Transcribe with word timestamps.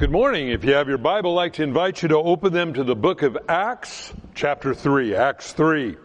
Good 0.00 0.10
morning. 0.10 0.48
If 0.48 0.64
you 0.64 0.72
have 0.72 0.88
your 0.88 0.96
Bible, 0.96 1.32
I'd 1.32 1.42
like 1.42 1.52
to 1.54 1.62
invite 1.62 2.00
you 2.00 2.08
to 2.08 2.16
open 2.16 2.54
them 2.54 2.72
to 2.72 2.84
the 2.84 2.96
book 2.96 3.20
of 3.20 3.36
Acts, 3.50 4.14
chapter 4.34 4.72
3. 4.72 5.14
Acts 5.14 5.52
3. 5.52 5.88
You 5.88 5.96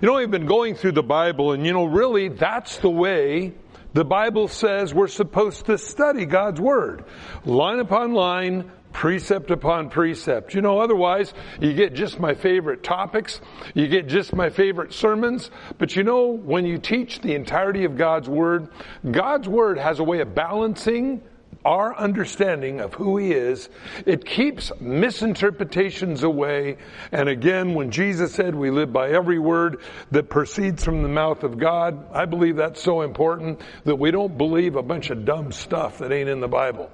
know, 0.00 0.14
we've 0.14 0.30
been 0.30 0.46
going 0.46 0.76
through 0.76 0.92
the 0.92 1.02
Bible, 1.02 1.52
and 1.52 1.66
you 1.66 1.74
know, 1.74 1.84
really, 1.84 2.30
that's 2.30 2.78
the 2.78 2.88
way 2.88 3.52
the 3.92 4.02
Bible 4.02 4.48
says 4.48 4.94
we're 4.94 5.08
supposed 5.08 5.66
to 5.66 5.76
study 5.76 6.24
God's 6.24 6.58
Word. 6.58 7.04
Line 7.44 7.80
upon 7.80 8.14
line, 8.14 8.72
precept 8.94 9.50
upon 9.50 9.90
precept. 9.90 10.54
You 10.54 10.62
know, 10.62 10.78
otherwise, 10.78 11.34
you 11.60 11.74
get 11.74 11.92
just 11.92 12.18
my 12.18 12.32
favorite 12.32 12.82
topics, 12.82 13.42
you 13.74 13.88
get 13.88 14.08
just 14.08 14.34
my 14.34 14.48
favorite 14.48 14.94
sermons, 14.94 15.50
but 15.76 15.94
you 15.94 16.02
know, 16.02 16.28
when 16.28 16.64
you 16.64 16.78
teach 16.78 17.20
the 17.20 17.34
entirety 17.34 17.84
of 17.84 17.98
God's 17.98 18.26
Word, 18.26 18.68
God's 19.10 19.50
Word 19.50 19.76
has 19.76 19.98
a 19.98 20.04
way 20.04 20.20
of 20.20 20.34
balancing 20.34 21.20
our 21.64 21.96
understanding 21.96 22.80
of 22.80 22.94
who 22.94 23.16
He 23.16 23.32
is. 23.32 23.68
It 24.06 24.24
keeps 24.24 24.72
misinterpretations 24.80 26.22
away. 26.22 26.76
And 27.12 27.28
again, 27.28 27.74
when 27.74 27.90
Jesus 27.90 28.34
said 28.34 28.54
we 28.54 28.70
live 28.70 28.92
by 28.92 29.10
every 29.10 29.38
word 29.38 29.80
that 30.10 30.28
proceeds 30.28 30.84
from 30.84 31.02
the 31.02 31.08
mouth 31.08 31.42
of 31.42 31.58
God, 31.58 32.12
I 32.12 32.26
believe 32.26 32.56
that's 32.56 32.82
so 32.82 33.02
important 33.02 33.60
that 33.84 33.96
we 33.96 34.10
don't 34.10 34.36
believe 34.36 34.76
a 34.76 34.82
bunch 34.82 35.10
of 35.10 35.24
dumb 35.24 35.52
stuff 35.52 35.98
that 35.98 36.12
ain't 36.12 36.28
in 36.28 36.40
the 36.40 36.48
Bible. 36.48 36.90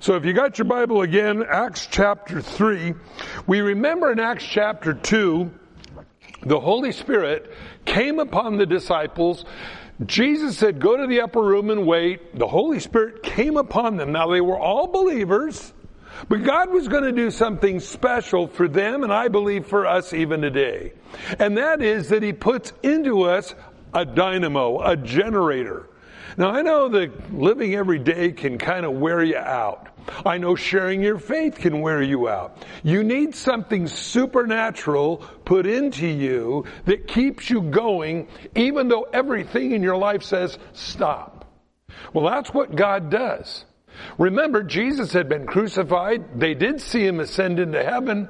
So 0.00 0.14
if 0.16 0.24
you 0.24 0.32
got 0.32 0.58
your 0.58 0.66
Bible 0.66 1.02
again, 1.02 1.44
Acts 1.48 1.88
chapter 1.90 2.40
3, 2.40 2.94
we 3.46 3.60
remember 3.60 4.12
in 4.12 4.20
Acts 4.20 4.44
chapter 4.44 4.94
2, 4.94 5.50
the 6.42 6.60
Holy 6.60 6.92
Spirit 6.92 7.50
came 7.84 8.18
upon 8.18 8.56
the 8.56 8.66
disciples 8.66 9.44
Jesus 10.04 10.58
said, 10.58 10.80
Go 10.80 10.96
to 10.96 11.06
the 11.06 11.20
upper 11.20 11.42
room 11.42 11.70
and 11.70 11.86
wait. 11.86 12.36
The 12.36 12.48
Holy 12.48 12.80
Spirit 12.80 13.22
came 13.22 13.56
upon 13.56 13.96
them. 13.96 14.12
Now, 14.12 14.28
they 14.28 14.40
were 14.40 14.58
all 14.58 14.88
believers, 14.88 15.72
but 16.28 16.42
God 16.42 16.70
was 16.70 16.88
going 16.88 17.04
to 17.04 17.12
do 17.12 17.30
something 17.30 17.78
special 17.80 18.48
for 18.48 18.66
them, 18.66 19.04
and 19.04 19.12
I 19.12 19.28
believe 19.28 19.66
for 19.66 19.86
us 19.86 20.12
even 20.12 20.40
today. 20.40 20.92
And 21.38 21.56
that 21.58 21.80
is 21.80 22.08
that 22.08 22.22
He 22.22 22.32
puts 22.32 22.72
into 22.82 23.22
us 23.22 23.54
a 23.92 24.04
dynamo, 24.04 24.80
a 24.80 24.96
generator. 24.96 25.88
Now, 26.36 26.50
I 26.50 26.62
know 26.62 26.88
that 26.88 27.32
living 27.32 27.74
every 27.76 28.00
day 28.00 28.32
can 28.32 28.58
kind 28.58 28.84
of 28.84 28.92
wear 28.92 29.22
you 29.22 29.36
out. 29.36 29.88
I 30.24 30.38
know 30.38 30.54
sharing 30.54 31.02
your 31.02 31.18
faith 31.18 31.56
can 31.56 31.80
wear 31.80 32.02
you 32.02 32.28
out. 32.28 32.64
You 32.82 33.02
need 33.04 33.34
something 33.34 33.86
supernatural 33.86 35.18
put 35.44 35.66
into 35.66 36.06
you 36.06 36.64
that 36.84 37.08
keeps 37.08 37.50
you 37.50 37.62
going 37.62 38.28
even 38.54 38.88
though 38.88 39.06
everything 39.12 39.72
in 39.72 39.82
your 39.82 39.96
life 39.96 40.22
says 40.22 40.58
stop. 40.72 41.44
Well, 42.12 42.24
that's 42.24 42.52
what 42.52 42.74
God 42.74 43.10
does. 43.10 43.64
Remember, 44.18 44.62
Jesus 44.62 45.12
had 45.12 45.28
been 45.28 45.46
crucified. 45.46 46.38
They 46.38 46.54
did 46.54 46.80
see 46.80 47.06
him 47.06 47.20
ascend 47.20 47.60
into 47.60 47.82
heaven. 47.82 48.28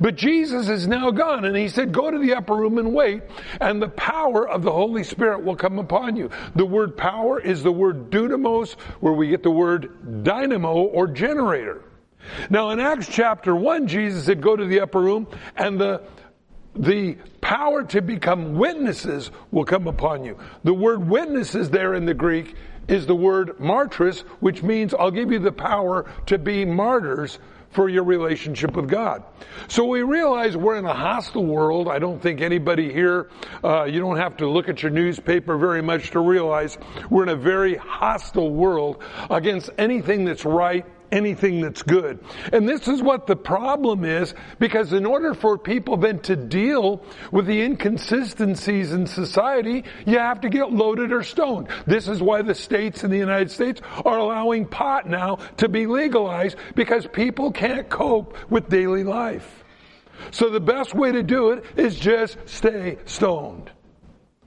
But 0.00 0.16
Jesus 0.16 0.68
is 0.68 0.86
now 0.86 1.10
gone 1.10 1.44
and 1.44 1.56
he 1.56 1.68
said, 1.68 1.92
go 1.92 2.10
to 2.10 2.18
the 2.18 2.34
upper 2.34 2.54
room 2.54 2.78
and 2.78 2.94
wait 2.94 3.22
and 3.60 3.80
the 3.80 3.88
power 3.88 4.48
of 4.48 4.62
the 4.62 4.72
Holy 4.72 5.04
Spirit 5.04 5.44
will 5.44 5.56
come 5.56 5.78
upon 5.78 6.16
you. 6.16 6.30
The 6.54 6.66
word 6.66 6.96
power 6.96 7.40
is 7.40 7.62
the 7.62 7.72
word 7.72 8.10
dunamos 8.10 8.72
where 9.00 9.12
we 9.12 9.28
get 9.28 9.42
the 9.42 9.50
word 9.50 10.24
dynamo 10.24 10.74
or 10.74 11.06
generator. 11.06 11.82
Now 12.50 12.70
in 12.70 12.80
Acts 12.80 13.08
chapter 13.08 13.54
1, 13.54 13.86
Jesus 13.86 14.24
said, 14.24 14.40
go 14.40 14.56
to 14.56 14.66
the 14.66 14.80
upper 14.80 15.00
room 15.00 15.26
and 15.56 15.80
the 15.80 16.02
the 16.76 17.16
power 17.40 17.82
to 17.82 18.00
become 18.00 18.54
witnesses 18.54 19.30
will 19.50 19.64
come 19.64 19.88
upon 19.88 20.24
you. 20.24 20.38
The 20.62 20.74
word 20.74 21.08
witnesses 21.08 21.68
there 21.70 21.94
in 21.94 22.04
the 22.04 22.14
Greek 22.14 22.54
is 22.86 23.06
the 23.06 23.14
word 23.14 23.58
martyrs, 23.60 24.20
which 24.40 24.62
means 24.62 24.94
I'll 24.94 25.10
give 25.10 25.32
you 25.32 25.38
the 25.38 25.52
power 25.52 26.10
to 26.26 26.38
be 26.38 26.64
martyrs 26.64 27.38
for 27.70 27.88
your 27.88 28.04
relationship 28.04 28.74
with 28.74 28.88
God. 28.88 29.22
So 29.68 29.84
we 29.84 30.02
realize 30.02 30.56
we're 30.56 30.76
in 30.76 30.84
a 30.84 30.94
hostile 30.94 31.46
world. 31.46 31.88
I 31.88 31.98
don't 31.98 32.20
think 32.20 32.40
anybody 32.40 32.92
here, 32.92 33.30
uh, 33.62 33.84
you 33.84 34.00
don't 34.00 34.16
have 34.16 34.36
to 34.38 34.48
look 34.48 34.68
at 34.68 34.82
your 34.82 34.90
newspaper 34.90 35.56
very 35.56 35.82
much 35.82 36.10
to 36.10 36.20
realize 36.20 36.78
we're 37.10 37.22
in 37.22 37.28
a 37.28 37.36
very 37.36 37.76
hostile 37.76 38.50
world 38.50 39.02
against 39.30 39.70
anything 39.78 40.24
that's 40.24 40.44
right 40.44 40.84
anything 41.12 41.60
that's 41.60 41.82
good. 41.82 42.24
And 42.52 42.68
this 42.68 42.88
is 42.88 43.02
what 43.02 43.26
the 43.26 43.36
problem 43.36 44.04
is 44.04 44.34
because 44.58 44.92
in 44.92 45.06
order 45.06 45.34
for 45.34 45.58
people 45.58 45.96
then 45.96 46.20
to 46.20 46.36
deal 46.36 47.04
with 47.30 47.46
the 47.46 47.62
inconsistencies 47.62 48.92
in 48.92 49.06
society, 49.06 49.84
you 50.06 50.18
have 50.18 50.40
to 50.42 50.48
get 50.48 50.72
loaded 50.72 51.12
or 51.12 51.22
stoned. 51.22 51.68
This 51.86 52.08
is 52.08 52.22
why 52.22 52.42
the 52.42 52.54
states 52.54 53.04
in 53.04 53.10
the 53.10 53.18
United 53.18 53.50
States 53.50 53.80
are 54.04 54.18
allowing 54.18 54.66
pot 54.66 55.08
now 55.08 55.36
to 55.58 55.68
be 55.68 55.86
legalized 55.86 56.56
because 56.74 57.06
people 57.06 57.52
can't 57.52 57.88
cope 57.88 58.36
with 58.50 58.68
daily 58.68 59.04
life. 59.04 59.64
So 60.30 60.50
the 60.50 60.60
best 60.60 60.94
way 60.94 61.12
to 61.12 61.22
do 61.22 61.50
it 61.50 61.64
is 61.76 61.98
just 61.98 62.36
stay 62.46 62.98
stoned. 63.06 63.70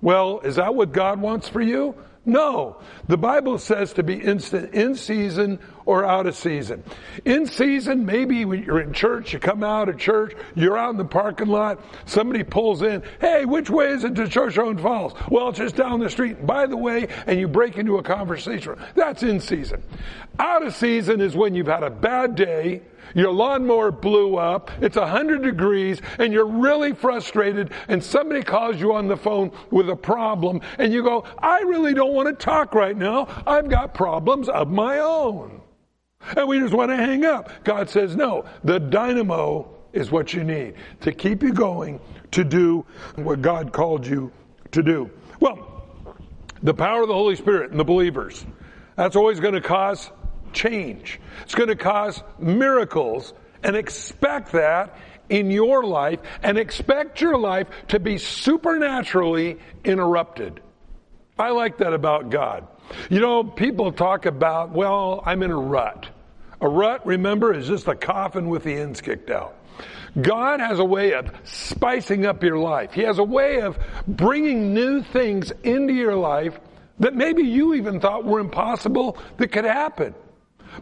Well, 0.01 0.41
is 0.41 0.55
that 0.57 0.75
what 0.75 0.91
God 0.91 1.19
wants 1.19 1.47
for 1.47 1.61
you? 1.61 1.95
No. 2.25 2.81
The 3.07 3.17
Bible 3.17 3.57
says 3.57 3.93
to 3.93 4.03
be 4.03 4.15
instant 4.15 4.73
in 4.73 4.95
season 4.95 5.59
or 5.85 6.05
out 6.05 6.27
of 6.27 6.35
season. 6.35 6.83
In 7.25 7.45
season, 7.45 8.05
maybe 8.05 8.45
when 8.45 8.63
you're 8.63 8.81
in 8.81 8.93
church, 8.93 9.33
you 9.33 9.39
come 9.39 9.63
out 9.63 9.89
of 9.89 9.97
church, 9.97 10.33
you're 10.55 10.77
out 10.77 10.91
in 10.91 10.97
the 10.97 11.05
parking 11.05 11.47
lot, 11.47 11.79
somebody 12.05 12.43
pulls 12.43 12.81
in, 12.81 13.03
hey, 13.19 13.45
which 13.45 13.69
way 13.69 13.87
is 13.91 14.03
it 14.03 14.15
to 14.15 14.27
Church 14.27 14.53
Shoshone 14.53 14.77
Falls? 14.77 15.13
Well, 15.29 15.49
it's 15.49 15.57
just 15.57 15.75
down 15.75 15.99
the 15.99 16.09
street. 16.09 16.45
By 16.45 16.65
the 16.65 16.77
way, 16.77 17.07
and 17.27 17.39
you 17.39 17.47
break 17.47 17.77
into 17.77 17.97
a 17.97 18.03
conversation. 18.03 18.75
That's 18.95 19.23
in 19.23 19.39
season. 19.39 19.83
Out 20.39 20.63
of 20.63 20.75
season 20.75 21.21
is 21.21 21.35
when 21.35 21.55
you've 21.55 21.67
had 21.67 21.83
a 21.83 21.89
bad 21.89 22.35
day, 22.35 22.81
your 23.15 23.31
lawnmower 23.31 23.91
blew 23.91 24.37
up, 24.37 24.71
it's 24.81 24.97
100 24.97 25.43
degrees, 25.43 26.01
and 26.17 26.33
you're 26.33 26.47
really 26.47 26.93
frustrated, 26.93 27.71
and 27.87 28.03
somebody 28.03 28.41
calls 28.41 28.79
you 28.79 28.93
on 28.93 29.07
the 29.07 29.17
phone 29.17 29.51
with 29.71 29.89
a 29.89 29.95
problem, 29.95 30.61
and 30.77 30.91
you 30.91 31.03
go, 31.03 31.23
I 31.37 31.61
really 31.61 31.93
don't 31.93 32.13
want 32.13 32.27
to 32.27 32.45
talk 32.45 32.73
right 32.73 32.97
now. 32.97 33.27
I've 33.45 33.69
got 33.69 33.93
problems 33.93 34.49
of 34.49 34.69
my 34.69 34.99
own. 34.99 35.62
And 36.35 36.47
we 36.47 36.59
just 36.59 36.73
want 36.73 36.91
to 36.91 36.97
hang 36.97 37.25
up. 37.25 37.49
God 37.63 37.89
says, 37.89 38.15
no, 38.15 38.45
the 38.63 38.79
dynamo 38.79 39.69
is 39.91 40.11
what 40.11 40.33
you 40.33 40.43
need 40.43 40.75
to 41.01 41.11
keep 41.11 41.43
you 41.43 41.53
going 41.53 41.99
to 42.31 42.43
do 42.43 42.85
what 43.15 43.41
God 43.41 43.71
called 43.71 44.07
you 44.07 44.31
to 44.71 44.81
do. 44.81 45.09
Well, 45.39 45.85
the 46.61 46.73
power 46.73 47.01
of 47.01 47.07
the 47.07 47.13
Holy 47.13 47.35
Spirit 47.35 47.71
and 47.71 47.79
the 47.79 47.83
believers, 47.83 48.45
that's 48.95 49.15
always 49.15 49.39
going 49.39 49.53
to 49.53 49.61
cause 49.61 50.09
change. 50.53 51.19
It's 51.43 51.55
going 51.55 51.69
to 51.69 51.75
cause 51.75 52.23
miracles 52.39 53.33
and 53.63 53.75
expect 53.75 54.53
that 54.53 54.97
in 55.29 55.51
your 55.51 55.83
life 55.83 56.19
and 56.41 56.57
expect 56.57 57.21
your 57.21 57.37
life 57.37 57.67
to 57.89 57.99
be 57.99 58.17
supernaturally 58.17 59.57
interrupted. 59.83 60.61
I 61.37 61.49
like 61.51 61.79
that 61.79 61.93
about 61.93 62.29
God. 62.29 62.67
You 63.09 63.19
know, 63.19 63.43
people 63.43 63.91
talk 63.91 64.25
about, 64.25 64.71
well, 64.71 65.23
I'm 65.25 65.41
in 65.43 65.51
a 65.51 65.57
rut. 65.57 66.07
A 66.63 66.69
rut, 66.69 67.05
remember, 67.05 67.53
is 67.53 67.67
just 67.67 67.89
a 67.89 67.95
coffin 67.95 68.47
with 68.47 68.63
the 68.63 68.73
ends 68.73 69.01
kicked 69.01 69.29
out. 69.29 69.57
God 70.19 70.61
has 70.61 70.79
a 70.79 70.85
way 70.85 71.13
of 71.13 71.29
spicing 71.43 72.25
up 72.25 72.41
your 72.41 72.57
life. 72.57 72.93
He 72.93 73.01
has 73.01 73.19
a 73.19 73.23
way 73.23 73.59
of 73.59 73.77
bringing 74.07 74.73
new 74.73 75.03
things 75.03 75.51
into 75.63 75.93
your 75.93 76.15
life 76.15 76.57
that 76.99 77.15
maybe 77.15 77.43
you 77.43 77.73
even 77.73 77.99
thought 77.99 78.23
were 78.23 78.39
impossible 78.39 79.17
that 79.37 79.49
could 79.49 79.65
happen. 79.65 80.15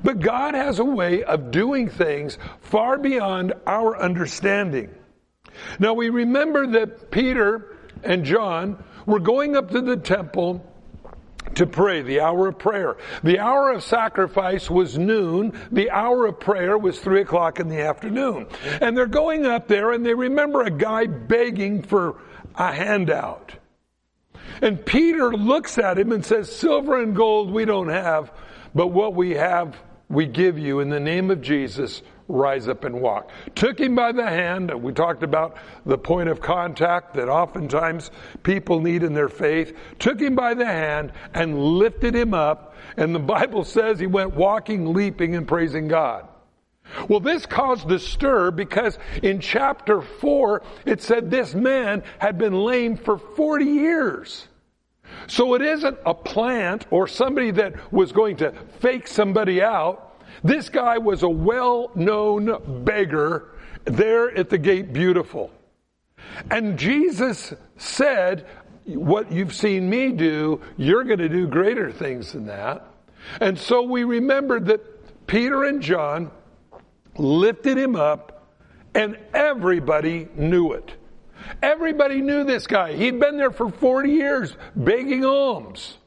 But 0.03 0.19
God 0.19 0.53
has 0.53 0.77
a 0.77 0.85
way 0.85 1.23
of 1.23 1.49
doing 1.49 1.89
things 1.89 2.37
far 2.59 2.99
beyond 2.99 3.53
our 3.65 3.99
understanding. 3.99 4.93
Now 5.79 5.93
we 5.93 6.09
remember 6.09 6.67
that 6.67 7.09
Peter 7.09 7.75
and 8.03 8.23
John 8.23 8.83
were 9.07 9.19
going 9.19 9.55
up 9.55 9.71
to 9.71 9.81
the 9.81 9.97
temple 9.97 10.63
to 11.61 11.67
pray, 11.67 12.01
the 12.01 12.21
hour 12.21 12.47
of 12.47 12.57
prayer. 12.57 12.97
The 13.23 13.39
hour 13.39 13.71
of 13.71 13.83
sacrifice 13.83 14.69
was 14.69 14.97
noon. 14.97 15.53
The 15.71 15.91
hour 15.91 16.25
of 16.25 16.39
prayer 16.39 16.75
was 16.75 16.99
three 16.99 17.21
o'clock 17.21 17.59
in 17.59 17.69
the 17.69 17.81
afternoon. 17.81 18.47
And 18.81 18.97
they're 18.97 19.05
going 19.05 19.45
up 19.45 19.67
there 19.67 19.91
and 19.91 20.03
they 20.03 20.15
remember 20.15 20.63
a 20.63 20.71
guy 20.71 21.05
begging 21.05 21.83
for 21.83 22.19
a 22.55 22.71
handout. 22.71 23.53
And 24.61 24.83
Peter 24.83 25.31
looks 25.31 25.77
at 25.77 25.99
him 25.99 26.11
and 26.11 26.25
says, 26.25 26.53
silver 26.53 26.99
and 27.01 27.15
gold 27.15 27.51
we 27.51 27.65
don't 27.65 27.89
have, 27.89 28.31
but 28.73 28.87
what 28.87 29.13
we 29.13 29.31
have 29.31 29.77
we 30.09 30.25
give 30.25 30.57
you 30.57 30.79
in 30.79 30.89
the 30.89 30.99
name 30.99 31.29
of 31.29 31.41
Jesus 31.41 32.01
rise 32.31 32.67
up 32.67 32.83
and 32.83 33.01
walk. 33.01 33.29
Took 33.55 33.79
him 33.79 33.95
by 33.95 34.11
the 34.11 34.25
hand. 34.25 34.71
We 34.81 34.93
talked 34.93 35.23
about 35.23 35.57
the 35.85 35.97
point 35.97 36.29
of 36.29 36.41
contact 36.41 37.13
that 37.15 37.29
oftentimes 37.29 38.11
people 38.43 38.79
need 38.79 39.03
in 39.03 39.13
their 39.13 39.29
faith. 39.29 39.77
Took 39.99 40.19
him 40.19 40.35
by 40.35 40.53
the 40.53 40.65
hand 40.65 41.11
and 41.33 41.59
lifted 41.59 42.15
him 42.15 42.33
up. 42.33 42.75
And 42.97 43.13
the 43.13 43.19
Bible 43.19 43.63
says 43.63 43.99
he 43.99 44.07
went 44.07 44.35
walking, 44.35 44.93
leaping, 44.93 45.35
and 45.35 45.47
praising 45.47 45.87
God. 45.87 46.27
Well, 47.07 47.19
this 47.19 47.45
caused 47.45 47.89
a 47.91 47.99
stir 47.99 48.51
because 48.51 48.97
in 49.23 49.39
chapter 49.39 50.01
4, 50.01 50.61
it 50.85 51.01
said 51.01 51.31
this 51.31 51.53
man 51.53 52.03
had 52.19 52.37
been 52.37 52.53
lame 52.53 52.97
for 52.97 53.17
40 53.17 53.65
years. 53.65 54.47
So 55.27 55.53
it 55.53 55.61
isn't 55.61 55.97
a 56.05 56.13
plant 56.13 56.85
or 56.89 57.07
somebody 57.07 57.51
that 57.51 57.93
was 57.93 58.11
going 58.11 58.37
to 58.37 58.53
fake 58.79 59.07
somebody 59.07 59.61
out. 59.61 60.10
This 60.43 60.69
guy 60.69 60.97
was 60.97 61.23
a 61.23 61.29
well-known 61.29 62.83
beggar 62.83 63.51
there 63.85 64.35
at 64.35 64.49
the 64.49 64.57
gate 64.57 64.93
beautiful. 64.93 65.51
And 66.49 66.77
Jesus 66.77 67.53
said, 67.77 68.47
what 68.85 69.31
you've 69.31 69.53
seen 69.53 69.89
me 69.89 70.11
do, 70.11 70.61
you're 70.77 71.03
going 71.03 71.19
to 71.19 71.29
do 71.29 71.47
greater 71.47 71.91
things 71.91 72.33
than 72.33 72.47
that. 72.47 72.85
And 73.39 73.57
so 73.57 73.83
we 73.83 74.03
remembered 74.03 74.65
that 74.67 75.27
Peter 75.27 75.63
and 75.65 75.81
John 75.81 76.31
lifted 77.17 77.77
him 77.77 77.95
up 77.95 78.47
and 78.95 79.17
everybody 79.33 80.27
knew 80.35 80.73
it. 80.73 80.91
Everybody 81.61 82.21
knew 82.21 82.43
this 82.43 82.67
guy. 82.67 82.93
He'd 82.93 83.19
been 83.19 83.37
there 83.37 83.51
for 83.51 83.71
40 83.71 84.09
years 84.09 84.55
begging 84.75 85.23
alms. 85.25 85.97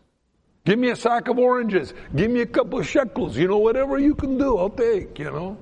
Give 0.65 0.79
me 0.79 0.91
a 0.91 0.97
sack 0.97 1.29
of 1.29 1.39
oranges. 1.39 1.93
Give 2.15 2.31
me 2.31 2.41
a 2.41 2.47
couple 2.47 2.79
of 2.79 2.89
shekels. 2.89 3.37
You 3.37 3.49
know, 3.49 3.59
whatever 3.59 3.99
you 3.99 4.15
can 4.15 4.39
do, 4.39 4.57
I'll 4.57 4.71
take, 4.71 5.19
you 5.19 5.31
know. 5.31 5.59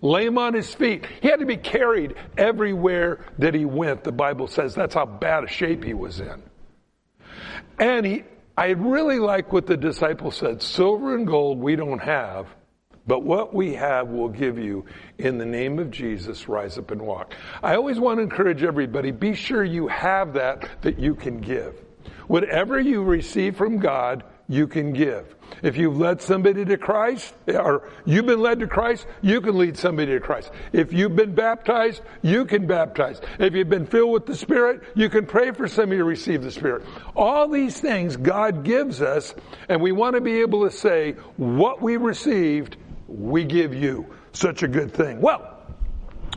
Lay 0.00 0.26
him 0.26 0.38
on 0.38 0.54
his 0.54 0.72
feet. 0.72 1.06
He 1.22 1.28
had 1.28 1.40
to 1.40 1.46
be 1.46 1.56
carried 1.56 2.14
everywhere 2.36 3.24
that 3.38 3.54
he 3.54 3.64
went. 3.64 4.04
The 4.04 4.12
Bible 4.12 4.46
says 4.46 4.74
that's 4.74 4.94
how 4.94 5.06
bad 5.06 5.44
a 5.44 5.48
shape 5.48 5.82
he 5.82 5.94
was 5.94 6.20
in. 6.20 6.42
And 7.78 8.06
he, 8.06 8.24
I 8.56 8.68
really 8.68 9.18
like 9.18 9.52
what 9.52 9.66
the 9.66 9.76
disciple 9.76 10.30
said. 10.30 10.62
Silver 10.62 11.16
and 11.16 11.26
gold 11.26 11.58
we 11.58 11.74
don't 11.74 12.00
have, 12.00 12.46
but 13.06 13.22
what 13.22 13.54
we 13.54 13.74
have 13.74 14.08
we'll 14.08 14.28
give 14.28 14.58
you 14.58 14.84
in 15.18 15.38
the 15.38 15.46
name 15.46 15.78
of 15.78 15.90
Jesus, 15.90 16.48
rise 16.48 16.78
up 16.78 16.90
and 16.90 17.02
walk. 17.02 17.34
I 17.62 17.74
always 17.74 17.98
want 17.98 18.18
to 18.18 18.22
encourage 18.22 18.62
everybody, 18.62 19.10
be 19.10 19.34
sure 19.34 19.64
you 19.64 19.88
have 19.88 20.34
that 20.34 20.82
that 20.82 20.98
you 20.98 21.14
can 21.14 21.40
give. 21.40 21.83
Whatever 22.26 22.80
you 22.80 23.02
receive 23.02 23.56
from 23.56 23.78
God, 23.78 24.24
you 24.48 24.66
can 24.66 24.92
give. 24.92 25.34
If 25.62 25.76
you've 25.76 25.96
led 25.96 26.20
somebody 26.20 26.64
to 26.64 26.76
Christ, 26.76 27.34
or 27.46 27.88
you've 28.04 28.26
been 28.26 28.40
led 28.40 28.60
to 28.60 28.66
Christ, 28.66 29.06
you 29.22 29.40
can 29.40 29.56
lead 29.56 29.78
somebody 29.78 30.12
to 30.12 30.20
Christ. 30.20 30.50
If 30.72 30.92
you've 30.92 31.16
been 31.16 31.34
baptized, 31.34 32.02
you 32.22 32.44
can 32.44 32.66
baptize. 32.66 33.20
If 33.38 33.54
you've 33.54 33.70
been 33.70 33.86
filled 33.86 34.12
with 34.12 34.26
the 34.26 34.36
Spirit, 34.36 34.82
you 34.94 35.08
can 35.08 35.26
pray 35.26 35.52
for 35.52 35.66
somebody 35.66 35.98
to 35.98 36.04
receive 36.04 36.42
the 36.42 36.50
Spirit. 36.50 36.84
All 37.16 37.48
these 37.48 37.80
things 37.80 38.16
God 38.16 38.64
gives 38.64 39.00
us, 39.00 39.34
and 39.68 39.80
we 39.80 39.92
want 39.92 40.16
to 40.16 40.20
be 40.20 40.40
able 40.40 40.64
to 40.64 40.70
say, 40.70 41.12
what 41.36 41.80
we 41.80 41.96
received, 41.96 42.76
we 43.08 43.44
give 43.44 43.74
you. 43.74 44.06
Such 44.32 44.62
a 44.62 44.68
good 44.68 44.92
thing. 44.92 45.20
Well, 45.20 45.62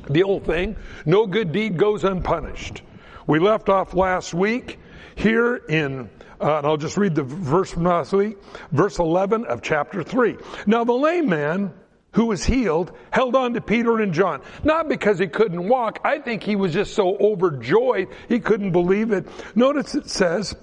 the 0.10 0.24
old 0.24 0.46
thing, 0.46 0.78
no 1.06 1.28
good 1.28 1.52
deed 1.52 1.78
goes 1.78 2.04
unpunished. 2.06 2.84
We 3.26 3.40
left 3.40 3.68
off 3.68 3.94
last 3.94 4.34
week 4.34 4.80
here 5.18 5.56
in 5.56 6.10
uh, 6.40 6.58
and 6.58 6.68
I'll 6.68 6.78
just 6.78 6.98
read 6.98 7.16
the 7.16 7.24
verse 7.24 7.72
from 7.72 7.84
last 7.84 8.14
week, 8.14 8.38
verse 8.72 9.00
11 9.00 9.46
of 9.46 9.64
chapter 9.64 10.04
3. 10.04 10.38
Now 10.68 10.84
the 10.84 10.94
lame 10.94 11.28
man 11.28 11.74
who 12.12 12.28
was 12.28 12.44
healed 12.44 12.92
held 13.12 13.36
on 13.36 13.54
to 13.56 13.62
Peter 13.62 14.00
and 14.00 14.14
John. 14.14 14.42
Not 14.64 14.88
because 14.88 15.20
he 15.20 15.28
couldn't 15.28 15.68
walk. 15.68 16.00
I 16.04 16.20
think 16.20 16.44
he 16.44 16.56
was 16.56 16.74
just 16.74 16.94
so 16.94 17.18
overjoyed 17.18 18.10
he 18.30 18.40
couldn't 18.40 18.72
believe 18.72 19.12
it. 19.12 19.28
Notice 19.56 19.96
it 19.96 20.10
says, 20.10 20.56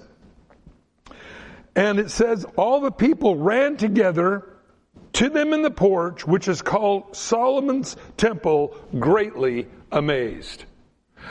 and 1.75 1.99
it 1.99 2.09
says, 2.09 2.45
all 2.55 2.79
the 2.79 2.91
people 2.91 3.35
ran 3.35 3.75
together 3.75 4.47
to 5.13 5.29
them 5.29 5.53
in 5.53 5.61
the 5.61 5.71
porch, 5.71 6.25
which 6.25 6.47
is 6.47 6.61
called 6.61 7.15
Solomon's 7.15 7.95
temple, 8.17 8.75
greatly 8.97 9.67
amazed. 9.91 10.65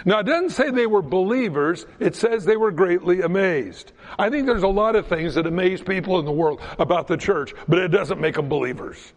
Now, 0.04 0.20
it 0.20 0.24
doesn't 0.24 0.50
say 0.50 0.70
they 0.70 0.86
were 0.86 1.02
believers, 1.02 1.86
it 1.98 2.16
says 2.16 2.44
they 2.44 2.56
were 2.56 2.70
greatly 2.70 3.22
amazed. 3.22 3.92
I 4.18 4.30
think 4.30 4.46
there's 4.46 4.62
a 4.62 4.68
lot 4.68 4.96
of 4.96 5.06
things 5.06 5.34
that 5.34 5.46
amaze 5.46 5.82
people 5.82 6.18
in 6.18 6.24
the 6.24 6.32
world 6.32 6.60
about 6.78 7.06
the 7.06 7.16
church, 7.16 7.54
but 7.68 7.78
it 7.78 7.88
doesn't 7.88 8.20
make 8.20 8.34
them 8.34 8.48
believers. 8.48 9.12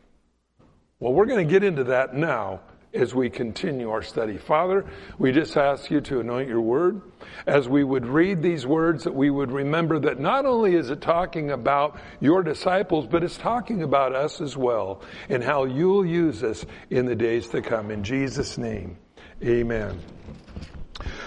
Well, 1.00 1.14
we're 1.14 1.26
going 1.26 1.46
to 1.46 1.52
get 1.52 1.64
into 1.64 1.86
that 1.86 2.16
now 2.16 2.62
as 2.94 3.14
we 3.14 3.30
continue 3.30 3.90
our 3.90 4.02
study. 4.02 4.38
Father, 4.38 4.86
we 5.20 5.32
just 5.32 5.56
ask 5.58 5.92
you 5.92 6.02
to 6.02 6.20
anoint 6.20 6.50
your 6.50 6.62
word. 6.62 7.02
As 7.46 7.68
we 7.68 7.84
would 7.84 8.06
read 8.06 8.42
these 8.42 8.66
words, 8.66 9.04
that 9.04 9.14
we 9.14 9.30
would 9.30 9.52
remember 9.52 10.00
that 10.00 10.20
not 10.20 10.46
only 10.46 10.76
is 10.76 10.90
it 10.90 11.02
talking 11.02 11.52
about 11.52 12.00
your 12.20 12.44
disciples, 12.44 13.06
but 13.06 13.24
it's 13.24 13.38
talking 13.38 13.84
about 13.84 14.16
us 14.16 14.42
as 14.42 14.58
well 14.58 15.02
and 15.30 15.44
how 15.44 15.66
you'll 15.66 16.06
use 16.06 16.44
us 16.44 16.66
in 16.90 17.06
the 17.06 17.16
days 17.16 17.48
to 17.50 17.62
come. 17.62 17.92
In 17.92 18.04
Jesus' 18.04 18.58
name, 18.58 18.98
amen. 19.44 20.00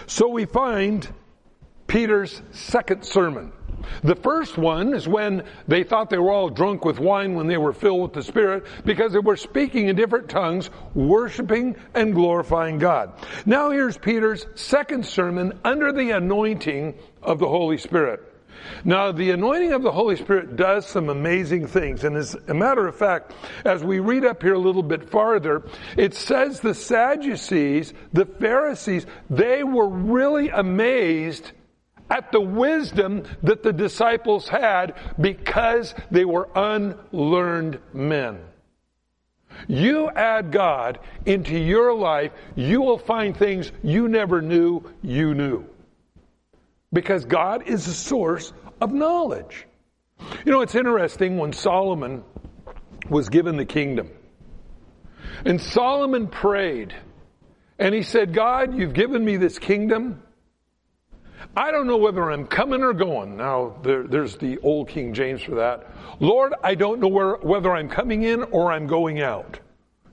So 0.06 0.28
we 0.28 0.44
find 0.44 1.08
Peter's 1.86 2.42
second 2.52 3.04
sermon. 3.04 3.52
The 4.02 4.14
first 4.14 4.58
one 4.58 4.94
is 4.94 5.08
when 5.08 5.44
they 5.66 5.84
thought 5.84 6.10
they 6.10 6.18
were 6.18 6.30
all 6.30 6.50
drunk 6.50 6.84
with 6.84 6.98
wine 6.98 7.34
when 7.34 7.46
they 7.46 7.56
were 7.56 7.72
filled 7.72 8.02
with 8.02 8.12
the 8.12 8.22
Spirit 8.22 8.66
because 8.84 9.12
they 9.12 9.18
were 9.18 9.36
speaking 9.36 9.88
in 9.88 9.96
different 9.96 10.28
tongues, 10.28 10.70
worshiping 10.94 11.76
and 11.94 12.14
glorifying 12.14 12.78
God. 12.78 13.12
Now 13.46 13.70
here's 13.70 13.96
Peter's 13.96 14.46
second 14.54 15.06
sermon 15.06 15.58
under 15.64 15.92
the 15.92 16.10
anointing 16.10 16.94
of 17.22 17.38
the 17.38 17.48
Holy 17.48 17.78
Spirit. 17.78 18.29
Now, 18.84 19.12
the 19.12 19.30
anointing 19.30 19.72
of 19.72 19.82
the 19.82 19.92
Holy 19.92 20.16
Spirit 20.16 20.56
does 20.56 20.86
some 20.86 21.08
amazing 21.08 21.66
things. 21.66 22.04
And 22.04 22.16
as 22.16 22.36
a 22.48 22.54
matter 22.54 22.86
of 22.86 22.96
fact, 22.96 23.32
as 23.64 23.82
we 23.82 24.00
read 24.00 24.24
up 24.24 24.42
here 24.42 24.54
a 24.54 24.58
little 24.58 24.82
bit 24.82 25.10
farther, 25.10 25.62
it 25.96 26.14
says 26.14 26.60
the 26.60 26.74
Sadducees, 26.74 27.92
the 28.12 28.26
Pharisees, 28.26 29.06
they 29.28 29.64
were 29.64 29.88
really 29.88 30.48
amazed 30.48 31.52
at 32.10 32.32
the 32.32 32.40
wisdom 32.40 33.22
that 33.42 33.62
the 33.62 33.72
disciples 33.72 34.48
had 34.48 34.94
because 35.20 35.94
they 36.10 36.24
were 36.24 36.48
unlearned 36.54 37.78
men. 37.92 38.40
You 39.68 40.10
add 40.10 40.52
God 40.52 40.98
into 41.26 41.56
your 41.56 41.94
life, 41.94 42.32
you 42.56 42.80
will 42.80 42.98
find 42.98 43.36
things 43.36 43.70
you 43.82 44.08
never 44.08 44.40
knew 44.40 44.82
you 45.02 45.34
knew. 45.34 45.66
Because 46.92 47.24
God 47.24 47.68
is 47.68 47.86
the 47.86 47.92
source 47.92 48.52
of 48.80 48.92
knowledge. 48.92 49.66
You 50.44 50.52
know, 50.52 50.60
it's 50.60 50.74
interesting 50.74 51.38
when 51.38 51.52
Solomon 51.52 52.24
was 53.08 53.28
given 53.28 53.56
the 53.56 53.64
kingdom. 53.64 54.10
And 55.44 55.60
Solomon 55.60 56.26
prayed 56.26 56.94
and 57.78 57.94
he 57.94 58.02
said, 58.02 58.34
God, 58.34 58.74
you've 58.74 58.92
given 58.92 59.24
me 59.24 59.36
this 59.36 59.58
kingdom. 59.58 60.22
I 61.56 61.70
don't 61.70 61.86
know 61.86 61.96
whether 61.96 62.30
I'm 62.30 62.46
coming 62.46 62.82
or 62.82 62.92
going. 62.92 63.36
Now, 63.36 63.76
there, 63.82 64.04
there's 64.04 64.36
the 64.36 64.58
old 64.58 64.88
King 64.88 65.14
James 65.14 65.42
for 65.42 65.54
that. 65.56 65.86
Lord, 66.20 66.52
I 66.62 66.74
don't 66.74 67.00
know 67.00 67.08
where, 67.08 67.36
whether 67.36 67.72
I'm 67.72 67.88
coming 67.88 68.22
in 68.22 68.42
or 68.44 68.70
I'm 68.70 68.86
going 68.86 69.22
out. 69.22 69.58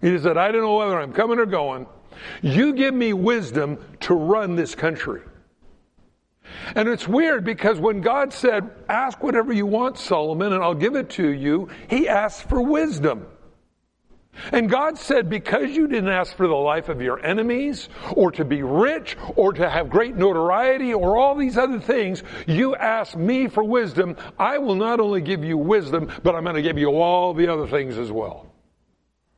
He 0.01 0.17
said, 0.17 0.37
I 0.37 0.51
don't 0.51 0.61
know 0.61 0.77
whether 0.77 0.99
I'm 0.99 1.13
coming 1.13 1.39
or 1.39 1.45
going. 1.45 1.85
You 2.41 2.73
give 2.73 2.93
me 2.93 3.13
wisdom 3.13 3.77
to 4.01 4.13
run 4.13 4.55
this 4.55 4.73
country. 4.73 5.21
And 6.75 6.87
it's 6.89 7.07
weird 7.07 7.43
because 7.43 7.79
when 7.79 8.01
God 8.01 8.33
said, 8.33 8.69
ask 8.89 9.21
whatever 9.21 9.53
you 9.53 9.65
want, 9.65 9.97
Solomon, 9.97 10.53
and 10.53 10.63
I'll 10.63 10.73
give 10.73 10.95
it 10.95 11.09
to 11.11 11.27
you, 11.27 11.69
he 11.89 12.07
asked 12.07 12.49
for 12.49 12.61
wisdom. 12.61 13.27
And 14.51 14.69
God 14.69 14.97
said, 14.97 15.29
because 15.29 15.71
you 15.71 15.87
didn't 15.87 16.09
ask 16.09 16.35
for 16.35 16.47
the 16.47 16.53
life 16.53 16.89
of 16.89 17.01
your 17.01 17.23
enemies, 17.25 17.89
or 18.11 18.31
to 18.33 18.45
be 18.45 18.61
rich, 18.61 19.17
or 19.35 19.53
to 19.53 19.69
have 19.69 19.89
great 19.89 20.15
notoriety, 20.15 20.93
or 20.93 21.17
all 21.17 21.35
these 21.35 21.57
other 21.57 21.79
things, 21.79 22.23
you 22.45 22.75
asked 22.75 23.17
me 23.17 23.47
for 23.47 23.63
wisdom. 23.63 24.15
I 24.37 24.59
will 24.59 24.75
not 24.75 24.99
only 24.99 25.21
give 25.21 25.43
you 25.43 25.57
wisdom, 25.57 26.11
but 26.23 26.35
I'm 26.35 26.43
going 26.43 26.55
to 26.55 26.61
give 26.61 26.77
you 26.77 26.89
all 26.89 27.33
the 27.33 27.51
other 27.51 27.67
things 27.67 27.97
as 27.97 28.11
well. 28.11 28.45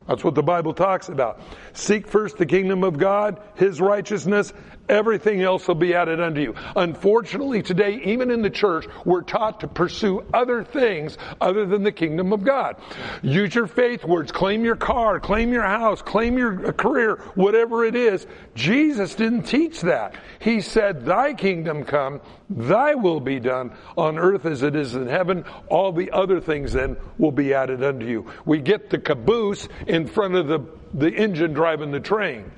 That's 0.08 0.24
what 0.24 0.34
the 0.34 0.44
Bible 0.44 0.74
talks 0.74 1.08
about. 1.08 1.40
Seek 1.74 2.08
first 2.08 2.38
the 2.38 2.46
kingdom 2.46 2.84
of 2.84 2.98
God, 2.98 3.40
His 3.56 3.80
righteousness, 3.80 4.52
everything 4.90 5.42
else 5.42 5.68
will 5.68 5.76
be 5.76 5.94
added 5.94 6.20
unto 6.20 6.42
you. 6.42 6.56
Unfortunately, 6.76 7.62
today, 7.62 8.02
even 8.04 8.32
in 8.32 8.42
the 8.42 8.50
church, 8.50 8.88
we're 9.06 9.22
taught 9.22 9.60
to 9.62 9.68
pursue 9.68 10.26
other 10.34 10.64
things 10.64 11.18
other 11.40 11.66
than 11.66 11.84
the 11.84 11.92
kingdom 11.92 12.34
of 12.34 12.44
God. 12.44 12.76
Use 13.22 13.54
your 13.54 13.68
faith 13.68 14.04
words, 14.04 14.32
claim 14.32 14.66
your 14.66 14.76
car, 14.76 15.20
claim 15.20 15.54
your 15.54 15.64
house, 15.64 16.02
claim 16.02 16.38
your 16.38 16.74
career, 16.74 17.18
whatever 17.36 17.86
it 17.86 17.96
is. 17.96 18.26
Jesus 18.56 19.16
didn't 19.16 19.44
teach 19.44 19.82
that. 19.82 20.16
He 20.40 20.62
said, 20.62 21.06
Thy 21.06 21.34
kingdom 21.34 21.84
come, 21.84 22.22
Thy 22.50 22.96
will 22.96 23.20
be 23.20 23.40
done 23.40 23.72
on 23.96 24.18
earth 24.18 24.46
as 24.46 24.64
it 24.64 24.76
is 24.76 24.96
in 24.96 25.08
heaven. 25.08 25.46
All 25.68 25.92
the 25.92 26.12
other 26.12 26.42
things 26.42 26.74
then 26.74 26.98
will 27.18 27.32
be 27.32 27.54
added 27.54 27.84
unto 27.84 28.06
you. 28.06 28.26
We 28.46 28.60
get 28.60 28.90
the 28.90 28.98
caboose 28.98 29.68
in 29.86 30.08
front 30.08 30.36
of 30.36 30.48
the, 30.48 30.62
the 30.94 31.12
engine 31.12 31.54
driving 31.54 31.92
the 31.92 32.00
train. 32.00 32.52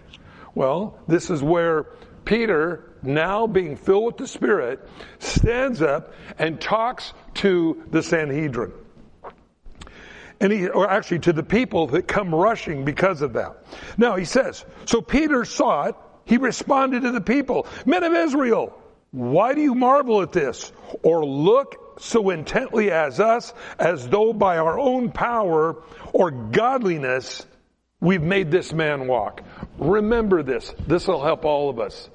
Well, 0.55 0.99
this 1.07 1.29
is 1.29 1.41
where 1.41 1.87
Peter, 2.25 2.93
now 3.01 3.47
being 3.47 3.75
filled 3.75 4.05
with 4.05 4.17
the 4.17 4.27
Spirit, 4.27 4.87
stands 5.19 5.81
up 5.81 6.13
and 6.37 6.59
talks 6.59 7.13
to 7.35 7.83
the 7.91 8.03
Sanhedrin. 8.03 8.71
And 10.39 10.51
he, 10.51 10.67
or 10.67 10.89
actually 10.89 11.19
to 11.19 11.33
the 11.33 11.43
people 11.43 11.87
that 11.87 12.07
come 12.07 12.33
rushing 12.33 12.83
because 12.83 13.21
of 13.21 13.33
that. 13.33 13.63
Now 13.97 14.15
he 14.15 14.25
says, 14.25 14.65
so 14.85 15.01
Peter 15.01 15.45
saw 15.45 15.85
it, 15.85 15.95
he 16.25 16.37
responded 16.37 17.01
to 17.03 17.11
the 17.11 17.21
people, 17.21 17.67
men 17.85 18.03
of 18.03 18.13
Israel, 18.13 18.77
why 19.11 19.53
do 19.53 19.61
you 19.61 19.75
marvel 19.75 20.21
at 20.21 20.31
this? 20.31 20.71
Or 21.03 21.25
look 21.25 21.99
so 21.99 22.29
intently 22.29 22.91
as 22.91 23.19
us 23.19 23.53
as 23.77 24.07
though 24.07 24.33
by 24.33 24.57
our 24.57 24.79
own 24.79 25.11
power 25.11 25.83
or 26.13 26.31
godliness 26.31 27.45
we've 27.99 28.23
made 28.23 28.49
this 28.49 28.73
man 28.73 29.07
walk. 29.07 29.43
Remember 29.81 30.43
this. 30.43 30.73
This 30.87 31.07
will 31.07 31.23
help 31.23 31.43
all 31.43 31.69
of 31.69 31.79
us. 31.79 32.09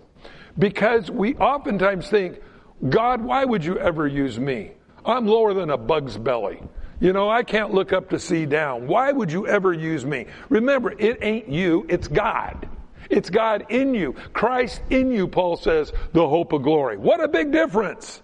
Because 0.57 1.11
we 1.11 1.35
oftentimes 1.35 2.09
think, 2.09 2.41
God, 2.89 3.21
why 3.21 3.45
would 3.45 3.65
you 3.65 3.77
ever 3.79 4.07
use 4.07 4.39
me? 4.39 4.71
I'm 5.05 5.27
lower 5.27 5.53
than 5.53 5.71
a 5.71 5.77
bug's 5.77 6.17
belly. 6.17 6.63
You 7.01 7.13
know, 7.13 7.29
I 7.29 7.43
can't 7.43 7.75
look 7.75 7.93
up 7.93 8.11
to 8.11 8.19
see 8.19 8.47
down. 8.47 8.87
Why 8.87 9.13
would 9.13 9.31
you 9.31 9.47
ever 9.49 9.73
use 9.73 10.07
me? 10.07 10.27
Remember, 10.49 10.93
it 10.93 11.19
ain't 11.21 11.49
you, 11.49 11.85
it's 11.89 12.09
God. 12.09 12.69
It's 13.11 13.31
God 13.31 13.67
in 13.69 13.95
you. 13.95 14.15
Christ 14.33 14.81
in 14.89 15.11
you, 15.11 15.29
Paul 15.29 15.57
says, 15.57 15.93
the 16.13 16.27
hope 16.27 16.53
of 16.53 16.63
glory. 16.63 16.97
What 16.97 17.23
a 17.23 17.29
big 17.29 17.53
difference. 17.53 18.23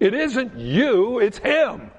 It 0.00 0.14
isn't 0.14 0.56
you, 0.56 1.18
it's 1.18 1.38
Him. 1.38 1.90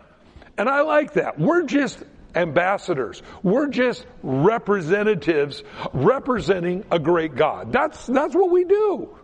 And 0.58 0.67
I 0.67 0.81
like 0.81 1.13
that. 1.13 1.39
We're 1.39 1.63
just 1.63 2.03
ambassadors. 2.36 3.21
We're 3.43 3.67
just 3.67 4.05
representatives 4.24 5.63
representing 5.93 6.86
a 6.91 7.00
great 7.00 7.36
God. 7.36 7.71
That's, 7.71 8.05
that's 8.05 8.36
what 8.36 8.51
we 8.51 8.65
do. 8.65 9.17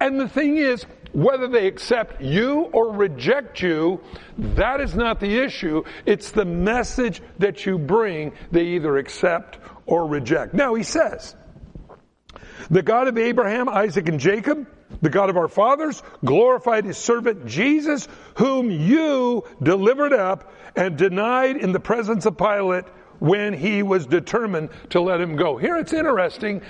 And 0.00 0.20
the 0.20 0.28
thing 0.28 0.56
is, 0.56 0.84
whether 1.12 1.48
they 1.48 1.66
accept 1.66 2.20
you 2.20 2.62
or 2.72 2.92
reject 2.92 3.62
you, 3.62 4.00
that 4.36 4.80
is 4.80 4.94
not 4.94 5.20
the 5.20 5.38
issue. 5.38 5.84
It's 6.04 6.30
the 6.30 6.44
message 6.44 7.22
that 7.38 7.64
you 7.64 7.78
bring 7.78 8.32
they 8.50 8.64
either 8.64 8.98
accept 8.98 9.58
or 9.86 10.06
reject. 10.06 10.52
Now 10.52 10.74
he 10.74 10.82
says, 10.82 11.34
the 12.70 12.82
God 12.82 13.08
of 13.08 13.16
Abraham, 13.16 13.68
Isaac, 13.68 14.08
and 14.08 14.18
Jacob, 14.20 14.66
the 15.02 15.10
God 15.10 15.30
of 15.30 15.36
our 15.36 15.48
fathers, 15.48 16.02
glorified 16.24 16.84
his 16.84 16.96
servant 16.98 17.46
Jesus, 17.46 18.08
whom 18.36 18.70
you 18.70 19.44
delivered 19.62 20.12
up 20.12 20.52
and 20.74 20.96
denied 20.96 21.56
in 21.56 21.72
the 21.72 21.80
presence 21.80 22.26
of 22.26 22.36
Pilate 22.36 22.84
when 23.18 23.52
he 23.52 23.82
was 23.82 24.06
determined 24.06 24.70
to 24.90 25.00
let 25.00 25.20
him 25.20 25.36
go. 25.36 25.56
Here 25.56 25.76
it's 25.76 25.92
interesting. 25.92 26.62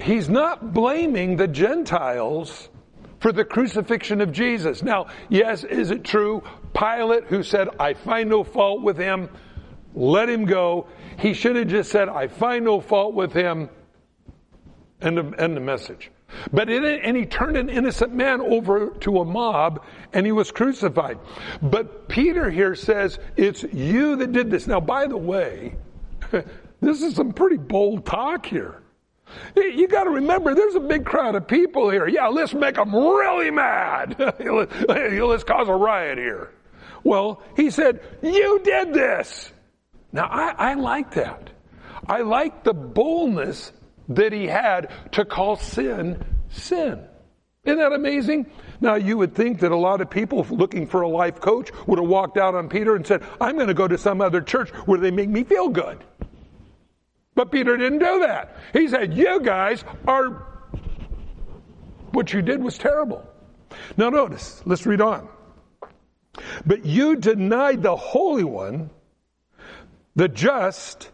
He's 0.00 0.28
not 0.28 0.72
blaming 0.72 1.36
the 1.36 1.48
Gentiles 1.48 2.68
for 3.18 3.32
the 3.32 3.44
crucifixion 3.44 4.20
of 4.20 4.30
Jesus. 4.32 4.82
Now, 4.82 5.06
yes, 5.28 5.64
is 5.64 5.90
it 5.90 6.04
true? 6.04 6.42
Pilate, 6.72 7.24
who 7.24 7.42
said, 7.42 7.68
I 7.80 7.94
find 7.94 8.28
no 8.28 8.44
fault 8.44 8.82
with 8.82 8.96
him, 8.96 9.28
let 9.94 10.28
him 10.28 10.44
go. 10.44 10.86
He 11.18 11.34
should 11.34 11.56
have 11.56 11.66
just 11.66 11.90
said, 11.90 12.08
I 12.08 12.28
find 12.28 12.64
no 12.64 12.80
fault 12.80 13.14
with 13.14 13.32
him, 13.32 13.70
End 15.00 15.18
of, 15.18 15.34
end 15.38 15.56
of 15.56 15.62
message. 15.62 16.10
But 16.52 16.68
it, 16.70 17.00
and 17.02 17.16
he 17.16 17.26
turned 17.26 17.56
an 17.56 17.68
innocent 17.70 18.14
man 18.14 18.40
over 18.40 18.90
to 19.00 19.20
a 19.20 19.24
mob 19.24 19.84
and 20.12 20.26
he 20.26 20.32
was 20.32 20.50
crucified. 20.50 21.18
But 21.62 22.08
Peter 22.08 22.50
here 22.50 22.74
says, 22.74 23.18
it's 23.36 23.62
you 23.62 24.16
that 24.16 24.32
did 24.32 24.50
this. 24.50 24.66
Now, 24.66 24.80
by 24.80 25.06
the 25.06 25.16
way, 25.16 25.76
this 26.80 27.02
is 27.02 27.16
some 27.16 27.32
pretty 27.32 27.56
bold 27.56 28.04
talk 28.04 28.46
here. 28.46 28.82
You 29.56 29.88
got 29.88 30.04
to 30.04 30.10
remember, 30.10 30.54
there's 30.54 30.74
a 30.74 30.80
big 30.80 31.04
crowd 31.04 31.34
of 31.34 31.46
people 31.46 31.90
here. 31.90 32.08
Yeah, 32.08 32.28
let's 32.28 32.54
make 32.54 32.76
them 32.76 32.94
really 32.94 33.50
mad. 33.50 34.16
let's 34.88 35.44
cause 35.44 35.68
a 35.68 35.74
riot 35.74 36.18
here. 36.18 36.50
Well, 37.04 37.42
he 37.56 37.70
said, 37.70 38.00
You 38.22 38.60
did 38.64 38.94
this. 38.94 39.52
Now, 40.12 40.26
I, 40.26 40.70
I 40.70 40.74
like 40.74 41.12
that. 41.12 41.50
I 42.06 42.22
like 42.22 42.64
the 42.64 42.72
boldness 42.72 43.72
that 44.08 44.32
he 44.32 44.46
had 44.46 44.90
to 45.12 45.24
call 45.24 45.56
sin 45.56 46.24
sin. 46.50 47.04
Isn't 47.64 47.78
that 47.78 47.92
amazing? 47.92 48.50
Now, 48.80 48.94
you 48.94 49.18
would 49.18 49.34
think 49.34 49.60
that 49.60 49.72
a 49.72 49.76
lot 49.76 50.00
of 50.00 50.08
people 50.08 50.46
looking 50.48 50.86
for 50.86 51.02
a 51.02 51.08
life 51.08 51.40
coach 51.40 51.70
would 51.86 51.98
have 51.98 52.08
walked 52.08 52.38
out 52.38 52.54
on 52.54 52.68
Peter 52.68 52.96
and 52.96 53.06
said, 53.06 53.22
I'm 53.40 53.56
going 53.56 53.68
to 53.68 53.74
go 53.74 53.88
to 53.88 53.98
some 53.98 54.20
other 54.20 54.40
church 54.40 54.70
where 54.86 54.98
they 54.98 55.10
make 55.10 55.28
me 55.28 55.44
feel 55.44 55.68
good. 55.68 56.02
But 57.34 57.52
Peter 57.52 57.76
didn't 57.76 57.98
do 57.98 58.20
that. 58.20 58.56
He 58.72 58.88
said, 58.88 59.14
You 59.14 59.40
guys 59.40 59.84
are, 60.06 60.46
what 62.12 62.32
you 62.32 62.42
did 62.42 62.62
was 62.62 62.78
terrible. 62.78 63.28
Now, 63.96 64.08
notice, 64.08 64.62
let's 64.64 64.86
read 64.86 65.00
on. 65.00 65.28
But 66.64 66.86
you 66.86 67.16
denied 67.16 67.82
the 67.82 67.96
Holy 67.96 68.44
One, 68.44 68.90
the 70.16 70.28
just, 70.28 71.10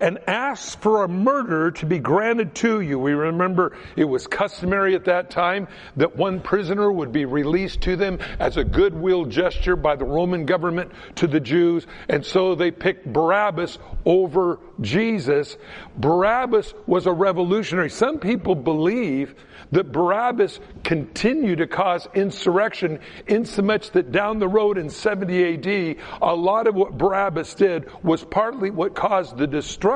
and 0.00 0.18
asked 0.28 0.80
for 0.80 1.04
a 1.04 1.08
murder 1.08 1.70
to 1.72 1.86
be 1.86 1.98
granted 1.98 2.54
to 2.56 2.80
you. 2.80 2.98
We 2.98 3.12
remember 3.12 3.76
it 3.96 4.04
was 4.04 4.26
customary 4.26 4.94
at 4.94 5.06
that 5.06 5.30
time 5.30 5.68
that 5.96 6.16
one 6.16 6.40
prisoner 6.40 6.90
would 6.90 7.12
be 7.12 7.24
released 7.24 7.80
to 7.82 7.96
them 7.96 8.18
as 8.38 8.56
a 8.56 8.64
goodwill 8.64 9.24
gesture 9.24 9.76
by 9.76 9.96
the 9.96 10.04
Roman 10.04 10.46
government 10.46 10.92
to 11.16 11.26
the 11.26 11.40
Jews. 11.40 11.86
And 12.08 12.24
so 12.24 12.54
they 12.54 12.70
picked 12.70 13.12
Barabbas 13.12 13.78
over 14.04 14.60
Jesus. 14.80 15.56
Barabbas 15.96 16.74
was 16.86 17.06
a 17.06 17.12
revolutionary. 17.12 17.90
Some 17.90 18.18
people 18.18 18.54
believe 18.54 19.34
that 19.72 19.92
Barabbas 19.92 20.60
continued 20.84 21.58
to 21.58 21.66
cause 21.66 22.08
insurrection 22.14 23.00
insomuch 23.26 23.90
that 23.90 24.12
down 24.12 24.38
the 24.38 24.48
road 24.48 24.78
in 24.78 24.88
70 24.88 25.54
AD, 25.54 25.96
a 26.22 26.34
lot 26.34 26.66
of 26.66 26.74
what 26.74 26.96
Barabbas 26.96 27.54
did 27.54 27.86
was 28.02 28.24
partly 28.24 28.70
what 28.70 28.94
caused 28.94 29.36
the 29.36 29.46
destruction 29.46 29.87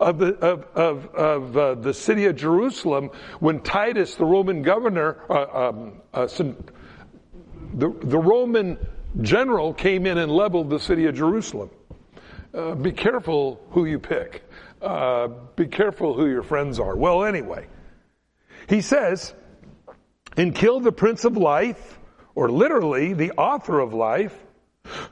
of 0.00 0.18
the, 0.18 0.34
of, 0.36 0.66
of, 0.74 1.14
of 1.14 1.56
uh, 1.56 1.74
the 1.74 1.94
city 1.94 2.26
of 2.26 2.36
Jerusalem 2.36 3.10
when 3.40 3.60
Titus, 3.60 4.14
the 4.14 4.24
Roman 4.24 4.62
governor, 4.62 5.18
uh, 5.28 5.68
um, 5.68 6.00
uh, 6.12 6.26
the, 7.74 7.88
the 7.88 8.18
Roman 8.18 8.78
general 9.20 9.74
came 9.74 10.06
in 10.06 10.18
and 10.18 10.30
leveled 10.32 10.70
the 10.70 10.80
city 10.80 11.06
of 11.06 11.14
Jerusalem. 11.14 11.70
Uh, 12.54 12.74
be 12.74 12.92
careful 12.92 13.64
who 13.70 13.84
you 13.84 13.98
pick. 13.98 14.42
Uh, 14.80 15.28
be 15.56 15.66
careful 15.66 16.14
who 16.14 16.28
your 16.28 16.42
friends 16.42 16.78
are. 16.80 16.96
Well, 16.96 17.24
anyway, 17.24 17.66
he 18.68 18.80
says, 18.80 19.32
and 20.36 20.54
kill 20.54 20.80
the 20.80 20.92
Prince 20.92 21.24
of 21.24 21.36
Life, 21.36 21.98
or 22.34 22.50
literally 22.50 23.12
the 23.12 23.32
author 23.32 23.80
of 23.80 23.94
life, 23.94 24.36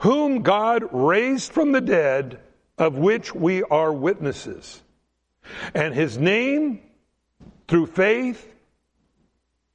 whom 0.00 0.42
God 0.42 0.84
raised 0.92 1.52
from 1.52 1.72
the 1.72 1.80
dead, 1.80 2.40
of 2.80 2.96
which 2.96 3.32
we 3.32 3.62
are 3.62 3.92
witnesses. 3.92 4.82
And 5.74 5.94
his 5.94 6.18
name, 6.18 6.80
through 7.68 7.86
faith, 7.86 8.52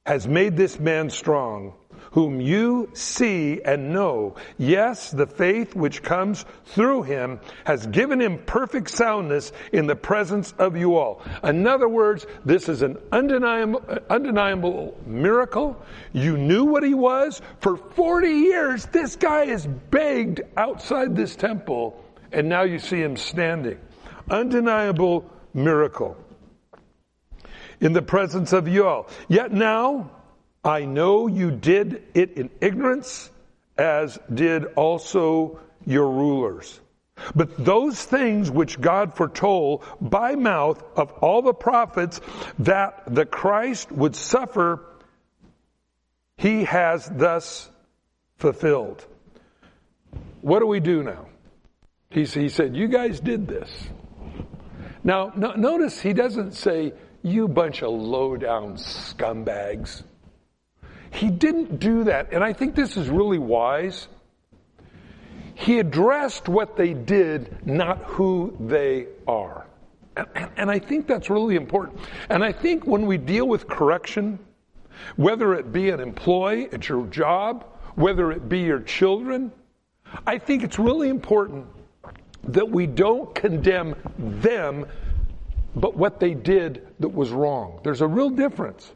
has 0.04 0.28
made 0.28 0.56
this 0.56 0.78
man 0.78 1.08
strong 1.08 1.72
whom 2.16 2.40
you 2.40 2.88
see 2.94 3.60
and 3.62 3.92
know. 3.92 4.34
Yes, 4.56 5.10
the 5.10 5.26
faith 5.26 5.74
which 5.74 6.02
comes 6.02 6.46
through 6.64 7.02
him 7.02 7.40
has 7.64 7.86
given 7.88 8.20
him 8.20 8.38
perfect 8.46 8.88
soundness 8.88 9.52
in 9.72 9.86
the 9.86 9.96
presence 9.96 10.54
of 10.58 10.78
you 10.78 10.96
all. 10.96 11.22
In 11.44 11.66
other 11.66 11.88
words, 11.88 12.26
this 12.42 12.70
is 12.70 12.80
an 12.80 12.96
undeniable, 13.12 13.82
undeniable 14.08 14.98
miracle. 15.04 15.76
You 16.14 16.38
knew 16.38 16.64
what 16.64 16.82
he 16.82 16.94
was. 16.94 17.42
For 17.60 17.76
40 17.76 18.28
years, 18.28 18.86
this 18.86 19.16
guy 19.16 19.44
is 19.44 19.66
begged 19.66 20.40
outside 20.56 21.14
this 21.14 21.36
temple, 21.36 22.02
and 22.32 22.48
now 22.48 22.62
you 22.62 22.78
see 22.78 23.00
him 23.00 23.16
standing. 23.16 23.78
Undeniable 24.30 25.30
miracle 25.54 26.16
in 27.80 27.92
the 27.92 28.02
presence 28.02 28.52
of 28.52 28.68
you 28.68 28.86
all. 28.86 29.08
Yet 29.28 29.52
now, 29.52 30.10
I 30.64 30.84
know 30.84 31.26
you 31.26 31.50
did 31.50 32.02
it 32.14 32.32
in 32.32 32.50
ignorance, 32.60 33.30
as 33.78 34.18
did 34.32 34.64
also 34.74 35.60
your 35.84 36.10
rulers. 36.10 36.80
But 37.34 37.64
those 37.64 38.02
things 38.02 38.50
which 38.50 38.80
God 38.80 39.14
foretold 39.14 39.84
by 40.00 40.34
mouth 40.34 40.82
of 40.96 41.12
all 41.12 41.42
the 41.42 41.54
prophets 41.54 42.20
that 42.58 43.02
the 43.06 43.24
Christ 43.24 43.90
would 43.90 44.14
suffer, 44.14 44.84
he 46.36 46.64
has 46.64 47.08
thus 47.10 47.70
fulfilled. 48.36 49.04
What 50.42 50.60
do 50.60 50.66
we 50.66 50.80
do 50.80 51.02
now? 51.02 51.26
He, 52.10 52.24
he 52.24 52.48
said, 52.48 52.76
You 52.76 52.88
guys 52.88 53.20
did 53.20 53.46
this. 53.46 53.70
Now, 55.02 55.32
no, 55.36 55.52
notice 55.52 56.00
he 56.00 56.12
doesn't 56.12 56.52
say, 56.52 56.92
You 57.22 57.48
bunch 57.48 57.82
of 57.82 57.90
low 57.90 58.36
down 58.36 58.76
scumbags. 58.76 60.02
He 61.12 61.30
didn't 61.30 61.78
do 61.78 62.04
that, 62.04 62.32
and 62.32 62.44
I 62.44 62.52
think 62.52 62.74
this 62.74 62.96
is 62.96 63.08
really 63.08 63.38
wise. 63.38 64.08
He 65.54 65.78
addressed 65.78 66.48
what 66.48 66.76
they 66.76 66.92
did, 66.92 67.66
not 67.66 68.02
who 68.04 68.54
they 68.60 69.06
are. 69.26 69.66
And, 70.14 70.50
and, 70.56 70.70
I 70.70 70.78
think 70.78 71.06
that's 71.06 71.30
really 71.30 71.56
important. 71.56 71.98
And 72.28 72.44
I 72.44 72.52
think 72.52 72.86
when 72.86 73.06
we 73.06 73.16
deal 73.16 73.48
with 73.48 73.66
correction, 73.66 74.38
whether 75.16 75.54
it 75.54 75.72
be 75.72 75.90
an 75.90 76.00
employee 76.00 76.68
at 76.72 76.88
your 76.88 77.06
job, 77.06 77.64
whether 77.94 78.32
it 78.32 78.48
be 78.48 78.60
your 78.60 78.80
children, 78.80 79.52
I 80.26 80.38
think 80.38 80.62
it's 80.62 80.78
really 80.78 81.08
important 81.08 81.66
that 82.48 82.70
we 82.70 82.86
don't 82.86 83.34
condemn 83.34 83.94
them, 84.18 84.86
but 85.74 85.96
what 85.96 86.20
they 86.20 86.34
did 86.34 86.86
that 87.00 87.08
was 87.08 87.30
wrong. 87.30 87.80
There's 87.82 88.00
a 88.00 88.06
real 88.06 88.30
difference. 88.30 88.90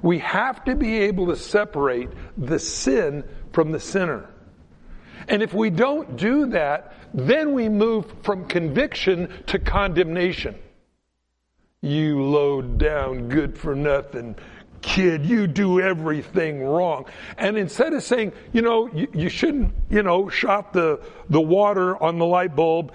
We 0.00 0.18
have 0.20 0.64
to 0.64 0.74
be 0.74 1.00
able 1.00 1.26
to 1.26 1.36
separate 1.36 2.08
the 2.36 2.58
sin 2.58 3.24
from 3.52 3.72
the 3.72 3.80
sinner. 3.80 4.28
And 5.28 5.42
if 5.42 5.54
we 5.54 5.70
don't 5.70 6.16
do 6.16 6.46
that, 6.46 6.94
then 7.14 7.52
we 7.52 7.68
move 7.68 8.06
from 8.22 8.46
conviction 8.46 9.32
to 9.46 9.58
condemnation. 9.58 10.56
You 11.80 12.22
low 12.22 12.62
down, 12.62 13.28
good 13.28 13.58
for 13.58 13.74
nothing 13.74 14.36
kid, 14.82 15.24
you 15.24 15.46
do 15.46 15.80
everything 15.80 16.62
wrong. 16.62 17.06
And 17.38 17.56
instead 17.56 17.94
of 17.94 18.02
saying, 18.02 18.32
you 18.52 18.62
know, 18.62 18.88
you, 18.92 19.08
you 19.14 19.28
shouldn't, 19.28 19.72
you 19.88 20.02
know, 20.02 20.28
shot 20.28 20.72
the, 20.72 21.00
the 21.30 21.40
water 21.40 22.00
on 22.02 22.18
the 22.18 22.26
light 22.26 22.54
bulb, 22.54 22.92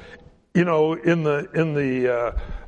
you 0.54 0.66
know, 0.66 0.94
in 0.94 1.24
the, 1.24 1.50
in 1.54 1.74
the, 1.74 2.14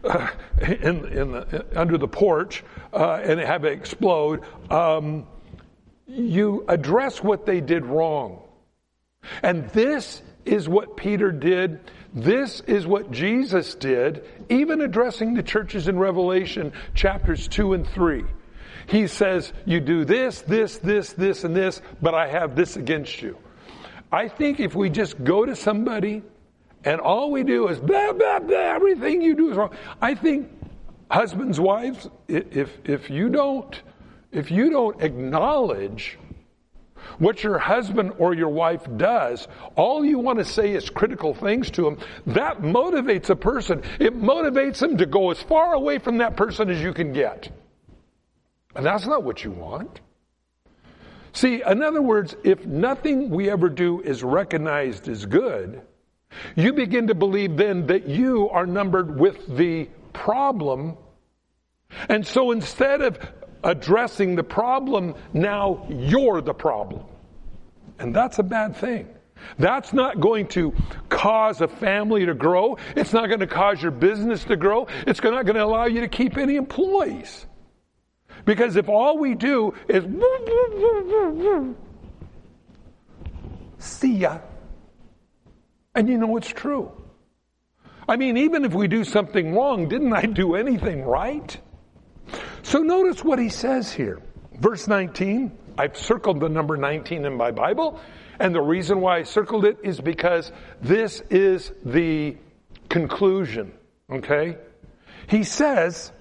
uh, 0.04 0.28
in, 0.62 1.06
in 1.06 1.32
the, 1.32 1.66
under 1.76 1.98
the 1.98 2.08
porch, 2.08 2.64
uh, 2.94 3.20
and 3.22 3.40
have 3.40 3.66
it 3.66 3.74
explode, 3.74 4.44
um, 4.72 5.28
you 6.08 6.66
address 6.68 7.24
what 7.24 7.46
they 7.46 7.62
did 7.62 7.86
wrong. 7.86 8.42
And 9.44 9.70
this 9.70 10.22
is 10.46 10.68
what 10.68 10.98
Peter 10.98 11.32
did. 11.32 11.80
This 12.14 12.62
is 12.62 12.88
what 12.88 13.12
Jesus 13.12 13.76
did, 13.76 14.26
even 14.50 14.82
addressing 14.82 15.36
the 15.36 15.44
churches 15.44 15.88
in 15.88 16.00
Revelation 16.00 16.74
chapters 16.96 17.48
2 17.48 17.74
and 17.74 17.88
3. 17.88 18.24
He 18.90 19.06
says, 19.06 19.54
You 19.66 19.80
do 19.80 20.04
this, 20.04 20.42
this, 20.42 20.78
this, 20.78 21.14
this, 21.14 21.44
and 21.44 21.56
this, 21.56 21.82
but 22.02 22.16
I 22.16 22.28
have 22.28 22.56
this 22.56 22.76
against 22.76 23.22
you. 23.22 23.38
I 24.12 24.28
think 24.28 24.60
if 24.60 24.74
we 24.74 24.90
just 24.90 25.24
go 25.24 25.46
to 25.46 25.56
somebody 25.56 26.24
and 26.84 27.00
all 27.00 27.32
we 27.32 27.44
do 27.44 27.68
is 27.68 27.78
blah, 27.78 28.14
blah, 28.14 28.40
blah, 28.40 28.58
everything 28.58 29.22
you 29.22 29.36
do 29.36 29.52
is 29.52 29.58
wrong. 29.58 29.76
I 30.02 30.16
think 30.16 30.50
husbands, 31.12 31.60
wives, 31.60 32.10
if, 32.28 32.72
if 32.84 33.12
you 33.12 33.30
don't, 33.30 33.80
if 34.32 34.50
you 34.50 34.72
don't 34.72 35.00
acknowledge 35.04 36.18
what 37.20 37.44
your 37.44 37.60
husband 37.60 38.14
or 38.18 38.34
your 38.34 38.50
wife 38.50 38.88
does, 38.98 39.48
all 39.76 40.04
you 40.04 40.18
want 40.18 40.40
to 40.40 40.46
say 40.46 40.74
is 40.74 40.90
critical 40.90 41.36
things 41.36 41.70
to 41.72 41.84
them, 41.84 42.00
that 42.26 42.62
motivates 42.62 43.30
a 43.30 43.36
person. 43.36 43.84
It 44.00 44.20
motivates 44.20 44.80
them 44.80 44.98
to 44.98 45.06
go 45.06 45.30
as 45.30 45.42
far 45.44 45.74
away 45.74 46.00
from 46.00 46.18
that 46.18 46.36
person 46.36 46.72
as 46.72 46.82
you 46.82 46.94
can 46.94 47.14
get. 47.14 47.52
And 48.76 48.86
that's 48.86 49.06
not 49.06 49.24
what 49.24 49.44
you 49.44 49.52
want. 49.52 50.00
See, 51.34 51.62
in 51.66 51.84
other 51.84 52.02
words, 52.02 52.36
if 52.44 52.66
nothing 52.66 53.30
we 53.30 53.50
ever 53.50 53.70
do 53.70 54.02
is 54.02 54.24
recognized 54.24 55.08
as 55.08 55.26
good, 55.26 55.82
you 56.56 56.74
begin 56.74 57.08
to 57.08 57.16
believe 57.16 57.58
then 57.58 57.88
that 57.88 58.08
you 58.08 58.50
are 58.50 58.66
numbered 58.66 59.20
with 59.20 59.58
the 59.58 59.90
problem. 60.14 60.98
And 62.08 62.26
so 62.26 62.52
instead 62.52 63.02
of 63.02 63.20
addressing 63.64 64.36
the 64.36 64.44
problem, 64.44 65.16
now 65.34 65.86
you're 65.90 66.42
the 66.42 66.54
problem. 66.54 67.04
And 68.00 68.16
that's 68.16 68.40
a 68.40 68.44
bad 68.44 68.76
thing. 68.76 69.08
That's 69.58 69.94
not 69.94 70.20
going 70.20 70.48
to 70.50 70.74
cause 71.08 71.62
a 71.62 71.68
family 71.68 72.26
to 72.26 72.34
grow. 72.34 72.78
It's 72.96 73.14
not 73.14 73.28
going 73.28 73.40
to 73.40 73.48
cause 73.48 73.82
your 73.82 73.92
business 73.92 74.44
to 74.46 74.56
grow. 74.56 74.88
It's 75.08 75.22
not 75.24 75.46
going 75.46 75.56
to 75.56 75.64
allow 75.64 75.86
you 75.86 76.02
to 76.02 76.08
keep 76.08 76.38
any 76.38 76.56
employees. 76.56 77.46
Because 78.46 78.76
if 78.76 78.90
all 78.90 79.18
we 79.18 79.36
do 79.36 79.74
is 79.88 80.04
see 83.78 84.16
ya, 84.16 84.40
and 85.96 86.10
you 86.10 86.18
know 86.18 86.38
it's 86.38 86.50
true. 86.50 86.92
I 88.08 88.16
mean, 88.16 88.38
even 88.38 88.66
if 88.66 88.74
we 88.74 88.88
do 88.88 89.04
something 89.04 89.54
wrong, 89.54 89.88
didn't 89.88 90.14
I 90.14 90.26
do 90.26 90.56
anything 90.56 91.04
right? 91.04 91.58
So 92.64 92.80
notice 92.80 93.24
what 93.24 93.40
he 93.40 93.50
says 93.50 93.92
here. 93.92 94.20
Verse 94.60 94.88
19, 94.88 95.52
I've 95.78 95.98
circled 95.98 96.40
the 96.40 96.50
number 96.50 96.76
19 96.76 97.26
in 97.26 97.38
my 97.38 97.52
Bible, 97.52 98.00
and 98.40 98.54
the 98.54 98.62
reason 98.62 99.00
why 99.00 99.18
I 99.20 99.24
circled 99.24 99.66
it 99.66 99.78
is 99.84 100.02
because 100.02 100.52
this 100.82 101.22
is 101.30 101.72
the 101.86 102.36
conclusion, 102.90 103.74
okay? 104.12 104.58
He 105.28 105.44
says, 105.44 106.12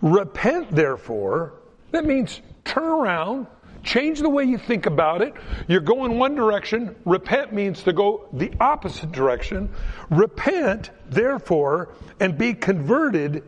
Repent, 0.00 0.70
therefore. 0.70 1.54
That 1.90 2.04
means 2.04 2.40
turn 2.64 2.84
around, 2.84 3.46
change 3.82 4.20
the 4.20 4.30
way 4.30 4.44
you 4.44 4.58
think 4.58 4.86
about 4.86 5.22
it. 5.22 5.34
You're 5.68 5.80
going 5.80 6.18
one 6.18 6.34
direction. 6.34 6.96
Repent 7.04 7.52
means 7.52 7.82
to 7.84 7.92
go 7.92 8.28
the 8.32 8.52
opposite 8.60 9.12
direction. 9.12 9.70
Repent, 10.10 10.90
therefore, 11.08 11.94
and 12.20 12.36
be 12.38 12.54
converted 12.54 13.44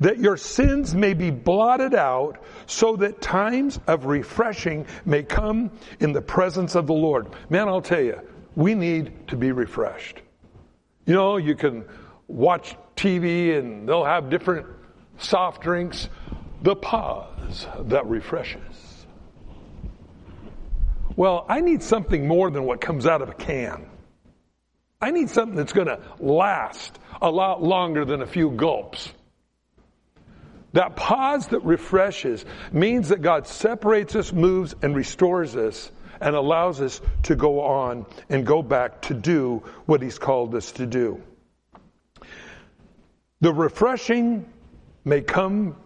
that 0.00 0.18
your 0.18 0.36
sins 0.36 0.94
may 0.94 1.14
be 1.14 1.30
blotted 1.30 1.94
out 1.94 2.42
so 2.66 2.96
that 2.96 3.20
times 3.20 3.78
of 3.86 4.06
refreshing 4.06 4.86
may 5.04 5.22
come 5.22 5.70
in 6.00 6.12
the 6.12 6.22
presence 6.22 6.74
of 6.74 6.86
the 6.86 6.94
Lord. 6.94 7.28
Man, 7.50 7.68
I'll 7.68 7.82
tell 7.82 8.00
you, 8.00 8.20
we 8.56 8.74
need 8.74 9.28
to 9.28 9.36
be 9.36 9.52
refreshed. 9.52 10.22
You 11.06 11.14
know, 11.14 11.36
you 11.36 11.54
can 11.54 11.84
watch 12.28 12.76
TV 12.96 13.58
and 13.58 13.86
they'll 13.86 14.04
have 14.04 14.30
different 14.30 14.66
soft 15.18 15.62
drinks, 15.62 16.08
the 16.62 16.76
pause 16.76 17.66
that 17.78 18.06
refreshes. 18.06 19.06
Well, 21.16 21.46
I 21.48 21.60
need 21.60 21.82
something 21.82 22.26
more 22.26 22.50
than 22.50 22.64
what 22.64 22.80
comes 22.80 23.06
out 23.06 23.22
of 23.22 23.28
a 23.28 23.34
can. 23.34 23.86
I 25.00 25.10
need 25.10 25.30
something 25.30 25.54
that's 25.56 25.72
going 25.72 25.86
to 25.86 26.00
last 26.18 26.98
a 27.20 27.30
lot 27.30 27.62
longer 27.62 28.04
than 28.04 28.22
a 28.22 28.26
few 28.26 28.50
gulps. 28.50 29.12
That 30.72 30.96
pause 30.96 31.48
that 31.48 31.62
refreshes 31.64 32.44
means 32.72 33.10
that 33.10 33.22
God 33.22 33.46
separates 33.46 34.16
us, 34.16 34.32
moves, 34.32 34.74
and 34.82 34.96
restores 34.96 35.54
us 35.54 35.90
and 36.20 36.34
allows 36.34 36.80
us 36.80 37.00
to 37.24 37.36
go 37.36 37.60
on 37.60 38.06
and 38.28 38.46
go 38.46 38.62
back 38.62 39.02
to 39.02 39.14
do 39.14 39.62
what 39.86 40.02
He's 40.02 40.18
called 40.18 40.54
us 40.54 40.72
to 40.72 40.86
do. 40.86 41.22
The 43.40 43.52
refreshing 43.52 44.46
may 45.04 45.20
come 45.20 45.76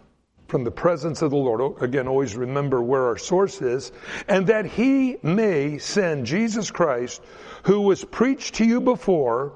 from 0.47 0.63
the 0.63 0.71
presence 0.71 1.21
of 1.21 1.29
the 1.29 1.37
Lord. 1.37 1.61
Oh, 1.61 1.77
again, 1.79 2.07
always 2.07 2.35
remember 2.35 2.81
where 2.81 3.05
our 3.07 3.17
source 3.17 3.61
is. 3.61 3.91
And 4.27 4.47
that 4.47 4.65
He 4.65 5.17
may 5.21 5.77
send 5.77 6.25
Jesus 6.25 6.71
Christ, 6.71 7.21
who 7.63 7.81
was 7.81 8.03
preached 8.03 8.55
to 8.55 8.65
you 8.65 8.81
before, 8.81 9.53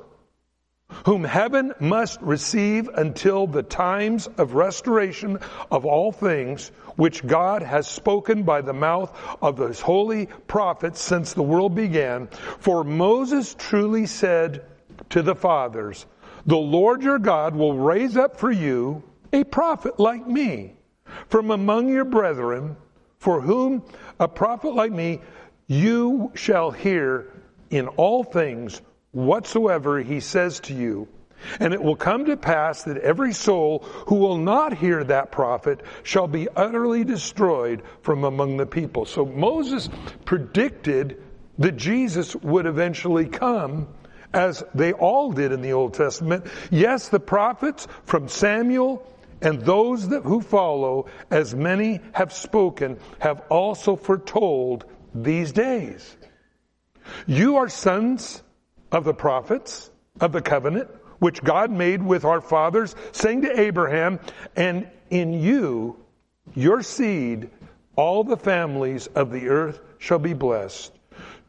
whom 1.06 1.24
heaven 1.24 1.74
must 1.80 2.22
receive 2.22 2.88
until 2.90 3.48
the 3.48 3.64
times 3.64 4.28
of 4.38 4.54
restoration 4.54 5.40
of 5.72 5.86
all 5.86 6.12
things, 6.12 6.72
which 6.96 7.26
God 7.26 7.64
has 7.64 7.88
spoken 7.88 8.44
by 8.44 8.62
the 8.62 8.74
mouth 8.74 9.12
of 9.42 9.58
his 9.58 9.82
holy 9.82 10.28
prophets 10.48 11.02
since 11.02 11.34
the 11.34 11.42
world 11.42 11.74
began. 11.74 12.28
For 12.60 12.84
Moses 12.84 13.56
truly 13.58 14.06
said 14.06 14.64
to 15.10 15.24
the 15.24 15.36
fathers, 15.36 16.06
the 16.46 16.58
Lord 16.58 17.02
your 17.02 17.20
God 17.20 17.56
will 17.56 17.78
raise 17.78 18.18
up 18.18 18.38
for 18.38 18.52
you 18.52 19.02
a 19.34 19.44
prophet 19.44 20.00
like 20.00 20.26
me 20.26 20.76
from 21.28 21.52
among 21.52 21.90
your 21.90 22.06
brethren, 22.06 22.78
for 23.18 23.42
whom 23.42 23.84
a 24.20 24.28
prophet 24.28 24.74
like 24.76 24.92
me 24.92 25.20
you 25.68 26.32
shall 26.36 26.72
hear 26.72 27.32
in 27.70 27.88
all 27.90 28.24
things 28.24 28.82
whatsoever 29.12 30.00
he 30.00 30.20
says 30.20 30.60
to 30.62 30.74
you. 30.74 31.08
And 31.60 31.74
it 31.74 31.84
will 31.84 31.96
come 31.96 32.26
to 32.26 32.38
pass 32.38 32.84
that 32.84 32.98
every 32.98 33.34
soul 33.34 33.80
who 34.08 34.16
will 34.16 34.38
not 34.38 34.78
hear 34.78 35.04
that 35.04 35.32
prophet 35.32 35.82
shall 36.04 36.28
be 36.28 36.48
utterly 36.56 37.04
destroyed 37.04 37.82
from 38.02 38.24
among 38.24 38.58
the 38.58 38.66
people. 38.66 39.06
So 39.06 39.26
Moses 39.26 39.90
predicted 40.24 41.22
that 41.58 41.74
Jesus 41.74 42.36
would 42.38 42.66
eventually 42.66 43.26
come 43.26 43.88
as 44.34 44.64
they 44.74 44.94
all 44.94 45.32
did 45.32 45.52
in 45.52 45.62
the 45.62 45.74
Old 45.74 45.94
Testament. 45.94 46.46
Yes, 46.72 47.10
the 47.10 47.20
prophets 47.20 47.88
from 48.06 48.30
Samuel 48.30 49.06
and 49.44 49.62
those 49.62 50.08
that, 50.10 50.24
who 50.24 50.42
follow, 50.42 51.08
as 51.30 51.54
many 51.54 52.00
have 52.14 52.34
spoken, 52.34 52.98
have 53.20 53.42
also 53.50 53.96
foretold 53.96 54.86
these 55.14 55.52
days. 55.52 56.18
You 57.28 57.58
are 57.58 57.70
sons 57.70 58.42
of 58.92 59.04
the 59.04 59.14
prophets 59.14 59.92
of 60.22 60.32
the 60.32 60.42
covenant, 60.42 60.90
which 61.20 61.44
God 61.44 61.72
made 61.72 62.02
with 62.02 62.24
our 62.24 62.40
fathers, 62.42 62.96
saying 63.12 63.42
to 63.42 63.60
Abraham, 63.60 64.20
and 64.56 64.90
in 65.10 65.34
you, 65.34 65.98
your 66.56 66.82
seed, 66.82 67.50
all 67.96 68.24
the 68.24 68.38
families 68.38 69.08
of 69.08 69.30
the 69.30 69.50
earth 69.50 69.82
shall 69.98 70.20
be 70.20 70.34
blessed. 70.34 70.92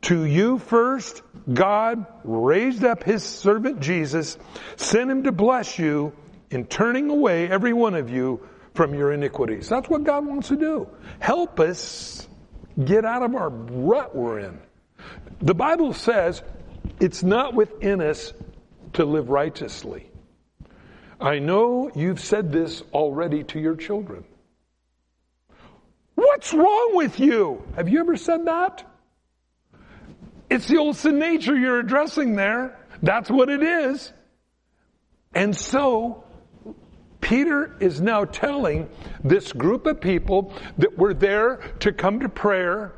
To 0.02 0.24
you 0.24 0.58
first, 0.58 1.22
God 1.52 2.06
raised 2.24 2.84
up 2.84 3.04
his 3.04 3.22
servant 3.22 3.80
Jesus, 3.80 4.36
sent 4.76 5.10
him 5.10 5.22
to 5.22 5.32
bless 5.32 5.78
you 5.78 6.12
in 6.54 6.66
turning 6.66 7.10
away 7.10 7.48
every 7.48 7.72
one 7.72 7.94
of 7.94 8.10
you 8.10 8.46
from 8.74 8.94
your 8.94 9.12
iniquities. 9.12 9.68
That's 9.68 9.88
what 9.88 10.04
God 10.04 10.26
wants 10.26 10.48
to 10.48 10.56
do. 10.56 10.88
Help 11.20 11.60
us 11.60 12.26
get 12.82 13.04
out 13.04 13.22
of 13.22 13.34
our 13.34 13.50
rut 13.50 14.14
we're 14.14 14.40
in. 14.40 14.58
The 15.40 15.54
Bible 15.54 15.92
says 15.92 16.42
it's 17.00 17.22
not 17.22 17.54
within 17.54 18.00
us 18.00 18.32
to 18.94 19.04
live 19.04 19.28
righteously. 19.28 20.10
I 21.20 21.38
know 21.38 21.90
you've 21.94 22.20
said 22.20 22.52
this 22.52 22.82
already 22.92 23.44
to 23.44 23.60
your 23.60 23.76
children. 23.76 24.24
What's 26.14 26.52
wrong 26.52 26.96
with 26.96 27.20
you? 27.20 27.62
Have 27.76 27.88
you 27.88 28.00
ever 28.00 28.16
said 28.16 28.46
that? 28.46 28.84
It's 30.50 30.68
the 30.68 30.78
old 30.78 30.96
sin 30.96 31.18
nature 31.18 31.56
you're 31.56 31.80
addressing 31.80 32.36
there. 32.36 32.78
That's 33.02 33.30
what 33.30 33.48
it 33.48 33.62
is. 33.62 34.12
And 35.34 35.56
so, 35.56 36.24
Peter 37.24 37.74
is 37.80 38.02
now 38.02 38.26
telling 38.26 38.86
this 39.24 39.50
group 39.54 39.86
of 39.86 39.98
people 39.98 40.52
that 40.76 40.98
were 40.98 41.14
there 41.14 41.56
to 41.80 41.90
come 41.90 42.20
to 42.20 42.28
prayer, 42.28 42.92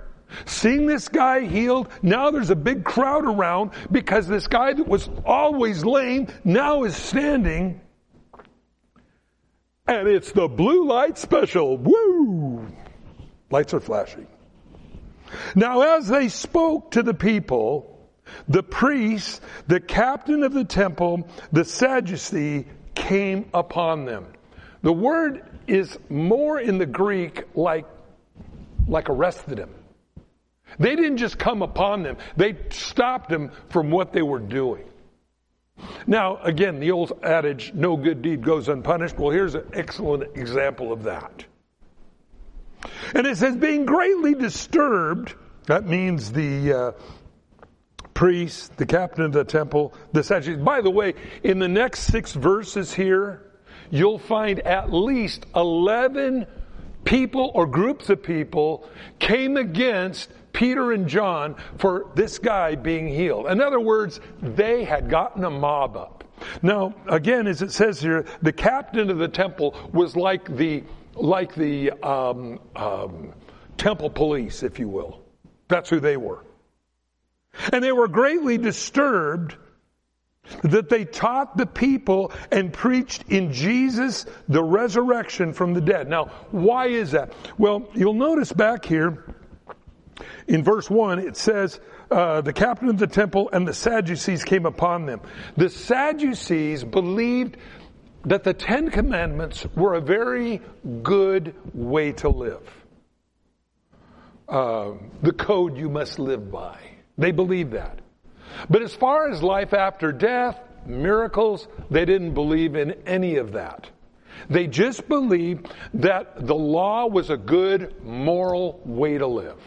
seeing 0.47 0.85
this 0.85 1.09
guy 1.09 1.47
healed. 1.47 1.89
Now 2.03 2.33
there's 2.33 2.51
a 2.51 2.57
big 2.57 2.83
crowd 2.83 3.25
around 3.25 3.71
because 3.93 4.27
this 4.27 4.49
guy 4.49 4.73
that 4.73 4.89
was 4.89 5.09
always 5.25 5.85
lame 5.85 6.27
now 6.43 6.83
is 6.83 6.97
standing. 6.97 7.81
And 9.87 10.09
it's 10.09 10.33
the 10.33 10.49
blue 10.49 10.89
light 10.89 11.19
special. 11.19 11.77
Woo! 11.77 12.67
Lights 13.53 13.75
are 13.75 13.81
flashing. 13.81 14.27
Now, 15.55 15.97
as 15.97 16.09
they 16.09 16.31
spoke 16.31 16.91
to 16.93 17.05
the 17.05 17.15
people, 17.15 18.11
the 18.49 18.65
priests, 18.65 19.41
the 19.69 19.79
captain 19.79 20.43
of 20.43 20.53
the 20.53 20.65
temple, 20.65 21.29
the 21.53 21.65
Sadducee 21.65 22.67
came 22.97 23.49
upon 23.55 24.07
them. 24.07 24.27
The 24.83 24.93
word 24.93 25.45
is 25.69 25.97
more 26.09 26.59
in 26.59 26.79
the 26.79 26.87
Greek 26.87 27.45
like, 27.55 27.87
like 28.89 29.09
arrested 29.09 29.59
him. 29.59 29.71
They 30.81 30.97
didn't 30.97 31.19
just 31.19 31.39
come 31.39 31.63
upon 31.63 32.03
them, 32.03 32.17
they 32.37 32.57
stopped 32.71 33.29
them 33.29 33.53
from 33.69 33.93
what 33.93 34.13
they 34.13 34.23
were 34.23 34.41
doing. 34.41 34.85
Now, 36.07 36.39
again, 36.39 36.81
the 36.81 36.91
old 36.91 37.13
adage, 37.23 37.73
no 37.75 37.97
good 37.97 38.23
deed 38.23 38.43
goes 38.43 38.69
unpunished. 38.69 39.19
Well, 39.19 39.31
here's 39.31 39.55
an 39.55 39.71
excellent 39.75 40.37
example 40.37 40.93
of 40.93 41.05
that. 41.05 41.45
And 43.15 43.27
it 43.27 43.37
says, 43.37 43.57
being 43.57 43.85
greatly 43.85 44.35
disturbed, 44.35 45.35
that 45.67 45.87
means 45.87 46.33
the 46.33 46.73
uh, 46.73 46.93
priest, 48.17 48.75
the 48.79 48.87
captain 48.87 49.25
of 49.25 49.33
the 49.33 49.45
temple, 49.45 49.93
the 50.13 50.23
Sadducees. 50.23 50.57
By 50.57 50.81
the 50.81 50.91
way, 50.91 51.15
in 51.45 51.59
the 51.59 51.69
next 51.69 52.01
six 52.05 52.33
verses 52.33 52.95
here, 52.95 53.43
you'll 53.91 54.19
find 54.19 54.59
at 54.61 54.91
least 54.91 55.45
11 55.55 56.47
people 57.05 57.53
or 57.55 57.67
groups 57.67 58.09
of 58.09 58.23
people 58.23 58.89
came 59.19 59.59
against 59.59 60.31
Peter 60.55 60.93
and 60.93 61.07
John 61.07 61.57
for 61.77 62.11
this 62.15 62.39
guy 62.39 62.75
being 62.75 63.07
healed. 63.07 63.49
In 63.49 63.61
other 63.61 63.81
words, 63.81 64.19
they 64.41 64.83
had 64.83 65.11
gotten 65.11 65.45
a 65.45 65.51
mob 65.51 65.99
up. 65.99 66.25
Now, 66.63 66.95
again, 67.09 67.47
as 67.47 67.61
it 67.61 67.71
says 67.71 68.01
here, 68.01 68.25
the 68.41 68.53
captain 68.53 69.11
of 69.11 69.19
the 69.19 69.29
temple 69.29 69.77
was 69.93 70.17
like 70.17 70.57
the 70.57 70.83
like 71.15 71.55
the 71.55 71.91
um, 72.03 72.61
um, 72.77 73.35
temple 73.77 74.09
police, 74.09 74.63
if 74.63 74.79
you 74.79 74.89
will. 74.89 75.21
That's 75.69 75.91
who 75.91 76.01
they 76.01 76.17
were. 76.17 76.45
And 77.73 77.83
they 77.83 77.93
were 77.93 78.09
greatly 78.09 78.59
disturbed 78.59 79.57
that 80.63 80.89
they 80.89 81.05
taught 81.05 81.57
the 81.57 81.67
people 81.67 82.33
and 82.51 82.73
preached 82.73 83.25
in 83.29 83.53
Jesus 83.53 84.27
the 84.49 84.63
resurrection 84.63 85.53
from 85.53 85.75
the 85.75 85.81
dead. 85.81 86.09
Now, 86.09 86.27
why 86.51 86.87
is 86.87 87.13
that? 87.13 87.33
Well, 87.59 87.89
you'll 87.95 88.15
notice 88.15 88.53
back 88.53 88.85
here 88.85 89.25
in 90.47 90.63
verse 90.63 90.89
1, 90.89 91.19
it 91.19 91.37
says, 91.37 91.81
uh, 92.11 92.41
the 92.41 92.53
captain 92.53 92.89
of 92.89 92.99
the 92.99 93.07
temple 93.07 93.51
and 93.53 93.67
the 93.67 93.75
Sadducees 93.75 94.45
came 94.45 94.67
upon 94.67 95.07
them. 95.07 95.21
The 95.57 95.69
Sadducees 95.69 96.85
believed 96.85 97.57
that 98.25 98.45
the 98.45 98.55
Ten 98.55 98.91
Commandments 98.91 99.67
were 99.75 99.95
a 99.95 100.01
very 100.01 100.61
good 101.03 101.55
way 101.75 102.13
to 102.13 102.29
live. 102.29 102.63
Uh, 104.49 104.93
the 105.23 105.33
code 105.33 105.77
you 105.77 105.89
must 105.89 106.19
live 106.21 106.51
by. 106.51 106.79
They 107.19 107.33
believed 107.33 107.73
that. 107.73 108.01
But 108.71 108.83
as 108.83 108.95
far 108.95 109.31
as 109.31 109.43
life 109.43 109.73
after 109.73 110.13
death, 110.13 110.59
miracles, 110.87 111.69
they 111.91 112.05
didn't 112.05 112.35
believe 112.35 112.77
in 112.77 112.93
any 113.07 113.37
of 113.37 113.53
that. 113.53 113.91
They 114.49 114.67
just 114.67 115.09
believed 115.09 115.73
that 115.95 116.47
the 116.47 116.55
law 116.55 117.07
was 117.07 117.31
a 117.31 117.37
good 117.37 118.03
moral 118.05 118.81
way 118.85 119.19
to 119.19 119.27
live. 119.27 119.59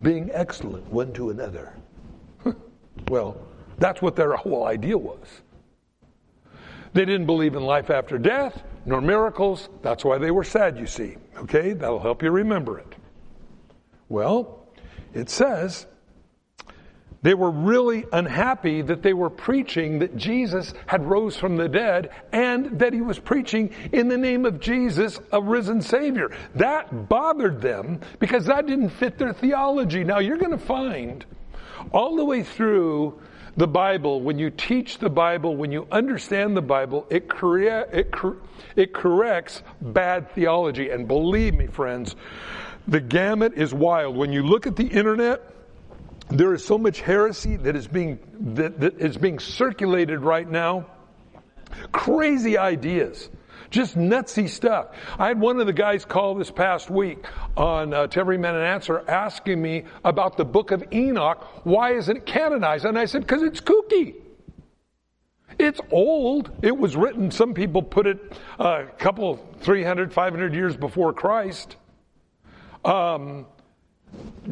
Being 0.00 0.30
excellent 0.32 0.86
one 0.90 1.12
to 1.14 1.30
another. 1.30 1.74
well, 3.08 3.36
that's 3.78 4.02
what 4.02 4.16
their 4.16 4.34
whole 4.36 4.66
idea 4.66 4.96
was. 4.96 5.42
They 6.92 7.04
didn't 7.04 7.26
believe 7.26 7.54
in 7.54 7.62
life 7.62 7.90
after 7.90 8.18
death, 8.18 8.62
nor 8.84 9.00
miracles. 9.00 9.68
That's 9.82 10.04
why 10.04 10.18
they 10.18 10.30
were 10.30 10.44
sad, 10.44 10.78
you 10.78 10.86
see. 10.86 11.16
Okay? 11.38 11.72
That'll 11.72 12.00
help 12.00 12.22
you 12.22 12.30
remember 12.30 12.78
it. 12.78 12.94
Well, 14.08 14.61
it 15.14 15.30
says 15.30 15.86
they 17.22 17.34
were 17.34 17.50
really 17.50 18.04
unhappy 18.12 18.82
that 18.82 19.02
they 19.02 19.12
were 19.12 19.30
preaching 19.30 20.00
that 20.00 20.16
Jesus 20.16 20.74
had 20.86 21.04
rose 21.04 21.36
from 21.36 21.56
the 21.56 21.68
dead 21.68 22.10
and 22.32 22.80
that 22.80 22.92
he 22.92 23.00
was 23.00 23.18
preaching 23.20 23.70
in 23.92 24.08
the 24.08 24.18
name 24.18 24.44
of 24.44 24.58
Jesus, 24.58 25.20
a 25.30 25.40
risen 25.40 25.82
Savior. 25.82 26.36
That 26.56 27.08
bothered 27.08 27.60
them 27.60 28.00
because 28.18 28.46
that 28.46 28.66
didn't 28.66 28.90
fit 28.90 29.18
their 29.18 29.32
theology. 29.32 30.02
Now 30.02 30.18
you're 30.18 30.36
going 30.36 30.50
to 30.50 30.58
find 30.58 31.24
all 31.92 32.16
the 32.16 32.24
way 32.24 32.42
through 32.42 33.20
the 33.56 33.68
Bible, 33.68 34.22
when 34.22 34.38
you 34.38 34.50
teach 34.50 34.98
the 34.98 35.10
Bible, 35.10 35.56
when 35.56 35.70
you 35.70 35.86
understand 35.92 36.56
the 36.56 36.62
Bible, 36.62 37.06
it, 37.10 37.30
it, 37.30 38.10
cor- 38.10 38.38
it 38.76 38.94
corrects 38.94 39.62
bad 39.80 40.30
theology. 40.32 40.88
And 40.88 41.06
believe 41.06 41.54
me, 41.54 41.66
friends, 41.66 42.16
the 42.86 43.00
gamut 43.00 43.54
is 43.54 43.72
wild. 43.72 44.16
When 44.16 44.32
you 44.32 44.42
look 44.42 44.66
at 44.66 44.76
the 44.76 44.86
internet, 44.86 45.40
there 46.28 46.54
is 46.54 46.64
so 46.64 46.78
much 46.78 47.00
heresy 47.00 47.56
that 47.56 47.76
is 47.76 47.86
being 47.86 48.18
that, 48.54 48.80
that 48.80 48.98
is 48.98 49.16
being 49.16 49.38
circulated 49.38 50.20
right 50.20 50.48
now. 50.48 50.86
Crazy 51.92 52.58
ideas. 52.58 53.30
Just 53.70 53.96
nutsy 53.96 54.50
stuff. 54.50 54.88
I 55.18 55.28
had 55.28 55.40
one 55.40 55.58
of 55.58 55.66
the 55.66 55.72
guys 55.72 56.04
call 56.04 56.34
this 56.34 56.50
past 56.50 56.90
week 56.90 57.24
on 57.56 57.94
uh, 57.94 58.06
to 58.06 58.20
Every 58.20 58.36
Man 58.36 58.54
an 58.54 58.62
Answer 58.62 59.02
asking 59.08 59.62
me 59.62 59.84
about 60.04 60.36
the 60.36 60.44
book 60.44 60.72
of 60.72 60.84
Enoch. 60.92 61.42
Why 61.64 61.94
isn't 61.94 62.14
it 62.14 62.26
canonized? 62.26 62.84
And 62.84 62.98
I 62.98 63.06
said, 63.06 63.22
because 63.22 63.42
it's 63.42 63.62
kooky. 63.62 64.16
It's 65.58 65.80
old. 65.90 66.50
It 66.62 66.76
was 66.76 66.96
written, 66.96 67.30
some 67.30 67.54
people 67.54 67.82
put 67.82 68.06
it 68.06 68.18
uh, 68.60 68.84
a 68.88 68.92
couple, 68.98 69.36
300, 69.60 70.12
500 70.12 70.54
years 70.54 70.76
before 70.76 71.14
Christ. 71.14 71.76
Um, 72.84 73.46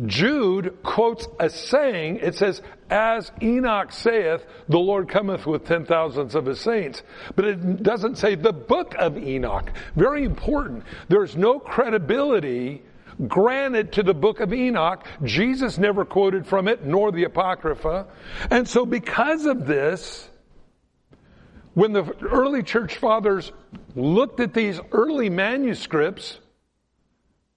Jude 0.07 0.79
quotes 0.83 1.29
a 1.39 1.51
saying. 1.51 2.21
It 2.23 2.35
says, 2.35 2.63
as 2.89 3.31
Enoch 3.43 3.93
saith, 3.93 4.45
the 4.69 4.79
Lord 4.79 5.09
cometh 5.09 5.47
with 5.47 5.67
ten 5.67 5.85
thousands 5.85 6.35
of 6.35 6.47
his 6.47 6.61
saints. 6.61 7.03
But 7.37 7.45
it 7.45 7.83
doesn't 7.83 8.17
say 8.17 8.37
the 8.37 8.53
book 8.53 8.95
of 8.99 9.19
Enoch. 9.19 9.71
Very 9.97 10.25
important. 10.25 10.85
There's 11.09 11.37
no 11.37 11.59
credibility 11.59 12.83
granted 13.29 13.93
to 13.93 14.03
the 14.03 14.15
book 14.15 14.41
of 14.41 14.55
Enoch. 14.55 15.05
Jesus 15.25 15.77
never 15.77 16.07
quoted 16.07 16.47
from 16.47 16.69
it, 16.69 16.87
nor 16.87 17.13
the 17.13 17.25
Apocrypha. 17.25 18.07
And 18.51 18.67
so 18.67 18.87
because 18.87 19.45
of 19.45 19.67
this, 19.67 20.31
when 21.75 21.93
the 21.93 22.05
early 22.23 22.63
church 22.63 22.97
fathers 22.97 23.53
looked 23.95 24.41
at 24.41 24.55
these 24.55 24.81
early 24.93 25.29
manuscripts, 25.29 26.39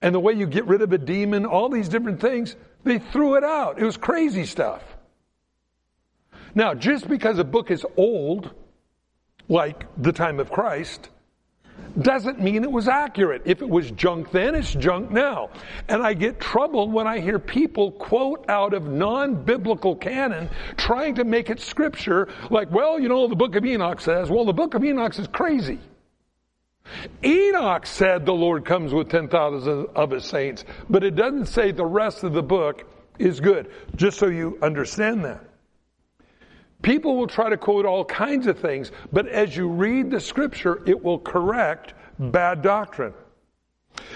and 0.04 0.14
the 0.14 0.20
way 0.20 0.34
you 0.34 0.46
get 0.46 0.66
rid 0.66 0.82
of 0.82 0.92
a 0.92 0.98
demon, 0.98 1.46
all 1.46 1.70
these 1.70 1.88
different 1.88 2.20
things, 2.20 2.56
they 2.84 2.98
threw 2.98 3.36
it 3.36 3.42
out. 3.42 3.78
It 3.78 3.84
was 3.84 3.96
crazy 3.96 4.44
stuff. 4.44 4.82
Now, 6.54 6.74
just 6.74 7.08
because 7.08 7.38
a 7.38 7.44
book 7.44 7.70
is 7.70 7.86
old, 7.96 8.50
like 9.48 9.86
the 9.96 10.12
time 10.12 10.40
of 10.40 10.50
Christ, 10.52 11.08
doesn't 11.98 12.38
mean 12.38 12.64
it 12.64 12.70
was 12.70 12.86
accurate. 12.86 13.40
If 13.46 13.62
it 13.62 13.68
was 13.68 13.90
junk 13.92 14.30
then, 14.30 14.54
it's 14.54 14.74
junk 14.74 15.10
now. 15.10 15.48
And 15.88 16.02
I 16.02 16.12
get 16.12 16.38
troubled 16.38 16.92
when 16.92 17.06
I 17.06 17.20
hear 17.20 17.38
people 17.38 17.92
quote 17.92 18.44
out 18.50 18.74
of 18.74 18.86
non-biblical 18.86 19.96
canon 19.96 20.50
trying 20.76 21.14
to 21.14 21.24
make 21.24 21.48
it 21.48 21.60
scripture 21.60 22.28
like, 22.50 22.70
well, 22.70 23.00
you 23.00 23.08
know, 23.08 23.26
the 23.26 23.36
book 23.36 23.56
of 23.56 23.64
Enoch 23.64 24.02
says, 24.02 24.28
well, 24.28 24.44
the 24.44 24.52
book 24.52 24.74
of 24.74 24.84
Enoch 24.84 25.18
is 25.18 25.28
crazy. 25.28 25.78
Enoch 27.24 27.86
said 27.86 28.26
the 28.26 28.34
Lord 28.34 28.64
comes 28.64 28.92
with 28.92 29.08
10,000 29.08 29.86
of 29.94 30.10
his 30.10 30.24
saints, 30.24 30.64
but 30.88 31.02
it 31.02 31.16
doesn't 31.16 31.46
say 31.46 31.72
the 31.72 31.84
rest 31.84 32.22
of 32.22 32.32
the 32.32 32.42
book 32.42 32.84
is 33.18 33.40
good, 33.40 33.70
just 33.96 34.18
so 34.18 34.26
you 34.26 34.58
understand 34.60 35.24
that. 35.24 35.42
People 36.82 37.16
will 37.16 37.26
try 37.26 37.48
to 37.48 37.56
quote 37.56 37.86
all 37.86 38.04
kinds 38.04 38.46
of 38.46 38.58
things, 38.58 38.92
but 39.12 39.26
as 39.26 39.56
you 39.56 39.68
read 39.68 40.10
the 40.10 40.20
scripture, 40.20 40.82
it 40.86 41.02
will 41.02 41.18
correct 41.18 41.94
bad 42.18 42.60
doctrine. 42.60 43.14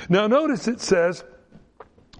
Now 0.09 0.26
notice 0.26 0.68
it 0.68 0.81
says 0.81 1.24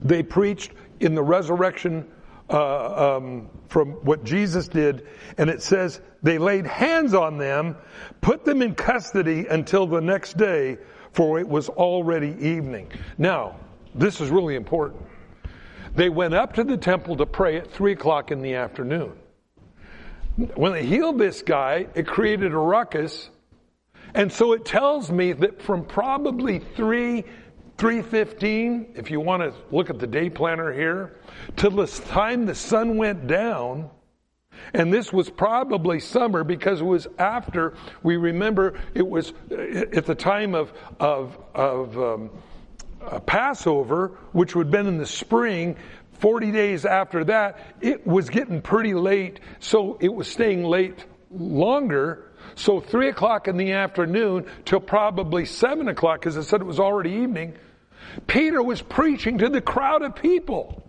they 0.01 0.23
preached 0.23 0.73
in 1.01 1.15
the 1.15 1.23
resurrection 1.23 2.07
uh, 2.49 3.17
um, 3.17 3.51
from 3.69 3.91
what 4.05 4.25
Jesus 4.25 4.69
did, 4.69 5.07
and 5.37 5.51
it 5.51 5.63
says 5.63 6.01
they 6.23 6.39
laid 6.39 6.67
hands 6.67 7.15
on 7.15 7.39
them, 7.39 7.77
put 8.21 8.45
them 8.45 8.63
in 8.63 8.75
custody 8.75 9.47
until 9.47 9.87
the 9.87 10.01
next 10.01 10.37
day, 10.37 10.79
for 11.13 11.39
it 11.39 11.49
was 11.49 11.69
already 11.69 12.37
evening. 12.41 12.91
Now, 13.17 13.57
this 13.95 14.21
is 14.21 14.31
really 14.31 14.57
important. 14.57 15.03
They 15.95 16.09
went 16.09 16.35
up 16.35 16.55
to 16.55 16.65
the 16.65 16.77
temple 16.77 17.17
to 17.17 17.27
pray 17.27 17.57
at 17.57 17.71
three 17.71 17.93
o'clock 17.93 18.31
in 18.31 18.43
the 18.43 18.55
afternoon. 18.55 19.13
When 20.55 20.73
they 20.73 20.85
healed 20.87 21.19
this 21.19 21.43
guy, 21.43 21.89
it 21.95 22.07
created 22.07 22.53
a 22.53 22.59
ruckus. 22.59 23.31
And 24.15 24.33
so 24.33 24.53
it 24.53 24.65
tells 24.65 25.11
me 25.11 25.33
that 25.33 25.61
from 25.61 25.85
probably 25.85 26.61
3, 26.61 27.23
315, 27.77 28.93
if 28.95 29.11
you 29.11 29.21
want 29.21 29.43
to 29.43 29.53
look 29.75 29.91
at 29.91 29.99
the 29.99 30.07
day 30.07 30.31
planner 30.31 30.73
here, 30.73 31.17
till 31.57 31.73
the 31.73 31.87
time 31.87 32.47
the 32.47 32.55
sun 32.55 32.97
went 32.97 33.27
down, 33.27 33.91
and 34.75 34.92
this 34.92 35.12
was 35.12 35.31
probably 35.31 36.01
summer 36.01 36.44
because 36.44 36.81
it 36.81 36.85
was 36.85 37.07
after, 37.18 37.75
we 38.03 38.16
remember 38.16 38.75
it 38.94 39.07
was 39.07 39.33
at 39.51 40.05
the 40.05 40.14
time 40.14 40.55
of, 40.55 40.73
of, 41.01 41.38
of 41.55 41.99
um, 41.99 42.31
uh, 43.01 43.21
Passover, 43.21 44.18
which 44.33 44.55
would 44.55 44.66
have 44.66 44.73
been 44.73 44.87
in 44.87 44.99
the 44.99 45.07
spring. 45.07 45.77
40 46.14 46.51
days 46.51 46.85
after 46.85 47.25
that, 47.25 47.61
it 47.81 48.07
was 48.07 48.29
getting 48.29 48.61
pretty 48.61 48.94
late, 48.94 49.40
so 49.61 49.97
it 50.01 50.12
was 50.12 50.29
staying 50.29 50.64
late 50.64 51.05
longer. 51.31 52.25
So 52.57 52.81
three 52.81 53.09
o'clock 53.09 53.47
in 53.47 53.57
the 53.57 53.73
afternoon 53.73 54.47
till 54.64 54.81
probably 54.81 55.44
seven 55.44 55.88
o'clock, 55.88 56.21
because 56.21 56.37
it 56.37 56.42
said 56.44 56.61
it 56.61 56.64
was 56.64 56.81
already 56.81 57.11
evening, 57.11 57.55
Peter 58.27 58.62
was 58.62 58.83
preaching 58.83 59.38
to 59.38 59.49
the 59.49 59.61
crowd 59.61 60.03
of 60.03 60.16
people. 60.16 60.83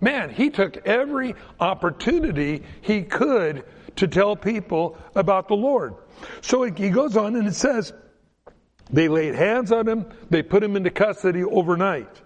Man, 0.00 0.30
he 0.30 0.50
took 0.50 0.86
every 0.86 1.34
opportunity 1.58 2.62
he 2.80 3.02
could 3.02 3.64
to 3.96 4.08
tell 4.08 4.34
people 4.34 4.96
about 5.14 5.48
the 5.48 5.56
Lord. 5.56 5.94
So 6.40 6.62
he 6.62 6.90
goes 6.90 7.16
on 7.16 7.36
and 7.36 7.46
it 7.46 7.54
says, 7.54 7.92
they 8.90 9.08
laid 9.08 9.34
hands 9.34 9.72
on 9.72 9.86
him, 9.86 10.06
they 10.30 10.42
put 10.42 10.62
him 10.62 10.76
into 10.76 10.90
custody 10.90 11.44
overnight. 11.44 12.20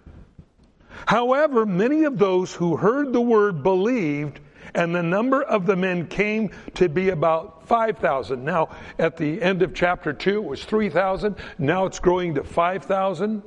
However, 1.06 1.66
many 1.66 2.04
of 2.04 2.18
those 2.18 2.54
who 2.54 2.76
heard 2.76 3.12
the 3.12 3.20
word 3.20 3.62
believed, 3.62 4.40
and 4.74 4.94
the 4.94 5.02
number 5.02 5.42
of 5.42 5.66
the 5.66 5.76
men 5.76 6.06
came 6.06 6.50
to 6.74 6.88
be 6.88 7.10
about 7.10 7.68
5,000. 7.68 8.42
Now, 8.44 8.70
at 8.98 9.16
the 9.16 9.42
end 9.42 9.62
of 9.62 9.74
chapter 9.74 10.12
2, 10.12 10.38
it 10.38 10.44
was 10.44 10.64
3,000. 10.64 11.36
Now 11.58 11.86
it's 11.86 11.98
growing 11.98 12.34
to 12.36 12.44
5,000. 12.44 13.42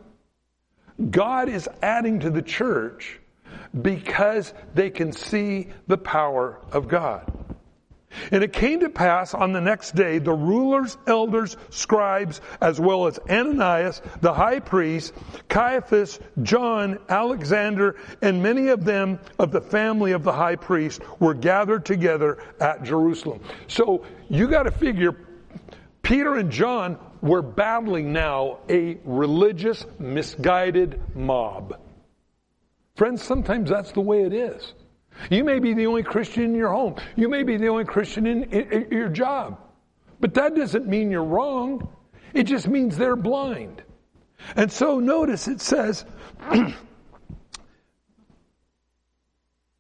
God 1.09 1.49
is 1.49 1.67
adding 1.81 2.19
to 2.19 2.29
the 2.29 2.41
church 2.41 3.19
because 3.81 4.53
they 4.73 4.89
can 4.89 5.11
see 5.11 5.69
the 5.87 5.97
power 5.97 6.59
of 6.71 6.87
God. 6.87 7.31
And 8.31 8.43
it 8.43 8.53
came 8.53 8.79
to 8.79 8.89
pass 8.89 9.33
on 9.33 9.53
the 9.53 9.61
next 9.61 9.95
day, 9.95 10.17
the 10.17 10.33
rulers, 10.33 10.97
elders, 11.07 11.57
scribes, 11.69 12.41
as 12.61 12.79
well 12.79 13.07
as 13.07 13.19
Ananias, 13.29 14.01
the 14.21 14.33
high 14.33 14.59
priest, 14.59 15.13
Caiaphas, 15.49 16.19
John, 16.41 16.99
Alexander, 17.09 17.95
and 18.21 18.41
many 18.41 18.69
of 18.69 18.85
them 18.85 19.19
of 19.39 19.51
the 19.51 19.61
family 19.61 20.13
of 20.13 20.23
the 20.23 20.31
high 20.31 20.55
priest 20.55 21.01
were 21.19 21.33
gathered 21.33 21.85
together 21.85 22.37
at 22.59 22.83
Jerusalem. 22.83 23.41
So 23.67 24.05
you 24.29 24.47
got 24.47 24.63
to 24.63 24.71
figure 24.71 25.15
Peter 26.01 26.35
and 26.35 26.51
John 26.51 26.97
were 27.21 27.41
battling 27.41 28.13
now 28.13 28.59
a 28.69 28.97
religious, 29.03 29.85
misguided 29.99 31.01
mob. 31.15 31.79
Friends, 32.97 33.21
sometimes 33.21 33.69
that's 33.69 33.91
the 33.91 34.01
way 34.01 34.23
it 34.23 34.33
is. 34.33 34.73
You 35.29 35.43
may 35.43 35.59
be 35.59 35.75
the 35.75 35.85
only 35.85 36.01
Christian 36.01 36.43
in 36.43 36.55
your 36.55 36.71
home. 36.71 36.95
You 37.15 37.29
may 37.29 37.43
be 37.43 37.55
the 37.55 37.67
only 37.67 37.85
Christian 37.85 38.25
in, 38.25 38.45
in, 38.45 38.71
in 38.71 38.91
your 38.91 39.09
job. 39.09 39.59
But 40.19 40.33
that 40.33 40.55
doesn't 40.55 40.87
mean 40.87 41.11
you're 41.11 41.23
wrong. 41.23 41.87
It 42.33 42.43
just 42.43 42.67
means 42.67 42.97
they're 42.97 43.15
blind. 43.15 43.83
And 44.55 44.71
so 44.71 44.99
notice 44.99 45.47
it 45.47 45.61
says, 45.61 46.05
and 46.49 46.73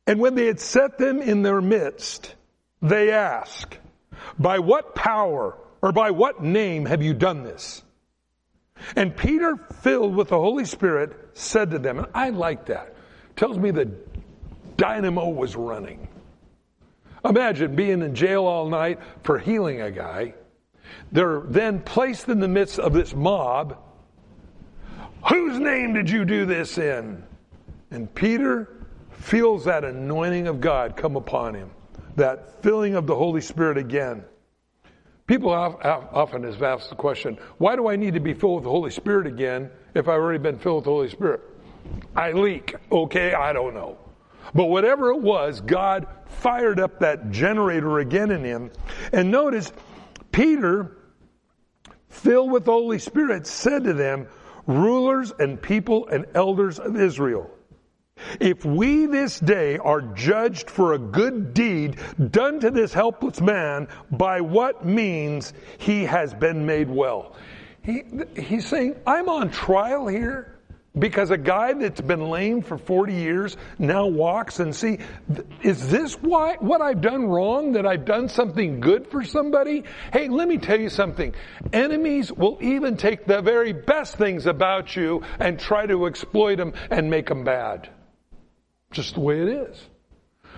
when 0.05 0.35
they 0.35 0.45
had 0.45 0.59
set 0.59 0.99
them 0.99 1.19
in 1.19 1.41
their 1.41 1.59
midst, 1.61 2.35
they 2.83 3.09
ask, 3.09 3.75
by 4.37 4.59
what 4.59 4.93
power 4.93 5.57
or 5.81 5.91
by 5.91 6.11
what 6.11 6.43
name 6.43 6.85
have 6.85 7.01
you 7.01 7.15
done 7.15 7.41
this? 7.41 7.81
And 8.95 9.17
Peter, 9.17 9.57
filled 9.81 10.15
with 10.15 10.29
the 10.29 10.37
Holy 10.37 10.65
Spirit, 10.65 11.17
said 11.33 11.71
to 11.71 11.79
them, 11.79 11.97
and 11.97 12.07
I 12.13 12.29
like 12.29 12.67
that 12.67 12.93
tells 13.37 13.57
me 13.57 13.71
the 13.71 13.89
dynamo 14.75 15.29
was 15.29 15.55
running. 15.55 16.07
Imagine 17.23 17.75
being 17.75 18.01
in 18.01 18.13
jail 18.13 18.45
all 18.45 18.67
night 18.67 18.99
for 19.23 19.39
healing 19.39 19.81
a 19.81 19.91
guy. 19.91 20.33
They're 21.11 21.41
then 21.41 21.79
placed 21.81 22.27
in 22.27 22.39
the 22.39 22.47
midst 22.47 22.79
of 22.79 22.93
this 22.93 23.13
mob. 23.15 23.77
Whose 25.29 25.59
name 25.59 25.93
did 25.93 26.09
you 26.09 26.25
do 26.25 26.45
this 26.45 26.77
in? 26.77 27.23
And 27.91 28.13
Peter 28.13 28.85
feels 29.11 29.65
that 29.65 29.83
anointing 29.83 30.47
of 30.47 30.61
God 30.61 30.95
come 30.95 31.15
upon 31.15 31.53
him, 31.53 31.69
that 32.15 32.61
filling 32.61 32.95
of 32.95 33.07
the 33.07 33.15
Holy 33.15 33.41
Spirit 33.41 33.77
again. 33.77 34.23
People 35.25 35.51
often 35.51 36.43
have 36.43 36.63
asked 36.63 36.89
the 36.89 36.95
question, 36.95 37.37
why 37.57 37.75
do 37.75 37.87
I 37.87 37.97
need 37.97 38.13
to 38.13 38.19
be 38.21 38.33
filled 38.33 38.55
with 38.55 38.63
the 38.63 38.69
Holy 38.69 38.91
Spirit 38.91 39.27
again 39.27 39.69
if 39.93 40.07
I've 40.07 40.15
already 40.15 40.39
been 40.39 40.57
filled 40.57 40.77
with 40.77 40.85
the 40.85 40.91
Holy 40.91 41.09
Spirit? 41.09 41.41
I 42.15 42.31
leak. 42.31 42.75
Okay, 42.91 43.33
I 43.33 43.53
don't 43.53 43.73
know. 43.73 43.97
But 44.53 44.65
whatever 44.65 45.11
it 45.11 45.21
was, 45.21 45.61
God 45.61 46.07
fired 46.25 46.79
up 46.79 46.99
that 46.99 47.31
generator 47.31 47.99
again 47.99 48.31
in 48.31 48.43
him. 48.43 48.71
And 49.11 49.29
notice, 49.29 49.71
Peter, 50.31 50.97
filled 52.09 52.51
with 52.51 52.65
the 52.65 52.71
Holy 52.71 52.99
Spirit, 52.99 53.45
said 53.45 53.83
to 53.83 53.93
them, 53.93 54.27
rulers 54.65 55.33
and 55.39 55.61
people 55.61 56.07
and 56.07 56.25
elders 56.33 56.79
of 56.79 56.99
Israel, 56.99 57.49
if 58.39 58.65
we 58.65 59.05
this 59.05 59.39
day 59.39 59.77
are 59.77 60.01
judged 60.01 60.69
for 60.69 60.93
a 60.93 60.99
good 60.99 61.53
deed 61.53 61.97
done 62.31 62.59
to 62.59 62.71
this 62.71 62.93
helpless 62.93 63.39
man, 63.39 63.87
by 64.11 64.41
what 64.41 64.85
means 64.85 65.53
he 65.77 66.03
has 66.05 66.33
been 66.33 66.65
made 66.65 66.89
well? 66.89 67.35
He, 67.83 68.03
he's 68.35 68.67
saying, 68.67 68.95
I'm 69.05 69.29
on 69.29 69.49
trial 69.49 70.07
here. 70.07 70.56
Because 70.97 71.31
a 71.31 71.37
guy 71.37 71.73
that's 71.73 72.01
been 72.01 72.29
lame 72.29 72.61
for 72.61 72.77
40 72.77 73.13
years 73.13 73.57
now 73.77 74.07
walks 74.07 74.59
and 74.59 74.75
see, 74.75 74.99
is 75.61 75.89
this 75.89 76.13
why, 76.15 76.55
what 76.59 76.81
I've 76.81 77.01
done 77.01 77.25
wrong? 77.25 77.73
That 77.73 77.85
I've 77.85 78.05
done 78.05 78.29
something 78.29 78.79
good 78.79 79.07
for 79.07 79.23
somebody? 79.23 79.83
Hey, 80.11 80.27
let 80.27 80.47
me 80.47 80.57
tell 80.57 80.79
you 80.79 80.89
something. 80.89 81.33
Enemies 81.73 82.31
will 82.31 82.57
even 82.61 82.97
take 82.97 83.25
the 83.25 83.41
very 83.41 83.73
best 83.73 84.17
things 84.17 84.45
about 84.45 84.95
you 84.95 85.23
and 85.39 85.59
try 85.59 85.85
to 85.85 86.05
exploit 86.05 86.55
them 86.55 86.73
and 86.89 87.09
make 87.09 87.27
them 87.27 87.43
bad. 87.43 87.89
Just 88.91 89.15
the 89.15 89.19
way 89.19 89.41
it 89.41 89.49
is. 89.49 89.89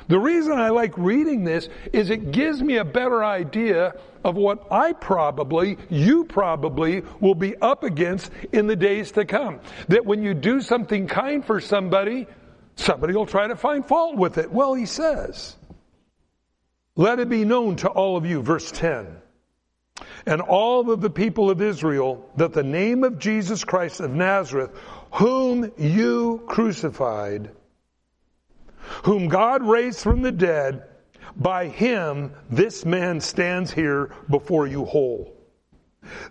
The 0.10 0.19
reason 0.19 0.54
I 0.54 0.69
like 0.69 0.98
reading 0.98 1.43
this 1.43 1.69
is 1.93 2.10
it 2.10 2.32
gives 2.32 2.63
me 2.63 2.78
a 2.78 2.84
better 2.84 3.24
idea 3.24 3.93
of 4.24 4.36
what 4.36 4.72
I 4.72 4.93
probably, 4.93 5.78
you 5.88 6.26
probably 6.26 7.04
will 7.19 7.36
be 7.36 7.56
up 7.56 7.84
against 7.84 8.32
in 8.52 8.65
the 8.65 8.76
days 8.76 9.12
to 9.13 9.24
come. 9.24 9.60
That 9.88 10.08
when 10.08 10.24
you 10.24 10.34
do 10.34 10.62
something 10.62 11.08
kind 11.08 11.45
for 11.45 11.60
somebody, 11.60 12.26
somebody 12.76 13.13
will 13.13 13.28
try 13.28 13.48
to 13.48 13.56
find 13.56 13.86
fault 13.86 14.17
with 14.17 14.39
it. 14.39 14.52
Well, 14.52 14.74
he 14.74 14.88
says, 14.88 15.56
let 16.95 17.19
it 17.19 17.30
be 17.30 17.45
known 17.45 17.76
to 17.78 17.88
all 17.88 18.17
of 18.17 18.26
you, 18.26 18.41
verse 18.41 18.72
10, 18.72 19.15
and 20.26 20.41
all 20.41 20.89
of 20.89 21.02
the 21.02 21.12
people 21.12 21.52
of 21.52 21.62
Israel 21.62 22.28
that 22.36 22.54
the 22.54 22.63
name 22.63 23.04
of 23.04 23.19
Jesus 23.19 23.63
Christ 23.63 24.00
of 24.00 24.10
Nazareth, 24.10 24.72
whom 25.12 25.72
you 25.78 26.41
crucified, 26.48 27.52
whom 29.04 29.28
God 29.28 29.63
raised 29.63 29.99
from 30.02 30.21
the 30.21 30.32
dead, 30.32 30.84
by 31.36 31.67
him 31.67 32.34
this 32.49 32.86
man 32.86 33.21
stands 33.21 33.71
here 33.71 34.12
before 34.30 34.67
you 34.67 34.86
whole. 34.86 35.36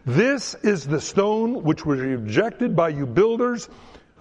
This 0.04 0.54
is 0.56 0.86
the 0.86 1.00
stone 1.00 1.62
which 1.62 1.84
was 1.84 2.00
rejected 2.00 2.74
by 2.74 2.90
you 2.90 3.06
builders, 3.06 3.66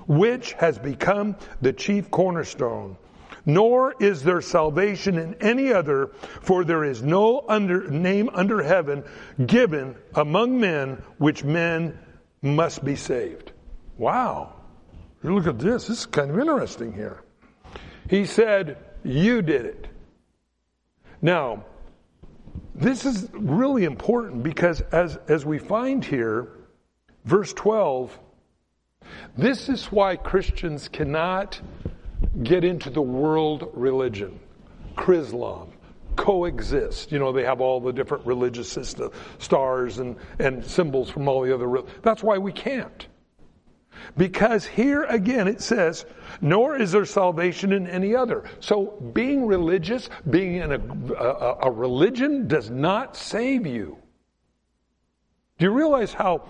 which 0.07 0.53
has 0.53 0.77
become 0.77 1.35
the 1.61 1.73
chief 1.73 2.11
cornerstone. 2.11 2.97
Nor 3.45 3.95
is 4.01 4.23
there 4.23 4.41
salvation 4.41 5.17
in 5.17 5.35
any 5.35 5.71
other, 5.71 6.11
for 6.41 6.65
there 6.65 6.83
is 6.83 7.01
no 7.01 7.45
under, 7.47 7.89
name 7.89 8.29
under 8.33 8.61
heaven 8.61 9.03
given 9.45 9.95
among 10.15 10.59
men 10.59 11.01
which 11.17 11.45
men 11.45 11.97
must 12.41 12.83
be 12.83 12.95
saved. 12.95 13.53
Wow. 13.97 14.53
You 15.23 15.33
look 15.33 15.47
at 15.47 15.59
this. 15.59 15.87
This 15.87 15.99
is 15.99 16.05
kind 16.05 16.29
of 16.29 16.37
interesting 16.37 16.91
here. 16.91 17.23
He 18.09 18.25
said, 18.25 18.77
You 19.03 19.41
did 19.41 19.65
it. 19.65 19.87
Now, 21.21 21.65
this 22.75 23.05
is 23.05 23.27
really 23.33 23.85
important 23.85 24.43
because 24.43 24.81
as, 24.91 25.17
as 25.27 25.45
we 25.45 25.57
find 25.57 26.05
here, 26.05 26.47
verse 27.25 27.51
12, 27.53 28.17
this 29.37 29.69
is 29.69 29.85
why 29.85 30.15
Christians 30.15 30.87
cannot 30.87 31.59
get 32.43 32.63
into 32.63 32.89
the 32.89 33.01
world 33.01 33.69
religion, 33.73 34.39
Chrislam, 34.95 35.69
coexist. 36.15 37.11
You 37.11 37.19
know, 37.19 37.31
they 37.31 37.43
have 37.43 37.61
all 37.61 37.79
the 37.79 37.93
different 37.93 38.25
religious 38.25 38.69
system, 38.69 39.11
stars 39.39 39.99
and, 39.99 40.15
and 40.39 40.63
symbols 40.63 41.09
from 41.09 41.27
all 41.27 41.41
the 41.41 41.53
other. 41.53 41.83
That's 42.03 42.21
why 42.21 42.37
we 42.37 42.51
can't. 42.51 43.06
Because 44.15 44.65
here 44.65 45.03
again 45.03 45.47
it 45.47 45.61
says, 45.61 46.05
nor 46.41 46.77
is 46.77 46.91
there 46.91 47.05
salvation 47.05 47.73
in 47.73 47.87
any 47.87 48.15
other. 48.15 48.43
So 48.59 49.11
being 49.13 49.45
religious, 49.45 50.09
being 50.29 50.55
in 50.55 50.71
a, 50.71 51.13
a, 51.15 51.57
a 51.63 51.71
religion 51.71 52.47
does 52.47 52.69
not 52.69 53.17
save 53.17 53.65
you. 53.65 53.97
Do 55.57 55.65
you 55.65 55.71
realize 55.71 56.13
how 56.13 56.47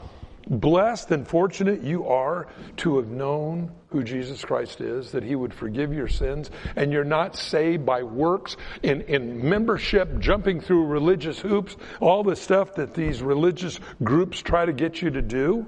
blessed 0.49 1.11
and 1.11 1.27
fortunate 1.27 1.81
you 1.81 2.07
are 2.07 2.47
to 2.77 2.97
have 2.97 3.07
known 3.07 3.71
who 3.89 4.03
Jesus 4.03 4.43
Christ 4.43 4.81
is, 4.81 5.11
that 5.11 5.23
He 5.23 5.35
would 5.35 5.53
forgive 5.53 5.93
your 5.93 6.07
sins, 6.07 6.51
and 6.75 6.91
you're 6.91 7.03
not 7.03 7.35
saved 7.35 7.85
by 7.85 8.03
works 8.03 8.57
in, 8.83 9.01
in 9.03 9.47
membership, 9.47 10.19
jumping 10.19 10.59
through 10.59 10.85
religious 10.85 11.39
hoops, 11.39 11.77
all 11.99 12.23
the 12.23 12.35
stuff 12.35 12.75
that 12.75 12.93
these 12.93 13.21
religious 13.21 13.79
groups 14.03 14.41
try 14.41 14.65
to 14.65 14.73
get 14.73 15.01
you 15.01 15.09
to 15.09 15.21
do? 15.21 15.67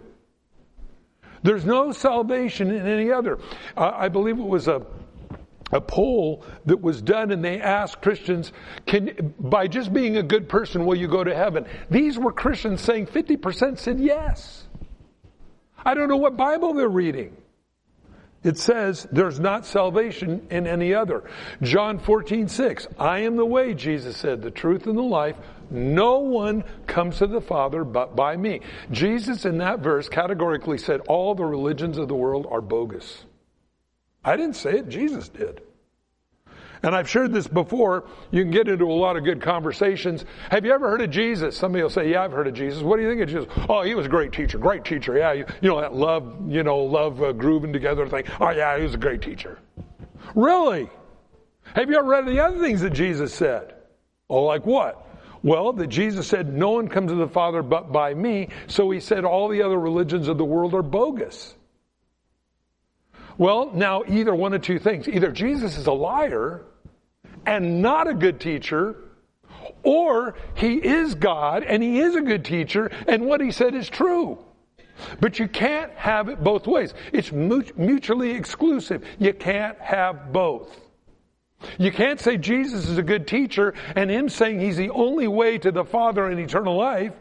There's 1.44 1.66
no 1.66 1.92
salvation 1.92 2.72
in 2.72 2.86
any 2.88 3.12
other. 3.12 3.40
Uh, 3.76 3.92
I 3.96 4.10
believe 4.10 4.40
it 4.40 4.48
was 4.48 4.68
a 4.68 4.86
a 5.72 5.82
poll 5.82 6.44
that 6.66 6.82
was 6.82 7.02
done 7.02 7.32
and 7.32 7.44
they 7.44 7.62
asked 7.62 8.02
Christians, 8.02 8.52
can, 8.86 9.34
by 9.40 9.68
just 9.68 9.94
being 9.94 10.18
a 10.18 10.24
good 10.24 10.50
person, 10.50 10.86
will 10.86 10.96
you 10.96 11.08
go 11.08 11.24
to 11.24 11.36
heaven? 11.36 11.66
These 11.90 12.18
were 12.18 12.32
Christians 12.32 12.82
saying 12.82 13.08
50% 13.08 13.78
said 13.78 14.00
yes. 14.00 14.68
I 15.84 15.94
don't 15.94 16.10
know 16.10 16.18
what 16.18 16.36
Bible 16.36 16.74
they're 16.74 16.90
reading. 16.90 17.38
It 18.44 18.58
says 18.58 19.08
there's 19.12 19.40
not 19.40 19.66
salvation 19.66 20.48
in 20.50 20.66
any 20.66 20.94
other. 20.94 21.30
John 21.62 22.00
14, 22.00 22.48
6. 22.48 22.88
I 22.98 23.20
am 23.20 23.36
the 23.36 23.46
way, 23.46 23.74
Jesus 23.74 24.16
said, 24.16 24.42
the 24.42 24.52
truth 24.52 24.88
and 24.88 24.98
the 24.98 25.04
life. 25.04 25.36
No 25.72 26.20
one 26.20 26.64
comes 26.88 27.18
to 27.20 27.28
the 27.28 27.42
Father 27.42 27.84
but 27.84 28.16
by 28.16 28.36
me. 28.36 28.62
Jesus 28.92 29.46
in 29.46 29.60
that 29.60 29.80
verse 29.80 30.10
categorically 30.10 30.78
said 30.78 31.02
all 31.02 31.36
the 31.36 31.46
religions 31.46 31.98
of 31.98 32.08
the 32.08 32.16
world 32.16 32.48
are 32.50 32.62
bogus. 32.62 33.26
I 34.24 34.36
didn't 34.36 34.56
say 34.56 34.80
it, 34.80 34.90
Jesus 34.90 35.30
did. 35.30 35.62
And 36.82 36.96
I've 36.96 37.10
shared 37.10 37.34
this 37.34 37.48
before. 37.48 38.06
You 38.32 38.44
can 38.44 38.52
get 38.52 38.70
into 38.70 38.86
a 38.86 38.94
lot 38.94 39.18
of 39.18 39.26
good 39.26 39.42
conversations. 39.42 40.24
Have 40.50 40.66
you 40.66 40.72
ever 40.72 40.90
heard 40.90 41.02
of 41.02 41.10
Jesus? 41.10 41.58
Somebody 41.58 41.84
will 41.84 41.90
say, 41.90 42.10
Yeah, 42.12 42.24
I've 42.24 42.32
heard 42.32 42.48
of 42.48 42.54
Jesus. 42.54 42.82
What 42.82 42.98
do 42.98 43.04
you 43.04 43.10
think 43.10 43.22
of 43.22 43.30
Jesus? 43.30 43.66
Oh, 43.68 43.82
he 43.82 43.96
was 43.96 44.06
a 44.06 44.10
great 44.10 44.32
teacher. 44.32 44.58
Great 44.58 44.86
teacher. 44.86 45.18
Yeah, 45.18 45.34
you, 45.34 45.46
you 45.62 45.70
know, 45.70 45.82
that 45.82 45.94
love, 45.94 46.50
you 46.50 46.64
know, 46.64 46.80
love 46.80 47.22
uh, 47.22 47.34
grooving 47.34 47.74
together 47.74 48.08
thing. 48.08 48.24
Oh, 48.40 48.52
yeah, 48.52 48.78
he 48.78 48.84
was 48.84 48.94
a 48.94 48.98
great 48.98 49.22
teacher. 49.22 49.60
Really? 50.36 50.90
Have 51.76 51.90
you 51.90 51.98
ever 51.98 52.08
read 52.08 52.26
the 52.26 52.44
other 52.44 52.60
things 52.60 52.82
that 52.82 52.92
Jesus 52.92 53.34
said? 53.34 53.76
Oh, 54.30 54.44
like 54.44 54.66
what? 54.66 55.06
Well, 55.42 55.74
that 55.74 55.88
Jesus 55.88 56.28
said, 56.28 56.54
No 56.54 56.72
one 56.72 56.88
comes 56.88 57.12
to 57.12 57.16
the 57.16 57.28
Father 57.28 57.64
but 57.64 57.92
by 57.92 58.14
me. 58.14 58.50
So 58.68 58.92
he 58.92 59.00
said 59.00 59.26
all 59.26 59.48
the 59.48 59.62
other 59.62 59.80
religions 59.80 60.28
of 60.28 60.38
the 60.38 60.46
world 60.46 60.74
are 60.74 60.84
bogus. 60.84 61.56
Well, 63.38 63.72
now 63.74 64.04
either 64.08 64.36
one 64.36 64.54
of 64.54 64.62
two 64.62 64.80
things. 64.80 65.08
Either 65.08 65.32
Jesus 65.32 65.78
is 65.78 65.88
a 65.88 65.94
liar 65.94 66.66
and 67.46 67.82
not 67.82 68.08
a 68.08 68.14
good 68.14 68.42
teacher, 68.42 68.98
or 69.82 70.36
he 70.56 70.76
is 70.76 71.16
God 71.16 71.64
and 71.64 71.82
he 71.82 72.00
is 72.00 72.16
a 72.16 72.22
good 72.22 72.44
teacher 72.44 72.92
and 73.08 73.26
what 73.26 73.40
he 73.40 73.52
said 73.52 73.76
is 73.76 73.90
true. 73.90 74.38
But 75.22 75.40
you 75.40 75.48
can't 75.48 75.94
have 75.94 76.28
it 76.28 76.44
both 76.44 76.68
ways. 76.68 76.94
It's 77.14 77.32
mutually 77.32 78.32
exclusive. 78.32 79.06
You 79.18 79.34
can't 79.34 79.80
have 79.80 80.34
both. 80.34 80.89
You 81.78 81.92
can't 81.92 82.20
say 82.20 82.38
Jesus 82.38 82.88
is 82.88 82.98
a 82.98 83.04
good 83.04 83.28
teacher 83.28 83.74
and 83.96 84.10
him 84.10 84.30
saying 84.30 84.60
he's 84.60 84.78
the 84.78 84.92
only 84.92 85.28
way 85.28 85.58
to 85.58 85.72
the 85.72 85.84
Father 85.84 86.28
and 86.28 86.40
eternal 86.40 86.78
life. 86.78 87.14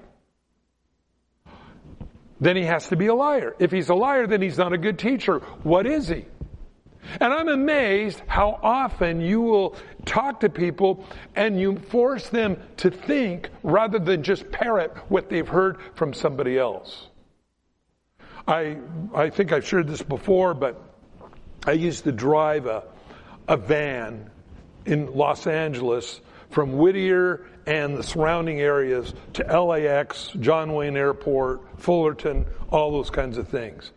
Then 2.41 2.57
he 2.57 2.65
has 2.65 2.89
to 2.89 2.97
be 2.97 3.07
a 3.07 3.15
liar. 3.15 3.57
If 3.59 3.73
he's 3.73 3.89
a 3.89 3.95
liar, 3.95 4.27
then 4.27 4.41
he's 4.41 4.59
not 4.59 4.73
a 4.73 4.79
good 4.79 4.99
teacher. 4.99 5.41
What 5.65 5.87
is 5.87 6.09
he? 6.09 6.25
And 7.21 7.33
I'm 7.33 7.49
amazed 7.49 8.23
how 8.27 8.61
often 8.63 9.21
you 9.21 9.41
will 9.41 9.77
talk 10.05 10.41
to 10.41 10.49
people 10.49 11.05
and 11.35 11.59
you 11.59 11.79
force 11.79 12.29
them 12.29 12.61
to 12.79 12.91
think 12.91 13.49
rather 13.63 13.99
than 13.99 14.23
just 14.23 14.51
parrot 14.51 14.97
what 15.09 15.29
they've 15.29 15.49
heard 15.49 15.79
from 15.95 16.13
somebody 16.13 16.59
else. 16.59 17.09
I, 18.47 18.79
I 19.15 19.31
think 19.31 19.53
I've 19.53 19.67
shared 19.67 19.89
this 19.89 20.03
before, 20.03 20.55
but 20.55 20.83
I 21.67 21.73
used 21.73 22.05
to 22.05 22.13
drive 22.13 22.67
a, 22.67 22.85
a 23.49 23.57
van 23.57 24.31
in 24.87 25.13
Los 25.13 25.47
Angeles 25.47 26.21
from 26.51 26.79
Whittier 26.79 27.47
and 27.67 27.97
the 27.97 28.03
surrounding 28.03 28.61
areas 28.61 29.13
to 29.35 29.43
LAX, 29.43 30.31
John 30.41 30.73
Wayne 30.73 30.97
Airport, 30.97 31.61
Fullerton, 31.79 32.47
all 32.71 32.93
those 32.93 33.11
kinds 33.11 33.37
of 33.37 33.49
things. 33.49 33.93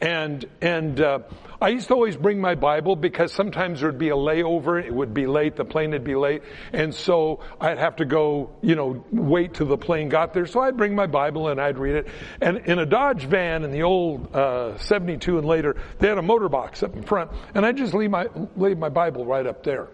And, 0.00 0.44
and, 0.60 1.00
uh, 1.00 1.18
I 1.60 1.68
used 1.68 1.88
to 1.88 1.94
always 1.94 2.16
bring 2.16 2.38
my 2.38 2.54
Bible 2.54 2.96
because 2.96 3.32
sometimes 3.32 3.80
there'd 3.80 3.98
be 3.98 4.10
a 4.10 4.16
layover. 4.16 4.82
It 4.82 4.92
would 4.92 5.14
be 5.14 5.26
late. 5.26 5.56
The 5.56 5.64
plane 5.64 5.92
would 5.92 6.04
be 6.04 6.14
late. 6.14 6.42
And 6.72 6.94
so 6.94 7.40
I'd 7.60 7.78
have 7.78 7.96
to 7.96 8.04
go, 8.04 8.50
you 8.60 8.74
know, 8.74 9.04
wait 9.10 9.54
till 9.54 9.66
the 9.66 9.78
plane 9.78 10.10
got 10.10 10.34
there. 10.34 10.46
So 10.46 10.60
I'd 10.60 10.76
bring 10.76 10.94
my 10.94 11.06
Bible 11.06 11.48
and 11.48 11.60
I'd 11.60 11.78
read 11.78 11.96
it. 11.96 12.08
And 12.42 12.58
in 12.58 12.78
a 12.78 12.84
Dodge 12.84 13.24
van 13.24 13.64
in 13.64 13.70
the 13.70 13.84
old, 13.84 14.34
uh, 14.34 14.76
72 14.78 15.38
and 15.38 15.46
later, 15.46 15.76
they 15.98 16.08
had 16.08 16.18
a 16.18 16.22
motor 16.22 16.50
box 16.50 16.82
up 16.82 16.94
in 16.94 17.02
front. 17.02 17.30
And 17.54 17.64
I 17.64 17.72
just 17.72 17.94
leave 17.94 18.10
my, 18.10 18.28
leave 18.56 18.76
my 18.76 18.90
Bible 18.90 19.24
right 19.24 19.46
up 19.46 19.62
there. 19.62 19.88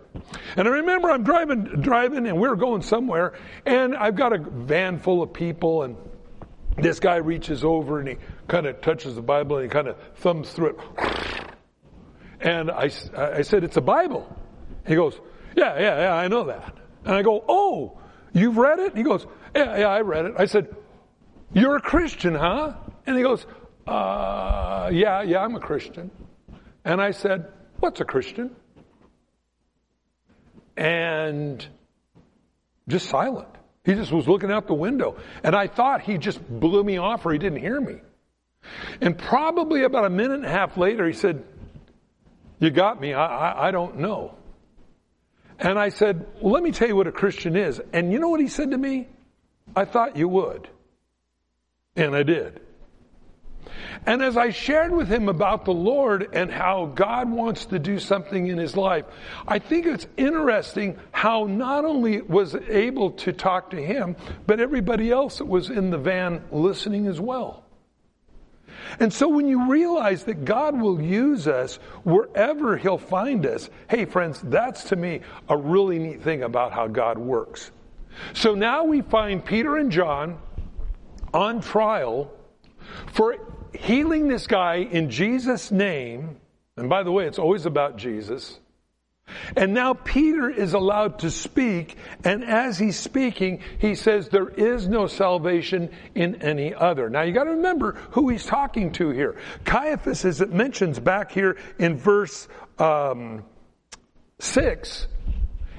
And 0.56 0.66
I 0.66 0.70
remember 0.70 1.10
I'm 1.10 1.22
driving, 1.22 1.62
driving 1.80 2.26
and 2.26 2.36
we 2.36 2.48
we're 2.48 2.56
going 2.56 2.82
somewhere 2.82 3.34
and 3.64 3.96
I've 3.96 4.16
got 4.16 4.32
a 4.32 4.38
van 4.38 4.98
full 4.98 5.22
of 5.22 5.32
people 5.32 5.84
and 5.84 5.96
this 6.76 7.00
guy 7.00 7.16
reaches 7.16 7.64
over 7.64 8.00
and 8.00 8.08
he 8.08 8.16
kind 8.48 8.66
of 8.66 8.80
touches 8.80 9.14
the 9.14 9.22
Bible 9.22 9.56
and 9.56 9.64
he 9.64 9.70
kind 9.70 9.88
of 9.88 9.96
thumbs 10.16 10.50
through 10.50 10.76
it. 10.76 10.78
And 12.40 12.70
I, 12.70 12.90
I 13.16 13.42
said, 13.42 13.64
It's 13.64 13.76
a 13.76 13.80
Bible. 13.82 14.28
He 14.86 14.94
goes, 14.94 15.18
Yeah, 15.56 15.78
yeah, 15.78 16.00
yeah, 16.00 16.14
I 16.14 16.28
know 16.28 16.44
that. 16.44 16.76
And 17.04 17.14
I 17.14 17.22
go, 17.22 17.44
Oh, 17.48 17.98
you've 18.32 18.56
read 18.56 18.78
it? 18.80 18.96
He 18.96 19.02
goes, 19.02 19.26
Yeah, 19.54 19.78
yeah, 19.78 19.88
I 19.88 20.00
read 20.00 20.26
it. 20.26 20.34
I 20.38 20.46
said, 20.46 20.74
You're 21.52 21.76
a 21.76 21.80
Christian, 21.80 22.34
huh? 22.34 22.74
And 23.06 23.16
he 23.16 23.22
goes, 23.22 23.46
uh, 23.86 24.90
Yeah, 24.92 25.22
yeah, 25.22 25.44
I'm 25.44 25.54
a 25.54 25.60
Christian. 25.60 26.10
And 26.84 27.00
I 27.00 27.12
said, 27.12 27.46
What's 27.78 28.00
a 28.00 28.04
Christian? 28.04 28.54
And 30.76 31.64
just 32.88 33.08
silent. 33.08 33.48
He 33.84 33.94
just 33.94 34.12
was 34.12 34.28
looking 34.28 34.50
out 34.50 34.66
the 34.66 34.74
window. 34.74 35.16
And 35.42 35.54
I 35.54 35.66
thought 35.66 36.02
he 36.02 36.18
just 36.18 36.40
blew 36.48 36.82
me 36.82 36.98
off 36.98 37.26
or 37.26 37.32
he 37.32 37.38
didn't 37.38 37.60
hear 37.60 37.80
me. 37.80 37.96
And 39.00 39.16
probably 39.16 39.82
about 39.82 40.04
a 40.04 40.10
minute 40.10 40.34
and 40.34 40.46
a 40.46 40.50
half 40.50 40.76
later, 40.76 41.06
he 41.06 41.12
said, 41.12 41.44
You 42.60 42.70
got 42.70 43.00
me. 43.00 43.12
I, 43.12 43.26
I, 43.26 43.68
I 43.68 43.70
don't 43.70 43.98
know. 43.98 44.36
And 45.58 45.78
I 45.78 45.90
said, 45.90 46.26
well, 46.40 46.52
Let 46.52 46.62
me 46.62 46.72
tell 46.72 46.88
you 46.88 46.96
what 46.96 47.06
a 47.06 47.12
Christian 47.12 47.56
is. 47.56 47.80
And 47.92 48.12
you 48.12 48.18
know 48.18 48.28
what 48.28 48.40
he 48.40 48.48
said 48.48 48.70
to 48.70 48.78
me? 48.78 49.08
I 49.74 49.84
thought 49.84 50.16
you 50.16 50.28
would. 50.28 50.68
And 51.96 52.14
I 52.14 52.22
did. 52.22 52.60
And 54.04 54.22
as 54.22 54.36
I 54.36 54.50
shared 54.50 54.90
with 54.90 55.08
him 55.08 55.28
about 55.28 55.64
the 55.64 55.72
Lord 55.72 56.28
and 56.32 56.50
how 56.50 56.86
God 56.86 57.30
wants 57.30 57.66
to 57.66 57.78
do 57.78 57.98
something 57.98 58.48
in 58.48 58.58
his 58.58 58.76
life, 58.76 59.04
I 59.46 59.60
think 59.60 59.86
it's 59.86 60.06
interesting 60.16 60.98
how 61.12 61.44
not 61.44 61.84
only 61.84 62.20
was 62.20 62.54
able 62.54 63.12
to 63.12 63.32
talk 63.32 63.70
to 63.70 63.76
him, 63.76 64.16
but 64.46 64.58
everybody 64.58 65.10
else 65.10 65.38
that 65.38 65.46
was 65.46 65.70
in 65.70 65.90
the 65.90 65.98
van 65.98 66.42
listening 66.50 67.06
as 67.06 67.20
well. 67.20 67.61
And 69.00 69.12
so 69.12 69.28
when 69.28 69.46
you 69.46 69.70
realize 69.70 70.24
that 70.24 70.44
God 70.44 70.80
will 70.80 71.00
use 71.00 71.46
us 71.46 71.76
wherever 72.04 72.76
He'll 72.76 72.98
find 72.98 73.46
us, 73.46 73.70
hey 73.88 74.04
friends, 74.04 74.40
that's 74.42 74.84
to 74.84 74.96
me 74.96 75.20
a 75.48 75.56
really 75.56 75.98
neat 75.98 76.22
thing 76.22 76.42
about 76.42 76.72
how 76.72 76.86
God 76.86 77.18
works. 77.18 77.70
So 78.34 78.54
now 78.54 78.84
we 78.84 79.02
find 79.02 79.44
Peter 79.44 79.76
and 79.76 79.90
John 79.90 80.38
on 81.32 81.60
trial 81.60 82.30
for 83.12 83.36
healing 83.74 84.28
this 84.28 84.46
guy 84.46 84.76
in 84.76 85.10
Jesus' 85.10 85.70
name. 85.70 86.36
And 86.76 86.88
by 86.88 87.02
the 87.02 87.12
way, 87.12 87.26
it's 87.26 87.38
always 87.38 87.66
about 87.66 87.96
Jesus. 87.96 88.58
And 89.56 89.74
now 89.74 89.94
Peter 89.94 90.48
is 90.48 90.72
allowed 90.72 91.20
to 91.20 91.30
speak, 91.30 91.96
and 92.24 92.44
as 92.44 92.78
he's 92.78 92.98
speaking, 92.98 93.60
he 93.78 93.94
says 93.94 94.28
there 94.28 94.48
is 94.48 94.88
no 94.88 95.06
salvation 95.06 95.90
in 96.14 96.42
any 96.42 96.74
other. 96.74 97.10
Now 97.10 97.22
you 97.22 97.32
gotta 97.32 97.50
remember 97.50 97.92
who 98.12 98.28
he's 98.28 98.46
talking 98.46 98.92
to 98.92 99.10
here. 99.10 99.36
Caiaphas, 99.64 100.24
as 100.24 100.40
it 100.40 100.52
mentions 100.52 100.98
back 100.98 101.32
here 101.32 101.58
in 101.78 101.96
verse, 101.96 102.48
um, 102.78 103.44
six, 104.38 105.06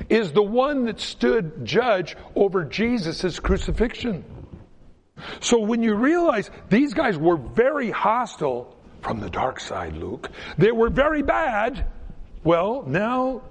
is 0.10 0.32
the 0.32 0.44
one 0.44 0.86
that 0.86 1.00
stood 1.00 1.66
judge 1.66 2.16
over 2.36 2.64
Jesus' 2.64 3.40
crucifixion. 3.40 4.24
So 5.40 5.60
when 5.60 5.82
you 5.84 5.96
realize 5.96 6.50
these 6.70 6.94
guys 6.94 7.18
were 7.18 7.38
very 7.38 7.92
hostile 7.92 8.76
from 9.02 9.20
the 9.20 9.30
dark 9.30 9.60
side, 9.60 9.96
Luke, 9.96 10.30
they 10.58 10.72
were 10.72 10.90
very 10.90 11.22
bad, 11.22 11.86
well, 12.44 12.84
now 12.86 13.42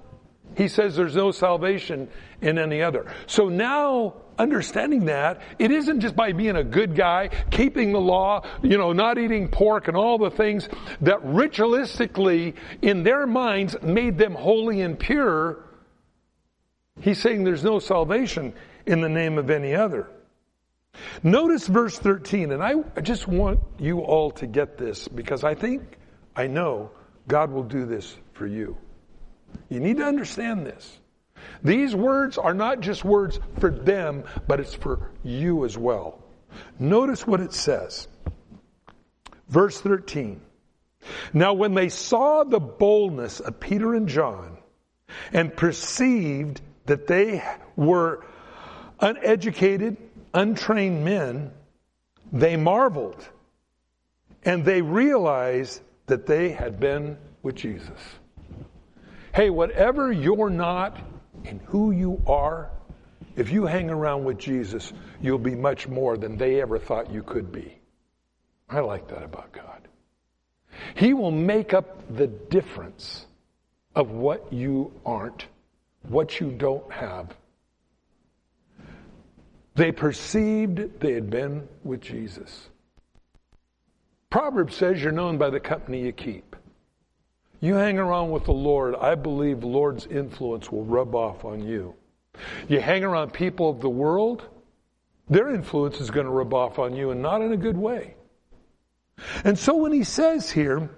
He 0.55 0.67
says 0.67 0.95
there's 0.95 1.15
no 1.15 1.31
salvation 1.31 2.09
in 2.41 2.57
any 2.59 2.81
other. 2.81 3.11
So 3.25 3.49
now, 3.49 4.13
understanding 4.37 5.05
that, 5.05 5.41
it 5.57 5.71
isn't 5.71 6.01
just 6.01 6.15
by 6.15 6.33
being 6.33 6.55
a 6.55 6.63
good 6.63 6.95
guy, 6.95 7.29
keeping 7.49 7.91
the 7.91 7.99
law, 7.99 8.45
you 8.61 8.77
know, 8.77 8.93
not 8.93 9.17
eating 9.17 9.47
pork 9.47 9.87
and 9.87 9.97
all 9.97 10.17
the 10.17 10.29
things 10.29 10.69
that 11.01 11.19
ritualistically, 11.21 12.55
in 12.81 13.03
their 13.03 13.25
minds, 13.25 13.75
made 13.81 14.17
them 14.17 14.35
holy 14.35 14.81
and 14.81 14.99
pure. 14.99 15.63
He's 17.01 17.19
saying 17.19 17.43
there's 17.43 17.63
no 17.63 17.79
salvation 17.79 18.53
in 18.85 19.01
the 19.01 19.09
name 19.09 19.37
of 19.39 19.49
any 19.49 19.73
other. 19.73 20.07
Notice 21.23 21.65
verse 21.65 21.97
13, 21.97 22.51
and 22.51 22.61
I 22.61 22.75
just 23.01 23.27
want 23.27 23.59
you 23.79 24.01
all 24.01 24.29
to 24.31 24.45
get 24.45 24.77
this 24.77 25.07
because 25.07 25.43
I 25.43 25.55
think, 25.55 25.97
I 26.35 26.45
know, 26.45 26.91
God 27.27 27.49
will 27.49 27.63
do 27.63 27.87
this 27.87 28.15
for 28.33 28.47
you. 28.47 28.77
You 29.69 29.79
need 29.79 29.97
to 29.97 30.05
understand 30.05 30.65
this. 30.65 30.99
These 31.63 31.95
words 31.95 32.37
are 32.37 32.53
not 32.53 32.81
just 32.81 33.03
words 33.03 33.39
for 33.59 33.69
them, 33.69 34.23
but 34.47 34.59
it's 34.59 34.73
for 34.73 35.11
you 35.23 35.65
as 35.65 35.77
well. 35.77 36.23
Notice 36.79 37.25
what 37.25 37.41
it 37.41 37.53
says. 37.53 38.07
Verse 39.47 39.79
13. 39.79 40.41
Now, 41.33 41.53
when 41.53 41.73
they 41.73 41.89
saw 41.89 42.43
the 42.43 42.59
boldness 42.59 43.39
of 43.39 43.59
Peter 43.59 43.93
and 43.93 44.07
John 44.07 44.57
and 45.31 45.55
perceived 45.55 46.61
that 46.85 47.07
they 47.07 47.43
were 47.75 48.25
uneducated, 48.99 49.97
untrained 50.33 51.03
men, 51.03 51.51
they 52.31 52.55
marveled 52.55 53.27
and 54.45 54.65
they 54.65 54.81
realized 54.81 55.81
that 56.07 56.25
they 56.25 56.49
had 56.49 56.79
been 56.79 57.17
with 57.41 57.55
Jesus. 57.55 57.99
Hey, 59.33 59.49
whatever 59.49 60.11
you're 60.11 60.51
not 60.51 60.99
and 61.45 61.59
who 61.61 61.91
you 61.91 62.21
are, 62.27 62.69
if 63.35 63.51
you 63.51 63.65
hang 63.65 63.89
around 63.89 64.25
with 64.25 64.37
Jesus, 64.37 64.93
you'll 65.21 65.39
be 65.39 65.55
much 65.55 65.87
more 65.87 66.17
than 66.17 66.37
they 66.37 66.61
ever 66.61 66.77
thought 66.77 67.11
you 67.11 67.23
could 67.23 67.51
be. 67.51 67.79
I 68.69 68.81
like 68.81 69.07
that 69.07 69.23
about 69.23 69.51
God. 69.51 69.87
He 70.95 71.13
will 71.13 71.31
make 71.31 71.73
up 71.73 72.15
the 72.15 72.27
difference 72.27 73.25
of 73.95 74.11
what 74.11 74.53
you 74.53 74.91
aren't, 75.03 75.47
what 76.03 76.39
you 76.39 76.51
don't 76.51 76.91
have. 76.91 77.35
They 79.75 79.91
perceived 79.91 80.99
they 80.99 81.13
had 81.13 81.31
been 81.31 81.67
with 81.83 82.01
Jesus. 82.01 82.69
Proverbs 84.29 84.75
says 84.75 85.01
you're 85.01 85.11
known 85.11 85.39
by 85.39 85.49
the 85.49 85.59
company 85.59 86.03
you 86.03 86.11
keep. 86.11 86.52
You 87.63 87.75
hang 87.75 87.97
around 87.97 88.31
with 88.31 88.43
the 88.43 88.51
Lord, 88.51 88.93
I 88.93 89.15
believe 89.15 89.63
Lord's 89.63 90.05
influence 90.05 90.69
will 90.69 90.83
rub 90.83 91.15
off 91.15 91.45
on 91.45 91.65
you. 91.65 91.95
You 92.67 92.81
hang 92.81 93.05
around 93.05 93.31
people 93.31 93.69
of 93.69 93.79
the 93.79 93.89
world, 93.89 94.45
their 95.29 95.49
influence 95.49 96.01
is 96.01 96.11
going 96.11 96.25
to 96.25 96.31
rub 96.31 96.53
off 96.53 96.77
on 96.77 96.93
you 96.93 97.11
and 97.11 97.21
not 97.21 97.41
in 97.41 97.53
a 97.53 97.57
good 97.57 97.77
way. 97.77 98.15
And 99.45 99.57
so 99.57 99.77
when 99.77 99.93
he 99.93 100.03
says 100.03 100.51
here, 100.51 100.89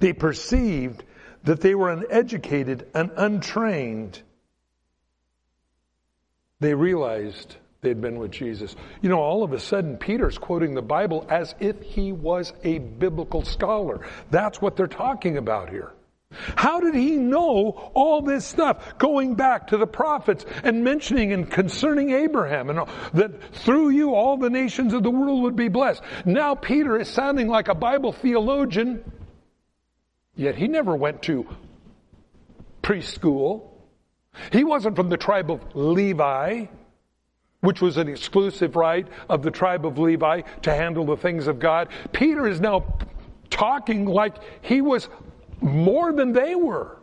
they 0.00 0.12
perceived 0.12 1.02
that 1.44 1.62
they 1.62 1.74
were 1.74 1.90
uneducated 1.90 2.86
and 2.92 3.10
untrained, 3.16 4.20
they 6.60 6.74
realized 6.74 7.56
they'd 7.84 8.00
been 8.00 8.18
with 8.18 8.32
Jesus. 8.32 8.74
You 9.00 9.08
know, 9.08 9.20
all 9.20 9.44
of 9.44 9.52
a 9.52 9.60
sudden, 9.60 9.96
Peter's 9.96 10.38
quoting 10.38 10.74
the 10.74 10.82
Bible 10.82 11.26
as 11.30 11.54
if 11.60 11.80
he 11.82 12.10
was 12.10 12.52
a 12.64 12.78
biblical 12.78 13.44
scholar. 13.44 14.00
That's 14.30 14.60
what 14.60 14.76
they're 14.76 14.86
talking 14.88 15.36
about 15.36 15.70
here. 15.70 15.92
How 16.56 16.80
did 16.80 16.94
he 16.94 17.16
know 17.16 17.90
all 17.94 18.22
this 18.22 18.44
stuff 18.44 18.98
going 18.98 19.34
back 19.34 19.68
to 19.68 19.76
the 19.76 19.86
prophets 19.86 20.44
and 20.62 20.82
mentioning 20.82 21.32
and 21.32 21.50
concerning 21.50 22.10
Abraham 22.10 22.70
and 22.70 22.88
that 23.12 23.54
through 23.54 23.90
you 23.90 24.14
all 24.14 24.36
the 24.36 24.50
nations 24.50 24.94
of 24.94 25.02
the 25.02 25.10
world 25.10 25.42
would 25.42 25.56
be 25.56 25.68
blessed? 25.68 26.02
Now 26.24 26.54
Peter 26.54 26.98
is 26.98 27.08
sounding 27.08 27.48
like 27.48 27.68
a 27.68 27.74
Bible 27.74 28.12
theologian, 28.12 29.04
yet 30.34 30.56
he 30.56 30.66
never 30.66 30.96
went 30.96 31.22
to 31.22 31.46
preschool. 32.82 33.70
He 34.50 34.64
wasn't 34.64 34.96
from 34.96 35.08
the 35.08 35.16
tribe 35.16 35.50
of 35.50 35.60
Levi 35.74 36.66
which 37.64 37.80
was 37.80 37.96
an 37.96 38.08
exclusive 38.08 38.76
right 38.76 39.08
of 39.28 39.42
the 39.42 39.50
tribe 39.50 39.86
of 39.86 39.98
Levi 39.98 40.42
to 40.62 40.74
handle 40.74 41.06
the 41.06 41.16
things 41.16 41.46
of 41.46 41.58
God. 41.58 41.88
Peter 42.12 42.46
is 42.46 42.60
now 42.60 42.98
talking 43.48 44.04
like 44.04 44.36
he 44.60 44.82
was 44.82 45.08
more 45.60 46.12
than 46.12 46.32
they 46.32 46.54
were. 46.54 46.98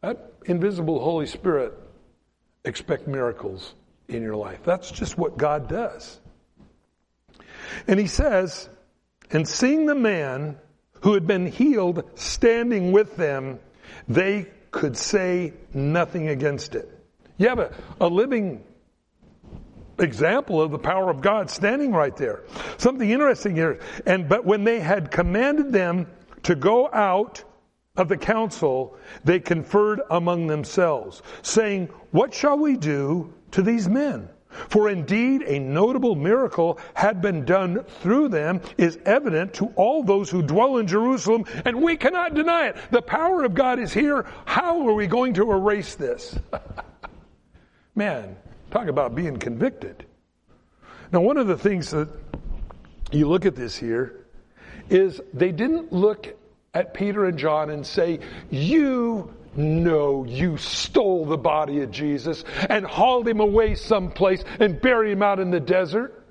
That 0.00 0.32
invisible 0.46 0.98
Holy 0.98 1.26
Spirit 1.26 1.74
expect 2.64 3.06
miracles 3.06 3.74
in 4.08 4.22
your 4.22 4.34
life. 4.34 4.58
That's 4.64 4.90
just 4.90 5.16
what 5.16 5.36
God 5.36 5.68
does. 5.68 6.18
And 7.86 8.00
he 8.00 8.08
says, 8.08 8.68
and 9.30 9.46
seeing 9.46 9.86
the 9.86 9.94
man 9.94 10.58
who 11.02 11.14
had 11.14 11.26
been 11.26 11.46
healed 11.46 12.02
standing 12.16 12.90
with 12.90 13.16
them, 13.16 13.60
they 14.08 14.46
could 14.72 14.96
say 14.96 15.52
nothing 15.72 16.28
against 16.28 16.74
it. 16.74 16.88
You 17.38 17.48
have 17.48 17.58
a, 17.60 17.72
a 18.00 18.08
living 18.08 18.64
example 20.02 20.60
of 20.60 20.70
the 20.70 20.78
power 20.78 21.10
of 21.10 21.20
God 21.20 21.50
standing 21.50 21.92
right 21.92 22.16
there. 22.16 22.42
Something 22.78 23.10
interesting 23.10 23.54
here. 23.54 23.80
And, 24.06 24.28
but 24.28 24.44
when 24.44 24.64
they 24.64 24.80
had 24.80 25.10
commanded 25.10 25.72
them 25.72 26.06
to 26.44 26.54
go 26.54 26.90
out 26.92 27.44
of 27.96 28.08
the 28.08 28.16
council, 28.16 28.96
they 29.24 29.38
conferred 29.38 30.00
among 30.10 30.46
themselves, 30.46 31.22
saying, 31.42 31.88
What 32.10 32.32
shall 32.32 32.58
we 32.58 32.76
do 32.76 33.32
to 33.52 33.62
these 33.62 33.88
men? 33.88 34.28
For 34.68 34.90
indeed 34.90 35.42
a 35.42 35.58
notable 35.58 36.14
miracle 36.14 36.78
had 36.94 37.22
been 37.22 37.44
done 37.44 37.84
through 38.00 38.28
them 38.28 38.60
is 38.76 38.98
evident 39.04 39.54
to 39.54 39.66
all 39.76 40.02
those 40.02 40.30
who 40.30 40.42
dwell 40.42 40.76
in 40.76 40.86
Jerusalem, 40.86 41.44
and 41.64 41.82
we 41.82 41.96
cannot 41.96 42.34
deny 42.34 42.68
it. 42.68 42.76
The 42.90 43.02
power 43.02 43.44
of 43.44 43.54
God 43.54 43.78
is 43.78 43.92
here. 43.92 44.26
How 44.44 44.86
are 44.86 44.94
we 44.94 45.06
going 45.06 45.34
to 45.34 45.50
erase 45.50 45.94
this? 45.94 46.38
Man, 47.94 48.36
Talk 48.72 48.88
about 48.88 49.14
being 49.14 49.36
convicted. 49.36 50.06
Now, 51.12 51.20
one 51.20 51.36
of 51.36 51.46
the 51.46 51.58
things 51.58 51.90
that 51.90 52.08
you 53.10 53.28
look 53.28 53.44
at 53.44 53.54
this 53.54 53.76
here 53.76 54.24
is 54.88 55.20
they 55.34 55.52
didn't 55.52 55.92
look 55.92 56.34
at 56.72 56.94
Peter 56.94 57.26
and 57.26 57.38
John 57.38 57.68
and 57.68 57.86
say, 57.86 58.20
You 58.50 59.34
know 59.54 60.24
you 60.24 60.56
stole 60.56 61.26
the 61.26 61.36
body 61.36 61.82
of 61.82 61.90
Jesus 61.90 62.44
and 62.70 62.86
hauled 62.86 63.28
him 63.28 63.40
away 63.40 63.74
someplace 63.74 64.42
and 64.58 64.80
buried 64.80 65.12
him 65.12 65.22
out 65.22 65.38
in 65.38 65.50
the 65.50 65.60
desert. 65.60 66.24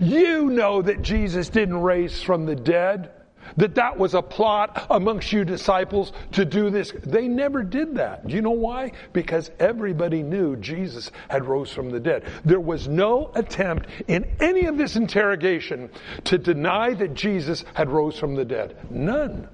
You 0.00 0.50
know 0.50 0.82
that 0.82 1.00
Jesus 1.00 1.48
didn't 1.48 1.80
raise 1.80 2.20
from 2.20 2.46
the 2.46 2.56
dead 2.56 3.12
that 3.56 3.74
that 3.76 3.98
was 3.98 4.14
a 4.14 4.22
plot 4.22 4.86
amongst 4.90 5.32
you 5.32 5.44
disciples 5.44 6.12
to 6.32 6.44
do 6.44 6.70
this. 6.70 6.92
They 7.04 7.28
never 7.28 7.62
did 7.62 7.96
that. 7.96 8.26
Do 8.26 8.34
you 8.34 8.42
know 8.42 8.50
why? 8.50 8.92
Because 9.12 9.50
everybody 9.58 10.22
knew 10.22 10.56
Jesus 10.56 11.10
had 11.28 11.44
rose 11.44 11.70
from 11.70 11.90
the 11.90 12.00
dead. 12.00 12.24
There 12.44 12.60
was 12.60 12.88
no 12.88 13.30
attempt 13.34 13.88
in 14.08 14.36
any 14.40 14.66
of 14.66 14.76
this 14.76 14.96
interrogation 14.96 15.90
to 16.24 16.38
deny 16.38 16.94
that 16.94 17.14
Jesus 17.14 17.64
had 17.74 17.90
rose 17.90 18.18
from 18.18 18.34
the 18.34 18.44
dead. 18.44 18.76
None. 18.90 19.48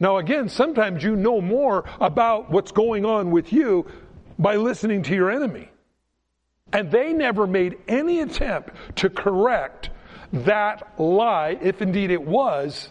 Now 0.00 0.18
again, 0.18 0.48
sometimes 0.48 1.02
you 1.02 1.16
know 1.16 1.40
more 1.40 1.84
about 2.00 2.50
what's 2.50 2.72
going 2.72 3.04
on 3.04 3.30
with 3.30 3.52
you 3.52 3.86
by 4.38 4.56
listening 4.56 5.02
to 5.04 5.14
your 5.14 5.30
enemy. 5.30 5.68
And 6.72 6.90
they 6.90 7.12
never 7.12 7.46
made 7.46 7.78
any 7.86 8.20
attempt 8.20 8.70
to 8.96 9.08
correct 9.08 9.90
that 10.34 10.98
lie, 11.00 11.58
if 11.60 11.80
indeed 11.80 12.10
it 12.10 12.22
was, 12.22 12.90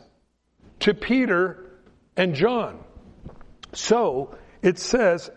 to 0.80 0.94
Peter 0.94 1.72
and 2.16 2.36
John. 2.36 2.80
So 3.74 4.38
it 4.62 4.80
says 4.80 5.30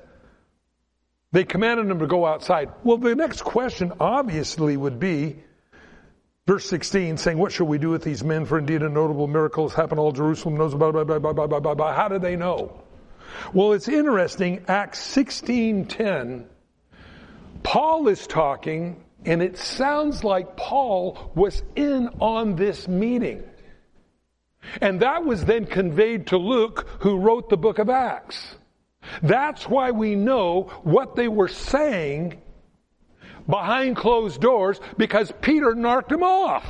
they 1.32 1.44
commanded 1.44 1.88
them 1.88 1.98
to 1.98 2.07
go 2.07 2.24
outside. 2.24 2.70
Well, 2.84 2.98
the 2.98 3.14
next 3.14 3.42
question 3.42 3.92
obviously 3.98 4.76
would 4.76 5.00
be 5.00 5.36
verse 6.46 6.66
16 6.66 7.16
saying, 7.16 7.38
What 7.38 7.52
shall 7.52 7.66
we 7.66 7.78
do 7.78 7.90
with 7.90 8.02
these 8.02 8.22
men? 8.22 8.46
For 8.46 8.59
indeed 8.59 8.82
a 8.82 8.88
notable 8.88 9.26
miracle 9.26 9.68
has 9.68 9.76
happened. 9.76 10.00
All 10.00 10.12
Jerusalem 10.12 10.57
knows 10.57 10.74
about 10.74 10.94
it. 10.96 11.78
How 11.78 12.09
do 12.09 12.18
they 12.18 12.36
know? 12.36 12.82
Well, 13.52 13.72
it's 13.72 13.88
interesting. 13.88 14.64
Acts 14.68 15.00
16:10. 15.00 16.46
Paul 17.62 18.09
is 18.09 18.26
talking 18.26 19.02
and 19.25 19.43
it 19.43 19.57
sounds 19.57 20.23
like 20.23 20.57
Paul 20.57 21.33
was 21.35 21.62
in 21.75 22.09
on 22.21 22.57
this 22.57 22.87
meeting. 22.87 23.43
And 24.81 25.01
that 25.01 25.25
was 25.25 25.45
then 25.45 25.67
conveyed 25.67 26.29
to 26.29 26.39
Luke, 26.39 26.87
who 27.01 27.19
wrote 27.19 27.49
the 27.49 27.57
book 27.57 27.79
of 27.79 27.89
Acts. 27.89 28.57
That's 29.23 29.69
why 29.69 29.93
we 29.93 30.14
know 30.14 30.71
what 30.83 31.17
they 31.17 31.29
were 31.29 31.49
saying 31.49 32.41
behind 33.49 33.97
closed 33.97 34.41
doors 34.41 34.81
because 34.97 35.33
Peter 35.41 35.75
narked 35.75 36.09
them 36.09 36.23
off. 36.23 36.64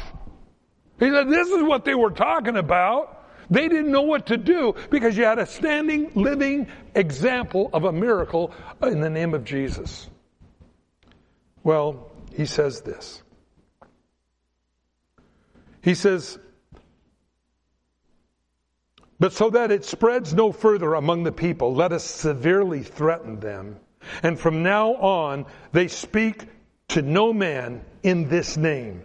He 0.98 1.10
said, 1.10 1.28
This 1.28 1.48
is 1.48 1.62
what 1.62 1.84
they 1.84 1.94
were 1.94 2.10
talking 2.10 2.56
about. 2.56 3.12
They 3.48 3.68
didn't 3.68 3.92
know 3.92 4.02
what 4.02 4.26
to 4.26 4.36
do 4.36 4.74
because 4.90 5.16
you 5.16 5.24
had 5.24 5.38
a 5.38 5.46
standing, 5.46 6.10
living 6.14 6.68
example 6.94 7.70
of 7.72 7.84
a 7.84 7.92
miracle 7.92 8.52
in 8.82 9.00
the 9.00 9.10
name 9.10 9.34
of 9.34 9.44
Jesus. 9.44 10.10
Well, 11.62 12.10
he 12.36 12.46
says 12.46 12.82
this. 12.82 13.22
He 15.82 15.94
says, 15.94 16.38
but 19.18 19.32
so 19.32 19.50
that 19.50 19.70
it 19.70 19.84
spreads 19.84 20.34
no 20.34 20.52
further 20.52 20.94
among 20.94 21.22
the 21.22 21.32
people, 21.32 21.74
let 21.74 21.92
us 21.92 22.04
severely 22.04 22.82
threaten 22.82 23.40
them. 23.40 23.76
And 24.22 24.38
from 24.38 24.62
now 24.62 24.94
on, 24.96 25.46
they 25.72 25.88
speak 25.88 26.44
to 26.88 27.02
no 27.02 27.32
man 27.32 27.82
in 28.02 28.28
this 28.28 28.56
name. 28.56 29.02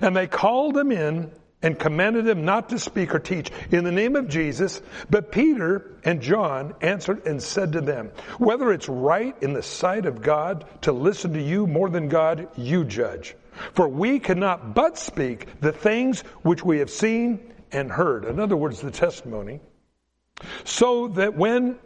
And 0.00 0.16
they 0.16 0.26
called 0.26 0.74
them 0.74 0.90
in 0.90 1.30
and 1.62 1.78
commanded 1.78 2.24
them 2.24 2.44
not 2.44 2.68
to 2.70 2.78
speak 2.78 3.14
or 3.14 3.18
teach 3.18 3.50
in 3.70 3.84
the 3.84 3.92
name 3.92 4.16
of 4.16 4.28
Jesus. 4.28 4.82
But 5.10 5.32
Peter 5.32 5.96
and 6.04 6.20
John 6.20 6.74
answered 6.80 7.26
and 7.26 7.42
said 7.42 7.72
to 7.72 7.80
them, 7.80 8.10
whether 8.38 8.72
it's 8.72 8.88
right 8.88 9.40
in 9.42 9.52
the 9.52 9.62
sight 9.62 10.06
of 10.06 10.22
God 10.22 10.64
to 10.82 10.92
listen 10.92 11.32
to 11.34 11.42
you 11.42 11.66
more 11.66 11.88
than 11.88 12.08
God, 12.08 12.48
you 12.56 12.84
judge. 12.84 13.36
For 13.74 13.86
we 13.86 14.18
cannot 14.18 14.74
but 14.74 14.98
speak 14.98 15.60
the 15.60 15.72
things 15.72 16.22
which 16.42 16.64
we 16.64 16.78
have 16.78 16.90
seen 16.90 17.52
and 17.70 17.90
heard. 17.90 18.24
In 18.24 18.40
other 18.40 18.56
words, 18.56 18.80
the 18.80 18.90
testimony. 18.90 19.60
So 20.64 21.08
that 21.08 21.34
when 21.34 21.78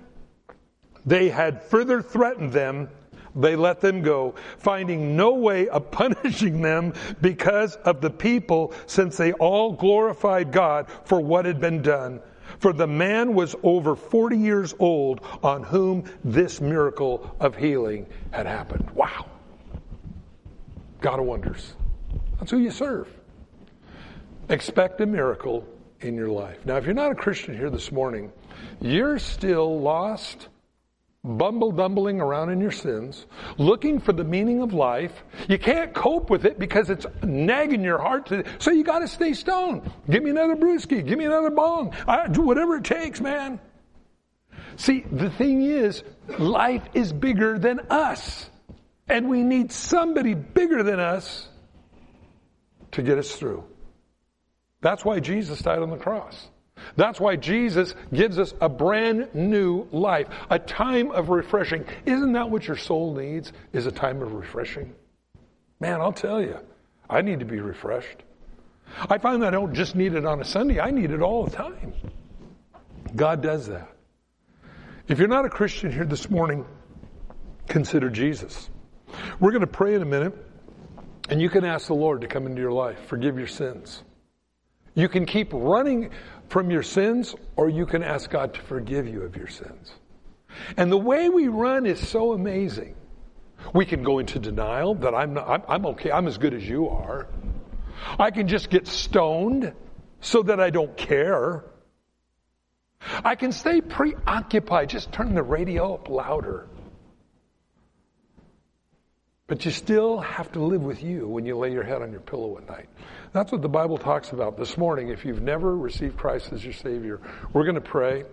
they 1.04 1.28
had 1.28 1.62
further 1.62 2.02
threatened 2.02 2.52
them, 2.52 2.88
they 3.36 3.56
let 3.56 3.80
them 3.80 4.02
go, 4.02 4.34
finding 4.58 5.16
no 5.16 5.34
way 5.34 5.68
of 5.68 5.90
punishing 5.90 6.62
them 6.62 6.92
because 7.20 7.76
of 7.76 8.00
the 8.00 8.10
people, 8.10 8.72
since 8.86 9.16
they 9.16 9.32
all 9.34 9.72
glorified 9.72 10.52
God 10.52 10.86
for 11.04 11.20
what 11.20 11.44
had 11.44 11.60
been 11.60 11.82
done. 11.82 12.20
For 12.58 12.72
the 12.72 12.86
man 12.86 13.34
was 13.34 13.54
over 13.62 13.94
40 13.94 14.38
years 14.38 14.74
old 14.78 15.20
on 15.42 15.62
whom 15.62 16.04
this 16.24 16.60
miracle 16.60 17.36
of 17.40 17.56
healing 17.56 18.06
had 18.30 18.46
happened. 18.46 18.88
Wow. 18.92 19.26
God 21.00 21.20
of 21.20 21.26
wonders. 21.26 21.74
That's 22.38 22.50
who 22.50 22.58
you 22.58 22.70
serve. 22.70 23.08
Expect 24.48 25.00
a 25.00 25.06
miracle 25.06 25.66
in 26.00 26.14
your 26.14 26.28
life. 26.28 26.64
Now, 26.64 26.76
if 26.76 26.84
you're 26.84 26.94
not 26.94 27.12
a 27.12 27.14
Christian 27.14 27.56
here 27.56 27.70
this 27.70 27.90
morning, 27.90 28.32
you're 28.80 29.18
still 29.18 29.80
lost, 29.80 30.48
bumble 31.26 31.72
dumbling 31.72 32.20
around 32.20 32.50
in 32.50 32.60
your 32.60 32.70
sins, 32.70 33.26
looking 33.58 34.00
for 34.00 34.12
the 34.12 34.24
meaning 34.24 34.62
of 34.62 34.72
life. 34.72 35.24
You 35.48 35.58
can't 35.58 35.92
cope 35.92 36.30
with 36.30 36.44
it 36.44 36.58
because 36.58 36.88
it's 36.90 37.06
nagging 37.22 37.82
your 37.82 37.98
heart 37.98 38.26
to, 38.26 38.44
so 38.58 38.70
you 38.70 38.84
gotta 38.84 39.08
stay 39.08 39.34
stoned. 39.34 39.90
Give 40.08 40.22
me 40.22 40.30
another 40.30 40.56
brewski, 40.56 41.06
give 41.06 41.18
me 41.18 41.24
another 41.24 41.50
bong. 41.50 41.94
I 42.06 42.28
do 42.28 42.42
whatever 42.42 42.76
it 42.76 42.84
takes, 42.84 43.20
man. 43.20 43.60
See, 44.76 45.04
the 45.10 45.30
thing 45.30 45.62
is, 45.62 46.02
life 46.38 46.82
is 46.94 47.12
bigger 47.12 47.58
than 47.58 47.80
us. 47.90 48.48
And 49.08 49.28
we 49.28 49.42
need 49.42 49.72
somebody 49.72 50.34
bigger 50.34 50.82
than 50.82 51.00
us 51.00 51.48
to 52.92 53.02
get 53.02 53.18
us 53.18 53.34
through. 53.36 53.64
That's 54.80 55.04
why 55.04 55.20
Jesus 55.20 55.60
died 55.60 55.78
on 55.80 55.90
the 55.90 55.96
cross. 55.96 56.48
That's 56.96 57.20
why 57.20 57.36
Jesus 57.36 57.94
gives 58.12 58.38
us 58.38 58.54
a 58.60 58.68
brand 58.68 59.34
new 59.34 59.86
life, 59.90 60.28
a 60.50 60.58
time 60.58 61.10
of 61.10 61.28
refreshing. 61.28 61.84
Isn't 62.04 62.32
that 62.32 62.50
what 62.50 62.66
your 62.66 62.76
soul 62.76 63.14
needs? 63.14 63.52
Is 63.72 63.86
a 63.86 63.92
time 63.92 64.22
of 64.22 64.32
refreshing? 64.32 64.94
Man, 65.80 66.00
I'll 66.00 66.12
tell 66.12 66.40
you, 66.40 66.58
I 67.08 67.22
need 67.22 67.40
to 67.40 67.44
be 67.44 67.60
refreshed. 67.60 68.22
I 69.10 69.18
find 69.18 69.42
that 69.42 69.48
I 69.48 69.50
don't 69.50 69.74
just 69.74 69.94
need 69.94 70.14
it 70.14 70.24
on 70.24 70.40
a 70.40 70.44
Sunday, 70.44 70.80
I 70.80 70.90
need 70.90 71.10
it 71.10 71.20
all 71.20 71.44
the 71.44 71.50
time. 71.50 71.92
God 73.14 73.42
does 73.42 73.66
that. 73.68 73.90
If 75.08 75.18
you're 75.18 75.28
not 75.28 75.44
a 75.44 75.48
Christian 75.48 75.92
here 75.92 76.04
this 76.04 76.30
morning, 76.30 76.64
consider 77.68 78.10
Jesus. 78.10 78.68
We're 79.38 79.52
going 79.52 79.60
to 79.60 79.66
pray 79.66 79.94
in 79.94 80.02
a 80.02 80.06
minute, 80.06 80.34
and 81.28 81.40
you 81.40 81.48
can 81.48 81.64
ask 81.64 81.86
the 81.86 81.94
Lord 81.94 82.22
to 82.22 82.26
come 82.26 82.46
into 82.46 82.60
your 82.60 82.72
life, 82.72 82.98
forgive 83.06 83.38
your 83.38 83.46
sins. 83.46 84.02
You 84.94 85.08
can 85.08 85.26
keep 85.26 85.52
running 85.52 86.10
from 86.48 86.70
your 86.70 86.82
sins, 86.82 87.34
or 87.56 87.68
you 87.68 87.86
can 87.86 88.02
ask 88.02 88.30
God 88.30 88.54
to 88.54 88.60
forgive 88.60 89.06
you 89.08 89.22
of 89.22 89.36
your 89.36 89.48
sins. 89.48 89.92
And 90.76 90.90
the 90.90 90.98
way 90.98 91.28
we 91.28 91.48
run 91.48 91.86
is 91.86 92.06
so 92.06 92.32
amazing. 92.32 92.94
We 93.74 93.84
can 93.84 94.02
go 94.02 94.18
into 94.18 94.38
denial 94.38 94.94
that 94.96 95.14
I'm, 95.14 95.34
not, 95.34 95.48
I'm, 95.48 95.62
I'm 95.68 95.86
okay, 95.86 96.10
I'm 96.10 96.26
as 96.26 96.38
good 96.38 96.54
as 96.54 96.66
you 96.66 96.88
are. 96.88 97.26
I 98.18 98.30
can 98.30 98.48
just 98.48 98.70
get 98.70 98.86
stoned 98.86 99.72
so 100.20 100.42
that 100.44 100.60
I 100.60 100.70
don't 100.70 100.96
care. 100.96 101.64
I 103.24 103.34
can 103.34 103.52
stay 103.52 103.80
preoccupied, 103.80 104.88
just 104.88 105.12
turn 105.12 105.34
the 105.34 105.42
radio 105.42 105.94
up 105.94 106.08
louder. 106.08 106.68
But 109.48 109.64
you 109.64 109.70
still 109.70 110.18
have 110.18 110.50
to 110.52 110.60
live 110.60 110.82
with 110.82 111.04
you 111.04 111.28
when 111.28 111.46
you 111.46 111.56
lay 111.56 111.72
your 111.72 111.84
head 111.84 112.02
on 112.02 112.10
your 112.10 112.20
pillow 112.20 112.58
at 112.58 112.68
night. 112.68 112.88
That's 113.32 113.52
what 113.52 113.62
the 113.62 113.68
Bible 113.68 113.96
talks 113.96 114.32
about 114.32 114.56
this 114.56 114.76
morning. 114.76 115.10
If 115.10 115.24
you've 115.24 115.42
never 115.42 115.76
received 115.76 116.16
Christ 116.16 116.52
as 116.52 116.64
your 116.64 116.72
Savior, 116.72 117.20
we're 117.52 117.62
going 117.62 117.76
to 117.76 117.80
pray, 117.80 118.24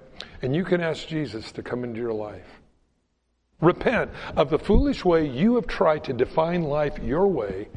and 0.41 0.55
you 0.55 0.64
can 0.64 0.82
ask 0.82 1.07
Jesus 1.07 1.51
to 1.51 1.61
come 1.61 1.84
into 1.84 1.99
your 1.99 2.14
life. 2.14 2.47
Repent 3.61 4.09
of 4.36 4.49
the 4.49 4.57
foolish 4.57 5.05
way 5.05 5.28
you 5.30 5.55
have 5.55 5.68
tried 5.68 6.05
to 6.05 6.14
define 6.14 6.64
life 6.64 6.97
your 6.99 7.28
way, 7.28 7.70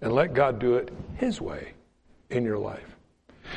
and 0.00 0.12
let 0.12 0.32
God 0.32 0.60
do 0.60 0.76
it 0.76 0.92
His 1.16 1.40
way 1.40 1.72
in 2.30 2.44
your 2.44 2.58
life. 2.58 2.96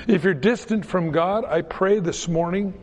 If 0.07 0.23
you're 0.23 0.33
distant 0.33 0.85
from 0.85 1.11
God, 1.11 1.45
I 1.45 1.61
pray 1.61 1.99
this 1.99 2.27
morning 2.27 2.73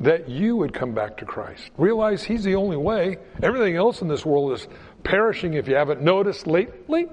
that 0.00 0.28
you 0.28 0.56
would 0.56 0.74
come 0.74 0.92
back 0.92 1.18
to 1.18 1.24
Christ. 1.24 1.70
Realize 1.78 2.24
He's 2.24 2.42
the 2.42 2.56
only 2.56 2.76
way. 2.76 3.18
Everything 3.42 3.76
else 3.76 4.02
in 4.02 4.08
this 4.08 4.26
world 4.26 4.52
is 4.52 4.66
perishing 5.04 5.54
if 5.54 5.68
you 5.68 5.74
haven't 5.74 6.02
noticed 6.02 6.46
lately. 6.46 7.08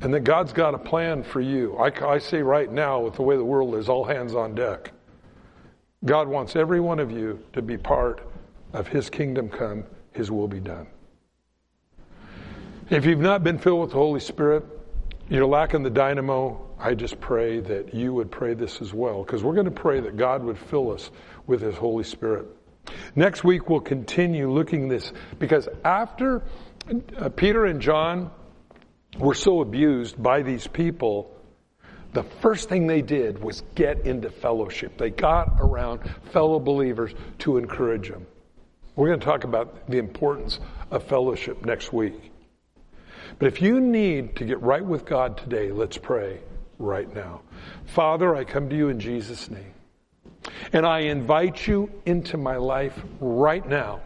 And 0.00 0.12
that 0.12 0.20
God's 0.20 0.52
got 0.52 0.74
a 0.74 0.78
plan 0.78 1.22
for 1.22 1.40
you. 1.40 1.76
I, 1.76 1.90
I 2.06 2.18
say 2.18 2.42
right 2.42 2.70
now, 2.70 3.00
with 3.00 3.14
the 3.14 3.22
way 3.22 3.36
the 3.36 3.44
world 3.44 3.74
is, 3.76 3.88
all 3.88 4.04
hands 4.04 4.34
on 4.34 4.54
deck. 4.54 4.92
God 6.04 6.28
wants 6.28 6.56
every 6.56 6.80
one 6.80 6.98
of 6.98 7.10
you 7.10 7.42
to 7.54 7.62
be 7.62 7.78
part 7.78 8.20
of 8.74 8.86
His 8.86 9.08
kingdom 9.08 9.48
come, 9.48 9.84
His 10.12 10.30
will 10.30 10.48
be 10.48 10.60
done. 10.60 10.88
If 12.90 13.06
you've 13.06 13.20
not 13.20 13.42
been 13.42 13.58
filled 13.58 13.80
with 13.80 13.90
the 13.90 13.96
Holy 13.96 14.20
Spirit, 14.20 14.64
you're 15.30 15.46
lacking 15.46 15.82
the 15.82 15.90
dynamo. 15.90 16.60
I 16.78 16.92
just 16.92 17.18
pray 17.18 17.60
that 17.60 17.94
you 17.94 18.12
would 18.12 18.30
pray 18.30 18.52
this 18.52 18.82
as 18.82 18.92
well, 18.92 19.22
because 19.22 19.42
we're 19.42 19.54
going 19.54 19.64
to 19.64 19.70
pray 19.70 20.00
that 20.00 20.18
God 20.18 20.44
would 20.44 20.58
fill 20.58 20.92
us 20.92 21.10
with 21.46 21.62
His 21.62 21.76
Holy 21.76 22.04
Spirit. 22.04 22.46
Next 23.14 23.44
week 23.44 23.68
we'll 23.68 23.80
continue 23.80 24.50
looking 24.50 24.88
this 24.88 25.12
because 25.38 25.68
after 25.84 26.42
uh, 27.16 27.28
Peter 27.30 27.64
and 27.66 27.80
John 27.80 28.30
were 29.18 29.34
so 29.34 29.60
abused 29.60 30.20
by 30.22 30.42
these 30.42 30.66
people, 30.66 31.30
the 32.12 32.22
first 32.22 32.68
thing 32.68 32.86
they 32.86 33.02
did 33.02 33.42
was 33.42 33.62
get 33.74 34.06
into 34.06 34.30
fellowship. 34.30 34.98
They 34.98 35.10
got 35.10 35.56
around 35.60 36.00
fellow 36.32 36.60
believers 36.60 37.12
to 37.40 37.56
encourage 37.58 38.08
them. 38.08 38.26
We're 38.96 39.08
going 39.08 39.20
to 39.20 39.26
talk 39.26 39.44
about 39.44 39.90
the 39.90 39.98
importance 39.98 40.60
of 40.90 41.02
fellowship 41.04 41.64
next 41.64 41.92
week. 41.92 42.30
But 43.38 43.48
if 43.48 43.60
you 43.60 43.80
need 43.80 44.36
to 44.36 44.44
get 44.44 44.62
right 44.62 44.84
with 44.84 45.04
God 45.04 45.36
today, 45.36 45.72
let's 45.72 45.98
pray 45.98 46.38
right 46.78 47.12
now. 47.12 47.42
Father, 47.86 48.36
I 48.36 48.44
come 48.44 48.68
to 48.70 48.76
you 48.76 48.88
in 48.88 49.00
Jesus' 49.00 49.50
name. 49.50 49.73
And 50.72 50.86
I 50.86 51.00
invite 51.00 51.66
you 51.66 51.90
into 52.04 52.36
my 52.36 52.56
life 52.56 52.98
right 53.20 53.66
now. 53.66 54.00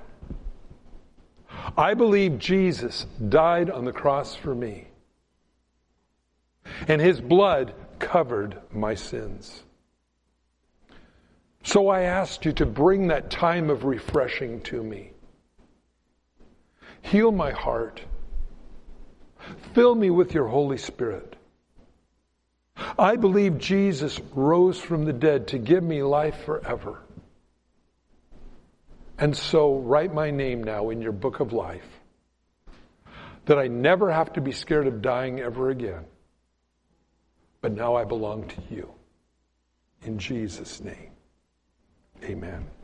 I 1.76 1.94
believe 1.94 2.38
Jesus 2.38 3.06
died 3.28 3.70
on 3.70 3.84
the 3.84 3.92
cross 3.92 4.34
for 4.34 4.54
me. 4.54 4.88
And 6.86 7.00
his 7.00 7.20
blood 7.20 7.74
covered 7.98 8.58
my 8.72 8.94
sins. 8.94 9.64
So 11.62 11.88
I 11.88 12.02
asked 12.02 12.44
you 12.44 12.52
to 12.52 12.66
bring 12.66 13.08
that 13.08 13.30
time 13.30 13.70
of 13.70 13.84
refreshing 13.84 14.60
to 14.62 14.82
me. 14.82 15.12
Heal 17.02 17.32
my 17.32 17.50
heart. 17.50 18.02
Fill 19.74 19.94
me 19.94 20.10
with 20.10 20.34
your 20.34 20.48
Holy 20.48 20.78
Spirit. 20.78 21.37
I 22.98 23.16
believe 23.16 23.58
Jesus 23.58 24.20
rose 24.34 24.78
from 24.78 25.04
the 25.04 25.12
dead 25.12 25.48
to 25.48 25.58
give 25.58 25.82
me 25.82 26.02
life 26.02 26.44
forever. 26.44 27.00
And 29.18 29.36
so 29.36 29.78
write 29.78 30.14
my 30.14 30.30
name 30.30 30.62
now 30.62 30.90
in 30.90 31.02
your 31.02 31.12
book 31.12 31.40
of 31.40 31.52
life 31.52 31.86
that 33.46 33.58
I 33.58 33.66
never 33.66 34.12
have 34.12 34.34
to 34.34 34.40
be 34.40 34.52
scared 34.52 34.86
of 34.86 35.02
dying 35.02 35.40
ever 35.40 35.70
again. 35.70 36.04
But 37.60 37.72
now 37.72 37.96
I 37.96 38.04
belong 38.04 38.46
to 38.48 38.62
you. 38.70 38.92
In 40.02 40.18
Jesus' 40.18 40.80
name, 40.80 41.10
amen. 42.22 42.68